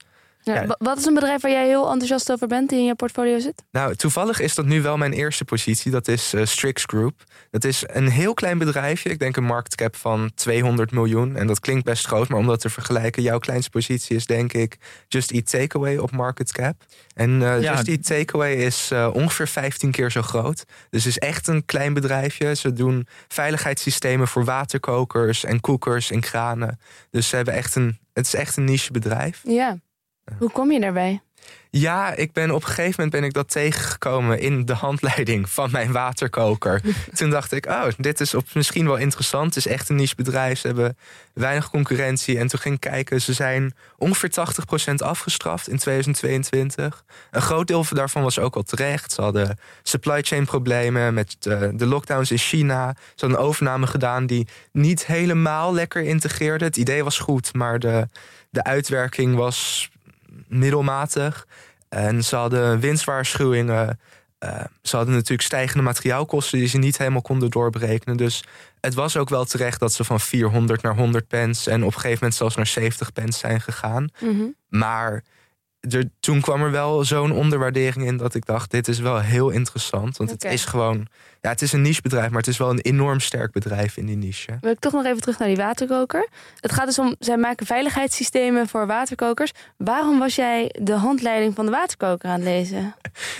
Ja, 0.48 0.60
Ja. 0.60 0.66
wa- 0.66 0.76
Wat 0.78 0.98
is 0.98 1.04
een 1.04 1.14
bedrijf 1.14 1.40
waar 1.42 1.50
jij 1.50 1.66
heel 1.66 1.86
enthousiast 1.90 2.32
over 2.32 2.46
bent 2.46 2.68
die 2.68 2.78
in 2.78 2.84
je 2.84 2.94
portfolio 2.94 3.38
zit? 3.38 3.62
Nou, 3.70 3.94
toevallig 3.94 4.40
is 4.40 4.54
dat 4.54 4.64
nu 4.66 4.82
wel 4.82 4.96
mijn 4.96 5.12
eerste 5.12 5.44
positie. 5.44 5.90
Dat 5.90 6.08
is 6.08 6.32
eh, 6.34 6.44
Strix 6.44 6.82
Group. 6.86 7.24
Dat 7.50 7.64
is 7.64 7.82
een 7.86 8.08
heel 8.08 8.34
klein 8.34 8.58
bedrijfje. 8.58 9.10
Ik 9.10 9.18
denk 9.18 9.36
een 9.36 9.44
marktcap 9.44 9.96
van 9.96 10.30
200 10.34 10.90
miljoen. 10.92 11.36
En 11.36 11.46
dat 11.46 11.60
klinkt 11.60 11.84
best 11.84 12.06
groot, 12.06 12.28
maar 12.28 12.38
om 12.38 12.46
dat 12.46 12.60
te 12.60 12.70
vergelijken... 12.70 13.22
jouw 13.22 13.38
kleinste 13.38 13.70
positie 13.70 14.16
is 14.16 14.26
denk 14.26 14.52
ik 14.52 14.76
Just 15.08 15.30
Eat 15.30 15.50
Takeaway 15.50 15.96
op 15.96 16.10
market 16.10 16.52
cap. 16.52 16.74
En 17.14 17.42
eh, 17.42 17.62
Ja. 17.62 17.72
Just 17.72 17.88
Eat 17.88 18.04
Takeaway 18.04 18.52
is 18.54 18.90
eh, 18.90 19.10
ongeveer 19.12 19.48
15 19.48 19.90
keer 19.90 20.10
zo 20.10 20.22
groot. 20.22 20.64
Dus 20.90 21.04
het 21.04 21.12
is 21.12 21.18
echt 21.18 21.46
een 21.46 21.64
klein 21.64 21.94
bedrijfje. 21.94 22.54
Ze 22.54 22.72
doen 22.72 23.06
veiligheidssystemen 23.28 24.28
voor 24.28 24.44
waterkokers 24.44 25.44
en 25.44 25.60
koekers 25.60 26.10
en 26.10 26.20
kranen. 26.20 26.78
Dus 27.10 27.28
ze 27.28 27.36
hebben 27.36 27.54
echt 27.54 27.74
een, 27.74 27.98
het 28.12 28.26
is 28.26 28.34
echt 28.34 28.56
een 28.56 28.64
niche 28.64 28.92
bedrijf. 28.92 29.40
Ja. 29.44 29.78
Hoe 30.38 30.50
kom 30.50 30.72
je 30.72 30.80
daarbij? 30.80 31.20
Ja, 31.70 32.14
ik 32.14 32.32
ben 32.32 32.50
op 32.50 32.62
een 32.62 32.68
gegeven 32.68 32.94
moment 32.96 33.10
ben 33.10 33.24
ik 33.24 33.32
dat 33.32 33.50
tegengekomen 33.50 34.40
in 34.40 34.64
de 34.64 34.72
handleiding 34.72 35.50
van 35.50 35.70
mijn 35.70 35.92
waterkoker. 35.92 36.82
Toen 37.14 37.30
dacht 37.30 37.52
ik, 37.52 37.66
oh, 37.66 37.86
dit 37.96 38.20
is 38.20 38.34
op, 38.34 38.44
misschien 38.54 38.86
wel 38.86 38.96
interessant. 38.96 39.54
Het 39.54 39.66
is 39.66 39.72
echt 39.72 39.88
een 39.88 39.96
niche 39.96 40.14
bedrijf. 40.14 40.58
Ze 40.58 40.66
hebben 40.66 40.96
weinig 41.34 41.70
concurrentie. 41.70 42.38
En 42.38 42.46
toen 42.46 42.58
ging 42.58 42.74
ik 42.74 42.80
kijken, 42.80 43.20
ze 43.20 43.32
zijn 43.32 43.74
ongeveer 43.96 44.30
80% 44.90 44.94
afgestraft 44.94 45.68
in 45.68 45.78
2022. 45.78 47.04
Een 47.30 47.42
groot 47.42 47.66
deel 47.66 47.84
daarvan 47.90 48.22
was 48.22 48.38
ook 48.38 48.56
al 48.56 48.62
terecht. 48.62 49.12
Ze 49.12 49.22
hadden 49.22 49.58
supply 49.82 50.22
chain 50.22 50.44
problemen 50.44 51.14
met 51.14 51.36
de, 51.38 51.72
de 51.74 51.86
lockdowns 51.86 52.30
in 52.30 52.38
China. 52.38 52.94
Ze 52.96 53.20
hadden 53.20 53.38
een 53.38 53.44
overname 53.44 53.86
gedaan 53.86 54.26
die 54.26 54.48
niet 54.72 55.06
helemaal 55.06 55.74
lekker 55.74 56.02
integreerde. 56.02 56.64
Het 56.64 56.76
idee 56.76 57.04
was 57.04 57.18
goed, 57.18 57.54
maar 57.54 57.78
de, 57.78 58.08
de 58.50 58.64
uitwerking 58.64 59.34
was 59.34 59.90
middelmatig. 60.46 61.46
En 61.88 62.24
ze 62.24 62.36
hadden 62.36 62.80
winstwaarschuwingen. 62.80 64.00
Eh, 64.38 64.64
ze 64.82 64.96
hadden 64.96 65.14
natuurlijk 65.14 65.42
stijgende 65.42 65.82
materiaalkosten 65.82 66.58
die 66.58 66.68
ze 66.68 66.78
niet 66.78 66.98
helemaal 66.98 67.22
konden 67.22 67.50
doorberekenen. 67.50 68.16
Dus 68.16 68.44
het 68.80 68.94
was 68.94 69.16
ook 69.16 69.28
wel 69.28 69.44
terecht 69.44 69.80
dat 69.80 69.92
ze 69.92 70.04
van 70.04 70.20
400 70.20 70.82
naar 70.82 70.96
100 70.96 71.28
pence 71.28 71.70
en 71.70 71.80
op 71.80 71.86
een 71.86 72.00
gegeven 72.00 72.14
moment 72.14 72.34
zelfs 72.34 72.56
naar 72.56 72.66
70 72.66 73.12
pence 73.12 73.38
zijn 73.38 73.60
gegaan. 73.60 74.08
Mhm. 74.20 74.44
Maar 74.68 75.24
er, 75.90 76.10
toen 76.20 76.40
kwam 76.40 76.62
er 76.62 76.70
wel 76.70 77.04
zo'n 77.04 77.32
onderwaardering 77.32 78.06
in 78.06 78.16
dat 78.16 78.34
ik 78.34 78.46
dacht: 78.46 78.70
dit 78.70 78.88
is 78.88 78.98
wel 78.98 79.20
heel 79.20 79.50
interessant. 79.50 80.16
Want 80.16 80.30
het 80.30 80.44
is 80.44 80.64
gewoon, 80.64 81.06
ja, 81.40 81.50
het 81.50 81.62
is 81.62 81.72
een 81.72 81.82
nichebedrijf, 81.82 82.28
maar 82.28 82.38
het 82.38 82.46
is 82.46 82.56
wel 82.58 82.70
een 82.70 82.80
enorm 82.80 83.20
sterk 83.20 83.52
bedrijf 83.52 83.96
in 83.96 84.06
die 84.06 84.16
niche. 84.16 84.58
Wil 84.60 84.70
ik 84.70 84.78
toch 84.78 84.92
nog 84.92 85.04
even 85.04 85.20
terug 85.20 85.38
naar 85.38 85.48
die 85.48 85.56
waterkoker. 85.56 86.28
Het 86.60 86.72
gaat 86.72 86.86
dus 86.86 86.98
om, 86.98 87.14
zij 87.18 87.36
maken 87.36 87.66
veiligheidssystemen 87.66 88.68
voor 88.68 88.86
waterkokers. 88.86 89.52
Waarom 89.76 90.18
was 90.18 90.34
jij 90.34 90.74
de 90.80 90.92
handleiding 90.94 91.54
van 91.54 91.64
de 91.64 91.70
waterkoker 91.70 92.28
aan 92.28 92.34
het 92.40 92.44
lezen? 92.44 92.94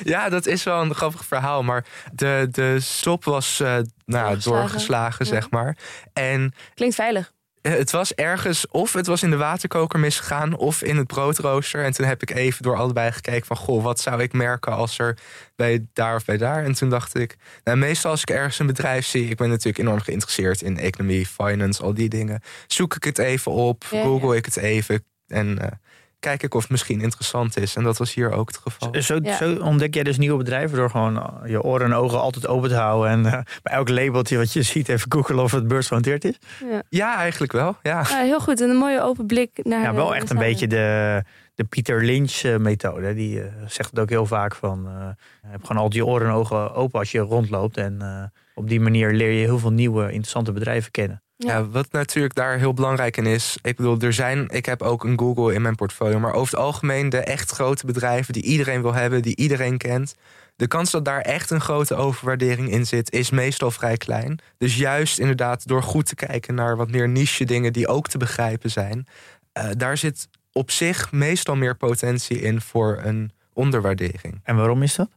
Ja, 0.05 0.29
dat 0.29 0.47
is 0.47 0.63
wel 0.63 0.81
een 0.83 0.95
grappig 0.95 1.25
verhaal. 1.25 1.63
Maar 1.63 1.85
de, 2.13 2.49
de 2.51 2.81
stop 2.81 3.25
was 3.25 3.61
eh, 3.61 3.67
nou, 3.69 3.85
Doorgeslagen. 4.05 4.43
doorgeslagen, 4.61 5.25
Ja. 5.27 5.31
zeg 5.33 5.51
maar. 5.51 5.77
En 6.13 6.53
Klinkt 6.75 6.95
veilig. 6.95 7.33
Eh, 7.63 7.73
het 7.73 7.91
was 7.91 8.15
ergens, 8.15 8.69
of 8.69 8.93
het 8.93 9.07
was 9.07 9.23
in 9.23 9.31
de 9.31 9.37
waterkoker 9.37 9.99
misgegaan, 9.99 10.57
of 10.57 10.83
in 10.83 10.97
het 10.97 11.07
broodrooster. 11.07 11.85
En 11.85 11.93
toen 11.93 12.07
heb 12.07 12.23
ik 12.23 12.31
even 12.31 12.63
door 12.63 12.77
allebei 12.77 13.13
gekeken 13.13 13.47
van, 13.47 13.57
goh, 13.57 13.83
wat 13.83 14.01
zou 14.01 14.23
ik 14.23 14.33
merken 14.33 14.73
als 14.73 14.99
er 14.99 15.19
bij 15.57 15.87
daar 15.93 16.15
of 16.15 16.25
bij 16.25 16.37
daar. 16.37 16.65
En 16.65 16.73
toen 16.73 16.89
dacht 16.89 17.15
ik, 17.15 17.37
nou, 17.65 17.79
meestal 17.79 18.11
als 18.11 18.21
ik 18.21 18.31
ergens 18.31 18.59
een 18.59 18.67
bedrijf 18.67 19.07
zie, 19.07 19.29
ik 19.29 19.37
ben 19.37 19.49
natuurlijk 19.49 19.79
enorm 19.79 20.01
geïnteresseerd 20.01 20.63
in 20.63 20.79
economie, 20.79 21.27
finance, 21.27 21.83
al 21.83 21.95
die 21.95 22.09
dingen. 22.09 22.43
Zoek 22.67 22.95
ik 22.95 23.05
het 23.05 23.19
even 23.19 23.53
op, 23.53 23.85
Ja, 23.91 23.99
ja. 23.99 24.05
google 24.05 24.37
ik 24.37 24.45
het 24.45 24.57
even 24.57 25.05
en 25.29 25.59
eh, 25.59 25.69
kijk 26.19 26.43
ik 26.43 26.55
of 26.55 26.63
het 26.63 26.71
misschien 26.71 27.01
interessant 27.01 27.57
is. 27.59 27.77
En 27.77 27.83
dat 27.83 27.99
was 27.99 28.15
hier 28.15 28.33
ook 28.33 28.49
het 28.49 28.57
geval. 28.57 29.03
Zo, 29.03 29.19
Ja. 29.23 29.37
zo 29.37 29.55
ontdek 29.57 29.95
jij 29.95 30.03
dus 30.03 30.19
nieuwe 30.19 30.37
bedrijven 30.39 30.77
door 30.77 30.91
gewoon 30.91 31.17
eh, 31.17 31.51
je 31.51 31.63
oren 31.63 31.87
en 31.87 31.93
ogen 31.95 32.21
altijd 32.21 32.47
open 32.47 32.69
te 32.69 32.75
houden. 32.75 33.11
En 33.11 33.27
eh, 33.27 33.41
bij 33.63 33.73
elk 33.73 33.89
labeltje 33.89 34.37
wat 34.37 34.53
je 34.53 34.63
ziet 34.63 34.89
even 34.89 35.13
googelen 35.13 35.45
of 35.45 35.53
het 35.53 35.69
beursgenoteerd 35.69 36.25
is. 36.25 36.39
Ja. 36.71 36.83
Ja, 36.89 37.17
eigenlijk 37.17 37.53
wel. 37.53 37.77
Ja. 37.83 38.03
Heel 38.07 38.41
goed. 38.41 38.61
En 38.61 38.71
een 38.71 38.77
mooie 38.77 39.03
open 39.03 39.27
blik 39.27 39.51
naar. 39.63 39.83
Ja, 39.83 39.95
wel 39.95 40.09
de 40.09 40.15
echt 40.15 40.31
een 40.31 40.39
beetje 40.39 40.67
de, 40.67 41.23
de 41.55 41.65
Pieter 41.65 42.05
Lynch 42.05 42.33
eh, 42.43 42.57
methode. 42.57 43.15
Die 43.15 43.43
zegt 43.67 43.91
het 43.91 43.99
ook 43.99 44.11
heel 44.11 44.27
vaak 44.27 44.55
van... 44.55 44.87
eh 44.87 45.07
heb 45.51 45.65
gewoon 45.65 45.83
altijd 45.83 46.03
je 46.05 46.11
oren 46.11 46.27
en 46.29 46.33
ogen 46.35 46.75
open 46.75 46.99
als 46.99 47.13
je 47.13 47.19
rondloopt. 47.19 47.77
En 47.77 47.97
eh, 48.03 48.41
op 48.55 48.69
die 48.69 48.81
manier 48.81 49.13
leer 49.13 49.31
je 49.31 49.45
heel 49.45 49.59
veel 49.59 49.73
nieuwe 49.73 50.03
interessante 50.05 50.53
bedrijven 50.53 50.91
kennen. 50.91 51.23
Ja. 51.39 51.53
Ja, 51.57 51.69
wat 51.69 51.93
natuurlijk 51.93 52.35
daar 52.35 52.59
heel 52.59 52.75
belangrijk 52.75 53.17
in 53.17 53.27
is. 53.27 53.59
Ik 53.63 53.77
bedoel, 53.77 53.99
er 54.01 54.13
zijn. 54.13 54.49
Ik 54.49 54.67
heb 54.67 54.83
ook 54.83 55.05
een 55.05 55.19
Google 55.19 55.55
in 55.55 55.63
mijn 55.63 55.75
portfolio. 55.75 56.19
Maar 56.19 56.33
over 56.33 56.55
het 56.55 56.65
algemeen 56.65 57.09
de 57.09 57.19
echt 57.19 57.51
grote 57.51 57.87
bedrijven 57.87 58.33
die 58.33 58.43
iedereen 58.43 58.83
wil 58.83 58.95
hebben, 58.95 59.23
die 59.23 59.37
iedereen 59.37 59.79
kent. 59.79 60.15
De 60.57 60.67
kans 60.67 60.91
dat 60.91 61.05
daar 61.05 61.21
echt 61.21 61.51
een 61.51 61.61
grote 61.61 61.95
overwaardering 61.95 62.71
in 62.71 62.87
zit, 62.87 63.13
is 63.13 63.31
meestal 63.31 63.71
vrij 63.71 63.97
klein. 63.97 64.39
Dus 64.59 64.77
juist 64.77 65.19
inderdaad, 65.19 65.67
door 65.67 65.83
goed 65.83 66.07
te 66.07 66.15
kijken 66.15 66.55
naar 66.55 66.77
wat 66.77 66.91
meer 66.91 67.09
niche 67.09 67.45
dingen 67.45 67.73
die 67.73 67.89
ook 67.89 68.09
te 68.09 68.19
begrijpen 68.19 68.71
zijn. 68.71 69.07
eh, 69.53 69.69
daar 69.77 69.97
zit 69.97 70.29
op 70.53 70.71
zich 70.71 71.13
meestal 71.13 71.57
meer 71.57 71.77
potentie 71.77 72.41
in 72.41 72.61
voor 72.61 73.01
een 73.03 73.33
onderwaardering. 73.53 74.41
En 74.43 74.57
waarom 74.57 74.83
is 74.83 74.95
dat? 74.95 75.09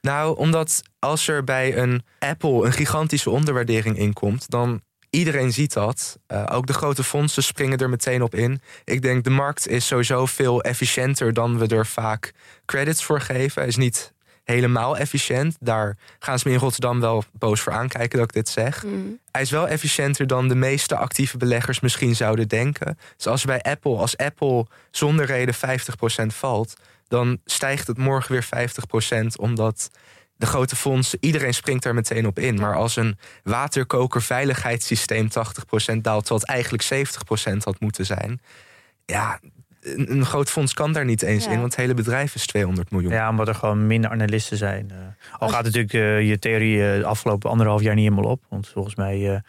Nou, 0.00 0.36
omdat 0.36 0.82
als 0.98 1.28
er 1.28 1.44
bij 1.44 1.76
een 1.76 2.02
Apple 2.18 2.64
een 2.66 2.72
gigantische 2.72 3.30
onderwaardering 3.30 3.98
inkomt, 3.98 4.50
dan 4.50 4.80
iedereen 5.16 5.52
ziet 5.52 5.72
dat. 5.72 6.18
Eh, 6.26 6.44
ook 6.52 6.66
de 6.66 6.72
grote 6.72 7.04
fondsen 7.04 7.42
springen 7.42 7.78
er 7.78 7.88
meteen 7.88 8.22
op 8.22 8.34
in. 8.34 8.60
Ik 8.84 9.02
denk 9.02 9.24
de 9.24 9.30
markt 9.30 9.68
is 9.68 9.86
sowieso 9.86 10.26
veel 10.26 10.62
efficiënter 10.62 11.32
dan 11.32 11.58
we 11.58 11.66
er 11.66 11.86
vaak 11.86 12.32
credits 12.64 13.04
voor 13.04 13.20
geven. 13.20 13.60
Hij 13.60 13.70
is 13.70 13.76
niet 13.76 14.12
helemaal 14.44 14.96
efficiënt. 14.96 15.56
Daar 15.60 15.96
gaan 16.18 16.38
ze 16.38 16.48
me 16.48 16.54
in 16.54 16.60
Rotterdam 16.60 17.00
wel 17.00 17.24
boos 17.32 17.60
voor 17.60 17.72
aankijken 17.72 18.18
dat 18.18 18.28
ik 18.28 18.34
dit 18.34 18.48
zeg. 18.48 18.84
Mm. 18.84 19.18
Hij 19.30 19.42
is 19.42 19.50
wel 19.50 19.68
efficiënter 19.68 20.26
dan 20.26 20.48
de 20.48 20.54
meeste 20.54 20.96
actieve 20.96 21.36
beleggers 21.36 21.80
misschien 21.80 22.16
zouden 22.16 22.48
denken. 22.48 22.98
Dus 23.16 23.26
als 23.26 23.44
bij 23.44 23.62
Apple, 23.62 23.96
als 23.96 24.16
Apple 24.16 24.66
zonder 24.90 25.26
reden 25.26 25.54
50% 25.54 25.58
valt, 26.26 26.76
dan 27.08 27.38
stijgt 27.44 27.86
het 27.86 27.98
morgen 27.98 28.32
weer 28.32 28.70
50%, 29.24 29.26
omdat 29.36 29.90
de 30.36 30.46
grote 30.46 30.76
fondsen, 30.76 31.18
iedereen 31.20 31.54
springt 31.54 31.82
daar 31.82 31.94
meteen 31.94 32.26
op 32.26 32.38
in. 32.38 32.54
Maar 32.54 32.74
als 32.76 32.96
een 32.96 33.18
waterkoker 33.42 34.22
veiligheidssysteem 34.22 35.28
80% 35.28 35.30
daalt, 36.00 36.02
terwijl 36.26 36.40
het 36.40 36.44
eigenlijk 36.44 37.08
70% 37.52 37.56
had 37.64 37.80
moeten 37.80 38.06
zijn, 38.06 38.40
ja, 39.04 39.40
een, 39.80 40.10
een 40.12 40.24
groot 40.26 40.50
fonds 40.50 40.72
kan 40.74 40.92
daar 40.92 41.04
niet 41.04 41.22
eens 41.22 41.44
Ja. 41.44 41.50
in, 41.50 41.58
want 41.60 41.72
het 41.72 41.80
hele 41.80 41.94
bedrijf 41.94 42.34
is 42.34 42.46
200 42.46 42.90
miljoen. 42.90 43.12
Ja, 43.12 43.28
omdat 43.30 43.48
er 43.48 43.54
gewoon 43.54 43.86
minder 43.86 44.10
analisten 44.10 44.56
zijn. 44.56 44.90
Eh, 44.90 44.96
al 45.38 45.48
gaat 45.48 45.64
natuurlijk 45.64 45.92
eh, 45.92 46.28
je 46.28 46.38
theorie 46.38 46.90
eh, 46.92 46.98
de 46.98 47.04
afgelopen 47.06 47.50
anderhalf 47.50 47.82
jaar 47.82 47.94
niet 47.94 48.08
helemaal 48.08 48.30
op. 48.30 48.42
Want 48.48 48.68
volgens 48.68 48.94
mij 48.94 49.32
eh, 49.34 49.40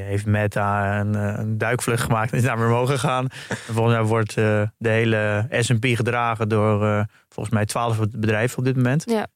heeft 0.00 0.26
Meta 0.26 1.00
een, 1.00 1.14
eh, 1.14 1.34
een 1.36 1.58
duikvlucht 1.58 2.02
gemaakt 2.02 2.32
en 2.32 2.38
is 2.38 2.44
naar 2.44 2.58
weer 2.58 2.68
mogen 2.68 2.98
gaan. 2.98 3.26
En 3.48 3.56
volgens 3.74 3.94
mij 3.96 4.04
wordt 4.04 4.36
eh, 4.36 4.62
de 4.78 4.88
hele 4.88 5.46
S&P 5.50 5.84
gedragen 5.84 6.48
door 6.48 6.86
eh, 6.86 7.02
volgens 7.28 7.54
mij 7.54 7.66
twaalf 7.66 7.98
bedrijven 8.10 8.58
op 8.58 8.64
dit 8.64 8.76
moment. 8.76 9.04
Ja. 9.06 9.26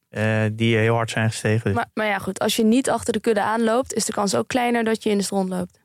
Die 0.49 0.77
heel 0.77 0.95
hard 0.95 1.09
zijn 1.09 1.29
gestegen. 1.29 1.73
Maar, 1.73 1.89
maar 1.93 2.05
ja, 2.05 2.17
goed. 2.17 2.39
Als 2.39 2.55
je 2.55 2.63
niet 2.63 2.89
achter 2.89 3.13
de 3.13 3.19
kudde 3.19 3.41
aanloopt, 3.41 3.93
is 3.93 4.05
de 4.05 4.13
kans 4.13 4.35
ook 4.35 4.47
kleiner 4.47 4.83
dat 4.83 5.03
je 5.03 5.09
in 5.09 5.17
de 5.17 5.23
stront 5.23 5.49
loopt. 5.49 5.79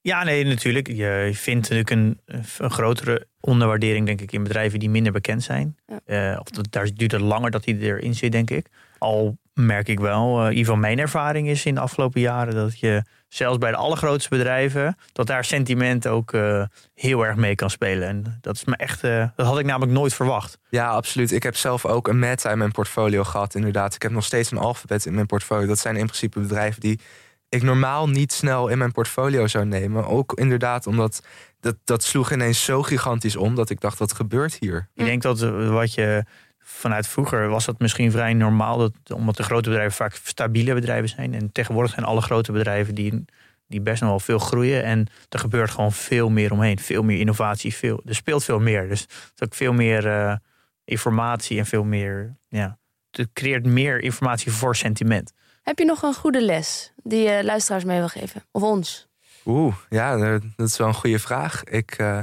Ja, 0.00 0.24
nee, 0.24 0.44
natuurlijk. 0.44 0.86
Je 0.86 1.30
vindt 1.32 1.60
natuurlijk 1.60 1.90
een, 1.90 2.20
een 2.58 2.70
grotere 2.70 3.26
onderwaardering, 3.40 4.06
denk 4.06 4.20
ik, 4.20 4.32
in 4.32 4.42
bedrijven 4.42 4.78
die 4.78 4.90
minder 4.90 5.12
bekend 5.12 5.42
zijn. 5.42 5.76
Ja. 6.06 6.38
Of 6.38 6.50
dat, 6.50 6.66
daar 6.70 6.88
duurt 6.94 7.12
het 7.12 7.20
langer 7.20 7.50
dat 7.50 7.64
die 7.64 7.78
erin 7.78 8.14
zit, 8.14 8.32
denk 8.32 8.50
ik. 8.50 8.66
Al 8.98 9.38
merk 9.66 9.88
ik 9.88 10.00
wel, 10.00 10.42
in 10.42 10.48
ieder 10.48 10.64
geval 10.64 10.80
mijn 10.80 10.98
ervaring 10.98 11.48
is 11.48 11.64
in 11.64 11.74
de 11.74 11.80
afgelopen 11.80 12.20
jaren 12.20 12.54
dat 12.54 12.78
je 12.78 13.02
zelfs 13.28 13.58
bij 13.58 13.70
de 13.70 13.76
allergrootste 13.76 14.28
bedrijven, 14.28 14.96
dat 15.12 15.26
daar 15.26 15.44
sentiment 15.44 16.06
ook 16.06 16.32
eh, 16.32 16.64
heel 16.94 17.26
erg 17.26 17.36
mee 17.36 17.54
kan 17.54 17.70
spelen. 17.70 18.08
En 18.08 18.38
dat 18.40 18.56
is 18.56 18.64
me 18.64 18.76
echt, 18.76 19.04
eh, 19.04 19.28
dat 19.36 19.46
had 19.46 19.58
ik 19.58 19.66
namelijk 19.66 19.92
nooit 19.92 20.14
verwacht. 20.14 20.58
Ja, 20.70 20.88
absoluut. 20.88 21.32
Ik 21.32 21.42
heb 21.42 21.56
zelf 21.56 21.86
ook 21.86 22.08
een 22.08 22.18
Meta 22.18 22.50
in 22.50 22.58
mijn 22.58 22.72
portfolio 22.72 23.24
gehad, 23.24 23.54
inderdaad. 23.54 23.94
Ik 23.94 24.02
heb 24.02 24.12
nog 24.12 24.24
steeds 24.24 24.50
een 24.50 24.58
Alphabet 24.58 25.06
in 25.06 25.14
mijn 25.14 25.26
portfolio. 25.26 25.66
Dat 25.66 25.78
zijn 25.78 25.96
in 25.96 26.06
principe 26.06 26.40
bedrijven 26.40 26.80
die 26.80 27.00
ik 27.48 27.62
normaal 27.62 28.08
niet 28.08 28.32
snel 28.32 28.68
in 28.68 28.78
mijn 28.78 28.92
portfolio 28.92 29.46
zou 29.46 29.64
nemen. 29.64 30.06
Ook 30.06 30.32
inderdaad 30.34 30.86
omdat 30.86 31.22
dat, 31.60 31.76
dat 31.84 32.02
sloeg 32.02 32.32
ineens 32.32 32.64
zo 32.64 32.82
gigantisch 32.82 33.36
om... 33.36 33.54
dat 33.54 33.70
ik 33.70 33.80
dacht, 33.80 33.98
wat 33.98 34.12
gebeurt 34.12 34.56
hier? 34.60 34.88
Ik 34.94 35.04
denk 35.04 35.22
dat 35.22 35.42
eh, 35.42 35.70
wat 35.70 35.94
je 35.94 36.24
vanuit 36.70 37.06
vroeger 37.06 37.48
was 37.48 37.64
dat 37.64 37.78
misschien 37.78 38.10
vrij 38.10 38.34
normaal, 38.34 38.78
dat, 38.78 38.92
omdat 39.14 39.36
de 39.36 39.42
grote 39.42 39.68
bedrijven 39.68 39.96
vaak 39.96 40.20
stabiele 40.22 40.74
bedrijven 40.74 41.08
zijn. 41.08 41.34
En 41.34 41.52
tegenwoordig 41.52 41.92
zijn 41.92 42.06
alle 42.06 42.20
grote 42.20 42.52
bedrijven 42.52 42.94
die, 42.94 43.24
die 43.66 43.80
best 43.80 44.00
nog 44.00 44.10
wel 44.10 44.20
veel 44.20 44.38
groeien. 44.38 44.84
En 44.84 45.06
er 45.28 45.38
gebeurt 45.38 45.70
gewoon 45.70 45.92
veel 45.92 46.28
meer 46.28 46.52
omheen. 46.52 46.78
Veel 46.78 47.02
meer 47.02 47.18
innovatie. 47.18 47.74
Veel, 47.74 48.02
er 48.06 48.14
speelt 48.14 48.44
veel 48.44 48.60
meer. 48.60 48.88
Dus 48.88 49.00
het 49.00 49.32
is 49.36 49.42
ook 49.42 49.54
veel 49.54 49.72
meer 49.72 50.06
eh, 50.06 50.36
informatie 50.84 51.58
en 51.58 51.66
veel 51.66 51.84
meer. 51.84 52.36
Ja, 52.48 52.78
het 53.10 53.28
creëert 53.32 53.66
meer 53.66 54.00
informatie 54.00 54.52
voor 54.52 54.76
sentiment. 54.76 55.32
Heb 55.62 55.78
je 55.78 55.84
nog 55.84 56.02
een 56.02 56.14
goede 56.14 56.44
les 56.44 56.92
die 57.02 57.22
je 57.22 57.44
luisteraars 57.44 57.84
mee 57.84 57.98
wil 57.98 58.08
geven? 58.08 58.44
Of 58.50 58.62
ons? 58.62 59.08
Oeh, 59.44 59.74
ja, 59.88 60.38
dat 60.56 60.68
is 60.68 60.76
wel 60.76 60.88
een 60.88 60.94
goede 60.94 61.18
vraag. 61.18 61.64
Ik, 61.64 61.90
eh, 61.90 62.20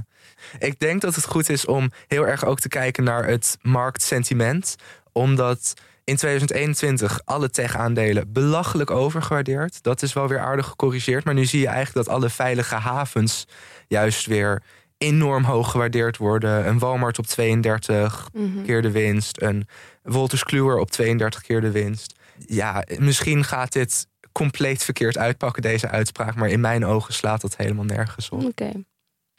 Ik 0.60 0.80
denk 0.80 1.02
dat 1.02 1.16
het 1.16 1.26
goed 1.26 1.50
is 1.50 1.66
om 1.66 1.92
heel 2.08 2.28
erg 2.28 2.46
ook 2.46 2.60
te 2.60 2.68
kijken 2.68 3.04
naar 3.04 3.26
het 3.28 3.58
marktsentiment. 3.62 4.76
Omdat 5.12 5.74
in 6.04 6.16
2021 6.16 7.20
alle 7.26 7.50
tech-aandelen 7.50 8.32
belachelijk 8.32 8.92
overgewaardeerd. 8.92 9.84
Dat 9.84 10.02
is 10.02 10.14
wel 10.14 10.28
weer 10.28 10.40
aardig 10.40 10.66
gecorrigeerd. 10.68 11.24
Maar 11.26 11.34
nu 11.34 11.46
zie 11.46 11.60
je 11.60 11.68
eigenlijk 11.68 12.06
dat 12.06 12.16
alle 12.16 12.30
veilige 12.30 12.76
havens 12.76 13.46
juist 13.88 14.26
weer 14.26 14.64
enorm 14.98 15.44
hoog 15.44 15.72
gewaardeerd 15.72 16.18
worden. 16.18 16.68
Een 16.68 16.80
Walmart 16.80 17.20
op 17.20 17.26
32 17.26 18.30
Mhm. 18.34 18.64
keer 18.64 18.82
de 18.82 18.92
winst. 18.92 19.42
Een 19.42 19.68
Wolters 20.04 20.44
Kluwer 20.44 20.78
op 20.78 20.92
32 20.92 21.42
keer 21.42 21.62
de 21.62 21.72
winst. 21.72 22.14
Ja, 22.46 22.84
misschien 22.98 23.44
gaat 23.44 23.72
dit 23.74 24.08
compleet 24.32 24.84
verkeerd 24.84 25.18
uitpakken, 25.18 25.62
deze 25.62 25.90
uitspraak. 25.90 26.36
Maar 26.36 26.50
in 26.50 26.60
mijn 26.60 26.86
ogen 26.86 27.14
slaat 27.14 27.42
dat 27.42 27.58
helemaal 27.58 27.86
nergens 27.86 28.30
op. 28.30 28.44
Oké. 28.44 28.72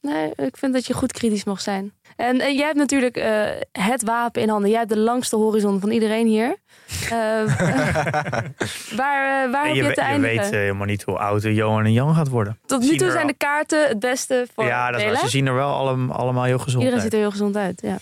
Nee, 0.01 0.33
ik 0.37 0.57
vind 0.57 0.73
dat 0.73 0.87
je 0.87 0.95
goed 0.95 1.13
kritisch 1.13 1.45
mag 1.45 1.61
zijn. 1.61 1.93
En, 2.17 2.41
en 2.41 2.55
jij 2.57 2.65
hebt 2.67 2.77
natuurlijk 2.79 3.17
eh, 3.17 3.43
het 3.73 4.03
wapen 4.03 4.43
in 4.43 4.49
handen. 4.49 4.69
Jij 4.71 4.79
hebt 4.79 4.91
de 4.91 4.99
langste 4.99 5.37
horizon 5.37 5.81
van 5.81 5.91
iedereen 5.91 6.27
hier. 6.27 6.57
Eh, 7.03 7.11
waar 8.97 9.45
eh, 9.45 9.51
waar 9.53 9.65
En 9.65 9.67
heb 9.67 9.75
je, 9.75 9.83
je 9.83 9.83
we- 9.89 9.95
te 9.95 10.03
je 10.13 10.19
weet 10.21 10.39
eh, 10.41 10.51
helemaal 10.51 10.87
niet 10.87 11.03
hoe 11.03 11.19
oud 11.19 11.43
Johan 11.43 11.85
en 11.85 11.93
Jan 11.93 12.15
gaat 12.15 12.29
worden. 12.29 12.59
Tot 12.67 12.81
nu 12.81 12.97
toe 12.97 13.11
zijn 13.11 13.23
al- 13.23 13.27
de 13.29 13.35
kaarten 13.37 13.89
het 13.89 13.99
beste 13.99 14.47
voor 14.55 14.65
Ja, 14.65 14.91
dat 14.91 14.99
is 15.01 15.05
waar. 15.05 15.13
Bela. 15.15 15.25
Ze 15.25 15.31
zien 15.31 15.47
er 15.47 15.55
wel 15.55 15.73
allem- 15.75 16.11
allemaal 16.11 16.45
heel 16.45 16.59
gezond 16.59 16.85
Iedereen 16.85 16.93
uit. 16.95 17.03
ziet 17.03 17.13
er 17.13 17.19
heel 17.19 17.31
gezond 17.31 17.57
uit. 17.57 17.81
Ja. 17.83 17.97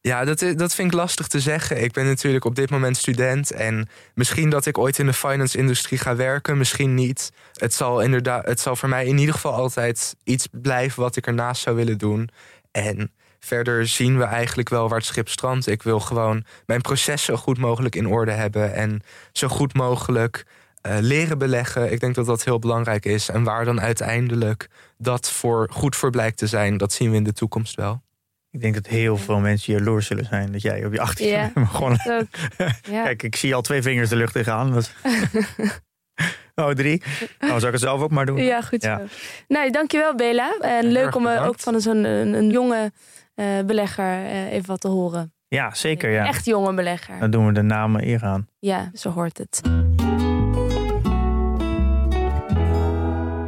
Ja, 0.00 0.24
dat, 0.24 0.38
dat 0.38 0.74
vind 0.74 0.92
ik 0.92 0.98
lastig 0.98 1.26
te 1.26 1.40
zeggen. 1.40 1.82
Ik 1.82 1.92
ben 1.92 2.06
natuurlijk 2.06 2.44
op 2.44 2.54
dit 2.54 2.70
moment 2.70 2.96
student. 2.96 3.50
En 3.50 3.88
misschien 4.14 4.50
dat 4.50 4.66
ik 4.66 4.78
ooit 4.78 4.98
in 4.98 5.06
de 5.06 5.12
finance-industrie 5.12 5.98
ga 5.98 6.16
werken, 6.16 6.58
misschien 6.58 6.94
niet. 6.94 7.32
Het 7.54 7.74
zal, 7.74 8.00
inderdaad, 8.00 8.46
het 8.46 8.60
zal 8.60 8.76
voor 8.76 8.88
mij 8.88 9.06
in 9.06 9.18
ieder 9.18 9.34
geval 9.34 9.52
altijd 9.52 10.16
iets 10.24 10.48
blijven 10.52 11.02
wat 11.02 11.16
ik 11.16 11.26
ernaast 11.26 11.62
zou 11.62 11.76
willen 11.76 11.98
doen. 11.98 12.28
En 12.70 13.12
verder 13.38 13.86
zien 13.86 14.18
we 14.18 14.24
eigenlijk 14.24 14.68
wel 14.68 14.88
waar 14.88 14.98
het 14.98 15.06
schip 15.06 15.28
strandt. 15.28 15.66
Ik 15.66 15.82
wil 15.82 16.00
gewoon 16.00 16.44
mijn 16.66 16.80
proces 16.80 17.22
zo 17.24 17.36
goed 17.36 17.58
mogelijk 17.58 17.94
in 17.94 18.06
orde 18.06 18.32
hebben. 18.32 18.74
En 18.74 19.00
zo 19.32 19.48
goed 19.48 19.74
mogelijk 19.74 20.46
eh, 20.80 20.96
leren 21.00 21.38
beleggen. 21.38 21.92
Ik 21.92 22.00
denk 22.00 22.14
dat 22.14 22.26
dat 22.26 22.44
heel 22.44 22.58
belangrijk 22.58 23.04
is. 23.04 23.28
En 23.28 23.44
waar 23.44 23.64
dan 23.64 23.80
uiteindelijk 23.80 24.68
dat 24.98 25.30
voor, 25.30 25.68
goed 25.72 25.96
voor 25.96 26.10
blijkt 26.10 26.38
te 26.38 26.46
zijn, 26.46 26.76
dat 26.76 26.92
zien 26.92 27.10
we 27.10 27.16
in 27.16 27.24
de 27.24 27.32
toekomst 27.32 27.74
wel. 27.74 28.02
Ik 28.50 28.60
denk 28.60 28.74
dat 28.74 28.86
heel 28.86 29.16
veel 29.16 29.38
mensen 29.38 29.72
jaloers 29.72 30.06
zullen 30.06 30.24
zijn 30.24 30.52
dat 30.52 30.62
jij 30.62 30.84
op 30.84 30.92
je 30.92 31.00
18 31.00 31.26
Ja. 31.28 31.50
Dat 31.54 31.82
ook. 32.10 32.26
Ja. 32.90 33.02
Kijk, 33.02 33.22
ik 33.22 33.36
zie 33.36 33.54
al 33.54 33.60
twee 33.62 33.82
vingers 33.82 34.08
de 34.08 34.16
lucht 34.16 34.36
in 34.36 34.44
gaan. 34.44 34.72
Dat 34.72 34.92
oh, 36.54 36.70
drie. 36.70 37.02
Nou, 37.38 37.52
zou 37.52 37.66
ik 37.66 37.72
het 37.72 37.80
zelf 37.80 38.00
ook 38.02 38.10
maar 38.10 38.26
doen. 38.26 38.36
Ja, 38.36 38.62
goed 38.62 38.82
Ja. 38.82 38.98
zo. 38.98 39.04
Nee, 39.48 39.70
dankjewel 39.70 40.14
Bela. 40.14 40.56
En 40.60 40.84
leuk 40.84 41.14
om 41.14 41.26
eh, 41.26 41.32
bedankt. 41.32 41.48
ook 41.48 41.60
van 41.60 41.80
zo'n 41.80 42.04
een, 42.04 42.34
een 42.34 42.50
jonge 42.50 42.92
eh, 43.34 43.46
belegger 43.66 44.24
eh, 44.24 44.52
even 44.52 44.66
wat 44.66 44.80
te 44.80 44.88
horen. 44.88 45.32
Ja, 45.48 45.74
zeker. 45.74 46.10
Ja. 46.10 46.26
Echt 46.26 46.44
jonge 46.44 46.74
belegger. 46.74 47.18
Dan 47.18 47.30
doen 47.30 47.46
we 47.46 47.52
de 47.52 47.62
namen 47.62 48.06
eer 48.06 48.22
aan. 48.24 48.48
Ja, 48.58 48.90
zo 48.94 49.10
hoort 49.10 49.38
het. 49.38 49.60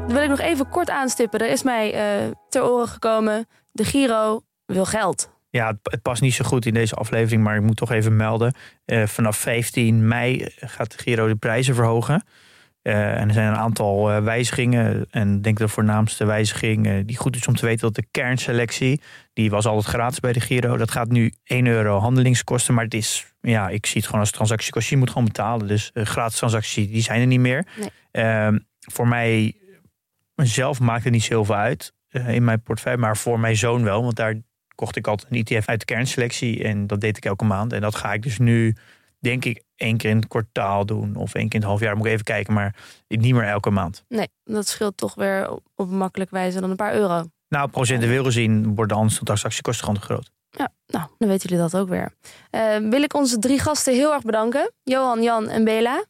Dan 0.07 0.19
wil 0.19 0.23
ik 0.23 0.29
nog 0.29 0.41
even 0.41 0.69
kort 0.69 0.91
aanstippen. 0.91 1.41
Er 1.41 1.51
is 1.51 1.63
mij 1.63 1.95
ter 2.49 2.65
oren 2.71 2.89
gekomen, 2.89 3.47
de 3.73 3.85
Giro 3.85 4.43
wil 4.75 4.85
geld. 4.85 5.31
Ja, 5.51 5.67
het, 5.67 5.79
het 5.83 6.03
past 6.03 6.23
niet 6.23 6.35
zo 6.35 6.45
goed 6.45 6.67
in 6.67 6.75
deze 6.75 6.95
aflevering, 6.95 7.43
maar 7.43 7.57
ik 7.57 7.63
moet 7.63 7.77
toch 7.77 7.91
even 7.91 8.17
melden. 8.17 8.55
Eh, 8.85 9.07
vanaf 9.07 9.37
15 9.37 10.09
mei 10.09 10.47
gaat 10.57 10.91
de 10.91 10.99
Giro 10.99 11.29
de 11.29 11.35
prijzen 11.35 11.75
verhogen. 11.75 12.25
Eh, 12.83 13.21
en 13.21 13.29
er 13.29 13.35
zijn 13.35 13.49
een 13.49 13.59
aantal 13.59 14.11
eh, 14.11 14.23
wijzigingen. 14.23 15.07
En 15.11 15.37
ik 15.37 15.43
denk 15.43 15.59
de 15.59 15.69
voornaamste 15.69 16.25
wijziging 16.25 17.07
die 17.07 17.17
goed 17.17 17.37
is 17.37 17.47
om 17.47 17.55
te 17.55 17.67
weten... 17.67 17.81
dat 17.81 17.95
de 17.95 18.07
kernselectie, 18.11 19.01
die 19.33 19.51
was 19.51 19.67
altijd 19.67 19.87
gratis 19.87 20.21
bij 20.21 20.33
de 20.33 20.41
Giro. 20.41 20.77
Dat 20.77 20.91
gaat 20.91 21.09
nu 21.09 21.33
1 21.45 21.67
euro 21.67 21.99
handelingskosten. 21.99 22.75
Maar 22.75 22.85
het 22.85 22.95
is, 22.95 23.35
ja, 23.41 23.69
ik 23.69 23.87
zie 23.87 23.97
het 23.97 24.07
gewoon 24.07 24.21
als 24.21 24.31
transactiekost. 24.31 24.89
Je 24.89 24.97
moet 24.97 25.11
gewoon 25.11 25.25
betalen. 25.25 25.67
Dus 25.67 25.91
gratis 25.95 26.39
transacties, 26.39 26.89
die 26.89 27.03
zijn 27.03 27.21
er 27.21 27.27
niet 27.27 27.41
meer. 27.41 27.67
Nee. 27.77 27.91
Ehm, 28.11 28.59
voor 28.79 29.09
mij 29.09 29.57
zelf 30.35 30.81
maakt 30.81 31.05
het 31.05 31.13
niet 31.13 31.23
zoveel 31.23 31.55
uit 31.55 31.93
in 32.11 32.45
mijn 32.45 32.63
portefeuille. 32.63 33.01
Maar 33.01 33.17
voor 33.17 33.41
mijn 33.41 33.57
zoon 33.57 33.83
wel, 33.83 34.03
want 34.03 34.17
daar 34.17 34.35
kocht 34.81 34.97
ik 34.97 35.07
altijd 35.07 35.33
een 35.33 35.45
ETF 35.45 35.69
uit 35.69 35.79
de 35.79 35.85
kernselectie. 35.85 36.65
En 36.65 36.87
dat 36.87 37.01
deed 37.01 37.17
ik 37.17 37.25
elke 37.25 37.45
maand. 37.45 37.73
En 37.73 37.81
dat 37.81 37.95
ga 37.95 38.13
ik 38.13 38.23
dus 38.23 38.39
nu, 38.39 38.77
denk 39.19 39.45
ik, 39.45 39.63
één 39.77 39.97
keer 39.97 40.11
in 40.11 40.17
het 40.17 40.29
kwartaal 40.29 40.87
doen. 40.87 41.17
Of 41.17 41.35
één 41.35 41.49
keer 41.49 41.55
in 41.55 41.61
het 41.61 41.69
half 41.69 41.81
jaar. 41.81 41.97
Moet 41.97 42.07
ik 42.07 42.13
even 42.13 42.25
kijken. 42.25 42.55
Maar 42.55 42.75
niet 43.09 43.35
meer 43.35 43.45
elke 43.45 43.71
maand. 43.71 44.05
Nee, 44.09 44.29
dat 44.45 44.69
scheelt 44.69 44.97
toch 44.97 45.15
weer 45.15 45.51
op 45.51 45.63
op 45.75 45.91
een 45.91 45.97
makkelijke 45.97 46.35
wijze 46.35 46.61
dan 46.61 46.71
een 46.71 46.77
paar 46.77 46.95
euro. 46.95 47.25
Nou, 47.49 47.69
procentueel 47.69 48.25
gezien 48.25 48.75
worden 48.75 48.97
anders 48.97 49.19
de 49.19 49.25
transactiekosten 49.25 49.85
gewoon 49.85 50.01
te 50.01 50.07
groot. 50.07 50.31
Ja, 50.51 50.73
nou, 50.87 51.07
dan 51.19 51.29
weten 51.29 51.49
jullie 51.49 51.65
dat 51.65 51.81
ook 51.81 51.89
weer. 51.89 52.13
Eh, 52.51 52.77
wil 52.77 53.03
ik 53.03 53.15
onze 53.15 53.39
drie 53.39 53.59
gasten 53.59 53.95
heel 53.95 54.13
erg 54.13 54.23
bedanken. 54.23 54.73
Johan, 54.83 55.23
Jan 55.23 55.49
en 55.49 55.65
Bela. 55.65 56.05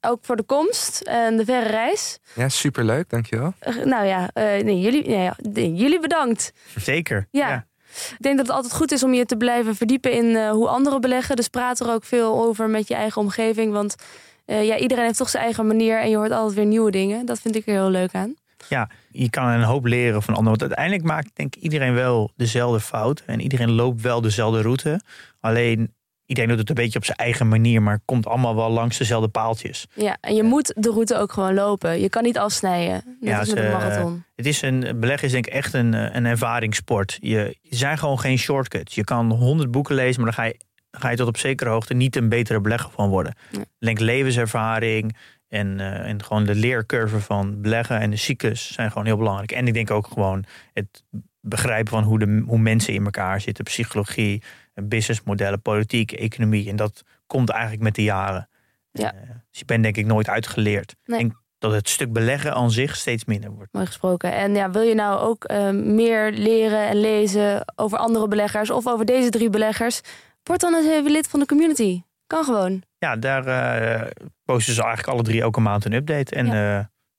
Ook 0.00 0.18
voor 0.22 0.36
de 0.36 0.42
komst 0.42 1.00
en 1.00 1.36
de 1.36 1.44
verre 1.44 1.68
reis. 1.68 2.18
Ja, 2.34 2.48
superleuk, 2.48 3.10
dankjewel. 3.10 3.54
Eh, 3.58 3.76
nou 3.76 4.06
ja, 4.06 4.30
eh, 4.32 4.64
nee, 4.64 4.80
jullie, 4.80 5.08
nee, 5.08 5.74
jullie 5.74 6.00
bedankt. 6.00 6.52
Zeker. 6.76 7.28
Ja. 7.30 7.67
Ik 7.90 8.22
denk 8.22 8.36
dat 8.36 8.46
het 8.46 8.56
altijd 8.56 8.74
goed 8.74 8.92
is 8.92 9.02
om 9.02 9.14
je 9.14 9.24
te 9.24 9.36
blijven 9.36 9.76
verdiepen 9.76 10.12
in 10.12 10.36
eh, 10.36 10.50
hoe 10.50 10.68
anderen 10.68 11.00
beleggen. 11.00 11.36
Dus 11.36 11.48
praat 11.48 11.80
er 11.80 11.90
ook 11.90 12.04
veel 12.04 12.44
over 12.44 12.68
met 12.70 12.88
je 12.88 12.94
eigen 12.94 13.20
omgeving. 13.20 13.72
Want 13.72 13.96
eh, 14.44 14.66
ja, 14.66 14.76
iedereen 14.76 15.04
heeft 15.04 15.18
toch 15.18 15.28
zijn 15.28 15.44
eigen 15.44 15.66
manier 15.66 16.00
en 16.00 16.10
je 16.10 16.16
hoort 16.16 16.30
altijd 16.30 16.54
weer 16.54 16.66
nieuwe 16.66 16.90
dingen. 16.90 17.26
Dat 17.26 17.40
vind 17.40 17.56
ik 17.56 17.66
er 17.66 17.72
heel 17.72 17.90
leuk 17.90 18.14
aan. 18.14 18.34
Ja, 18.68 18.90
je 19.10 19.30
kan 19.30 19.48
een 19.48 19.62
hoop 19.62 19.84
leren 19.84 20.22
van 20.22 20.34
anderen. 20.34 20.58
Want 20.58 20.70
uiteindelijk 20.70 21.02
maakt 21.04 21.30
denk 21.34 21.56
ik 21.56 21.62
iedereen 21.62 21.94
wel 21.94 22.32
dezelfde 22.36 22.80
fout. 22.80 23.22
En 23.26 23.40
iedereen 23.40 23.70
loopt 23.70 24.02
wel 24.02 24.20
dezelfde 24.20 24.62
route. 24.62 25.00
Alleen 25.40 25.94
iedereen 26.28 26.50
doet 26.50 26.58
het 26.58 26.68
een 26.68 26.84
beetje 26.84 26.98
op 26.98 27.04
zijn 27.04 27.16
eigen 27.16 27.48
manier. 27.48 27.82
Maar 27.82 28.00
komt 28.04 28.26
allemaal 28.26 28.56
wel 28.56 28.70
langs 28.70 28.98
dezelfde 28.98 29.28
paaltjes. 29.28 29.86
Ja, 29.94 30.16
en 30.20 30.34
je 30.34 30.42
moet 30.42 30.72
de 30.76 30.90
route 30.90 31.16
ook 31.16 31.32
gewoon 31.32 31.54
lopen. 31.54 32.00
Je 32.00 32.08
kan 32.08 32.22
niet 32.22 32.38
afsnijden. 32.38 32.94
Net 33.20 33.30
Ja, 33.30 33.38
als 33.38 33.48
met 33.48 33.64
een 33.64 33.70
marathon. 33.70 34.24
Het 34.36 34.46
is 34.46 34.62
een 34.62 34.96
beleggen 35.00 35.26
is 35.26 35.32
denk 35.32 35.46
ik 35.46 35.52
echt 35.52 35.72
een, 35.74 35.94
eh, 35.94 36.14
een 36.14 36.26
ervaringssport. 36.26 37.18
Je, 37.20 37.38
er 37.38 37.76
zijn 37.76 37.98
gewoon 37.98 38.18
geen 38.18 38.38
shortcuts. 38.38 38.94
Je 38.94 39.04
kan 39.04 39.30
honderd 39.32 39.70
boeken 39.70 39.94
lezen, 39.94 40.22
maar 40.22 40.34
dan 40.34 40.44
ga 40.44 40.50
je, 40.50 40.56
ga 40.90 41.10
je 41.10 41.16
tot 41.16 41.28
op 41.28 41.36
zekere 41.36 41.70
hoogte 41.70 41.94
niet 41.94 42.16
een 42.16 42.28
betere 42.28 42.60
belegger 42.60 42.90
van 42.90 43.08
worden. 43.08 43.34
Denk 43.78 43.98
levenservaring 43.98 45.16
en, 45.48 45.80
eh, 45.80 46.08
en 46.08 46.24
gewoon 46.24 46.44
de 46.44 46.54
leercurve 46.54 47.20
van 47.20 47.60
beleggen 47.60 48.00
en 48.00 48.10
de 48.10 48.16
cyclus 48.16 48.72
zijn 48.72 48.90
gewoon 48.90 49.06
heel 49.06 49.16
belangrijk. 49.16 49.52
En 49.52 49.66
ik 49.66 49.74
denk 49.74 49.90
ook 49.90 50.06
gewoon 50.06 50.44
het 50.72 51.02
begrijpen 51.40 51.92
van 51.92 52.02
hoe, 52.02 52.18
de, 52.18 52.42
hoe 52.46 52.58
mensen 52.58 52.94
in 52.94 53.04
elkaar 53.04 53.40
zitten, 53.40 53.64
psychologie, 53.64 54.42
businessmodellen, 54.82 55.62
politiek, 55.62 56.12
economie. 56.12 56.68
En 56.68 56.76
dat 56.76 57.02
komt 57.26 57.50
eigenlijk 57.50 57.82
met 57.82 57.94
de 57.94 58.02
jaren. 58.02 58.48
Ja. 58.92 59.12
Eh, 59.12 59.20
dus 59.50 59.58
je 59.58 59.64
bent 59.64 59.82
denk 59.82 59.96
ik 59.96 60.06
nooit 60.06 60.28
uitgeleerd. 60.28 60.96
Nee. 61.04 61.18
Denk 61.18 61.32
dat 61.58 61.72
het 61.72 61.88
stuk 61.88 62.12
beleggen 62.12 62.54
aan 62.54 62.70
zich 62.70 62.96
steeds 62.96 63.24
minder 63.24 63.50
wordt. 63.50 63.72
Mooi 63.72 63.86
gesproken. 63.86 64.32
En 64.32 64.54
ja, 64.54 64.70
wil 64.70 64.82
je 64.82 64.94
nou 64.94 65.20
ook 65.20 65.44
eh, 65.44 65.70
meer 65.70 66.32
leren 66.32 66.88
en 66.88 67.00
lezen 67.00 67.64
over 67.74 67.98
andere 67.98 68.28
beleggers 68.28 68.70
of 68.70 68.86
over 68.86 69.04
deze 69.04 69.30
drie 69.30 69.50
beleggers? 69.50 70.00
Word 70.42 70.60
dan 70.60 70.74
eens 70.74 70.86
even 70.86 71.10
lid 71.10 71.28
van 71.28 71.40
de 71.40 71.46
community. 71.46 72.02
Kan 72.26 72.44
gewoon. 72.44 72.82
Ja, 72.98 73.16
daar 73.16 73.46
eh, 73.46 74.10
posten 74.44 74.74
ze 74.74 74.82
eigenlijk 74.82 75.12
alle 75.12 75.22
drie 75.22 75.40
elke 75.40 75.60
maand 75.60 75.84
een 75.84 75.92
update. 75.92 76.34
En 76.34 76.46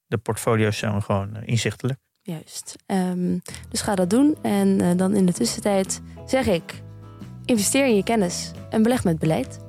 de 0.06 0.18
portfolio's 0.18 0.78
zijn 0.78 1.04
gewoon 1.04 1.44
inzichtelijk. 1.44 2.00
Juist. 2.22 2.76
Ehm, 2.86 3.38
dus 3.70 3.82
ga 3.82 3.96
dat 3.96 4.10
doen. 4.10 4.38
En 4.42 4.98
dan 4.98 5.16
in 5.16 5.26
de 5.26 5.34
tussentijd 5.34 6.02
zeg 6.26 6.48
ik: 6.48 6.82
investeer 7.50 7.86
in 7.86 7.96
je 7.96 8.04
kennis 8.04 8.52
en 8.70 8.84
beleg 8.84 9.04
met 9.04 9.20
beleid. 9.20 9.60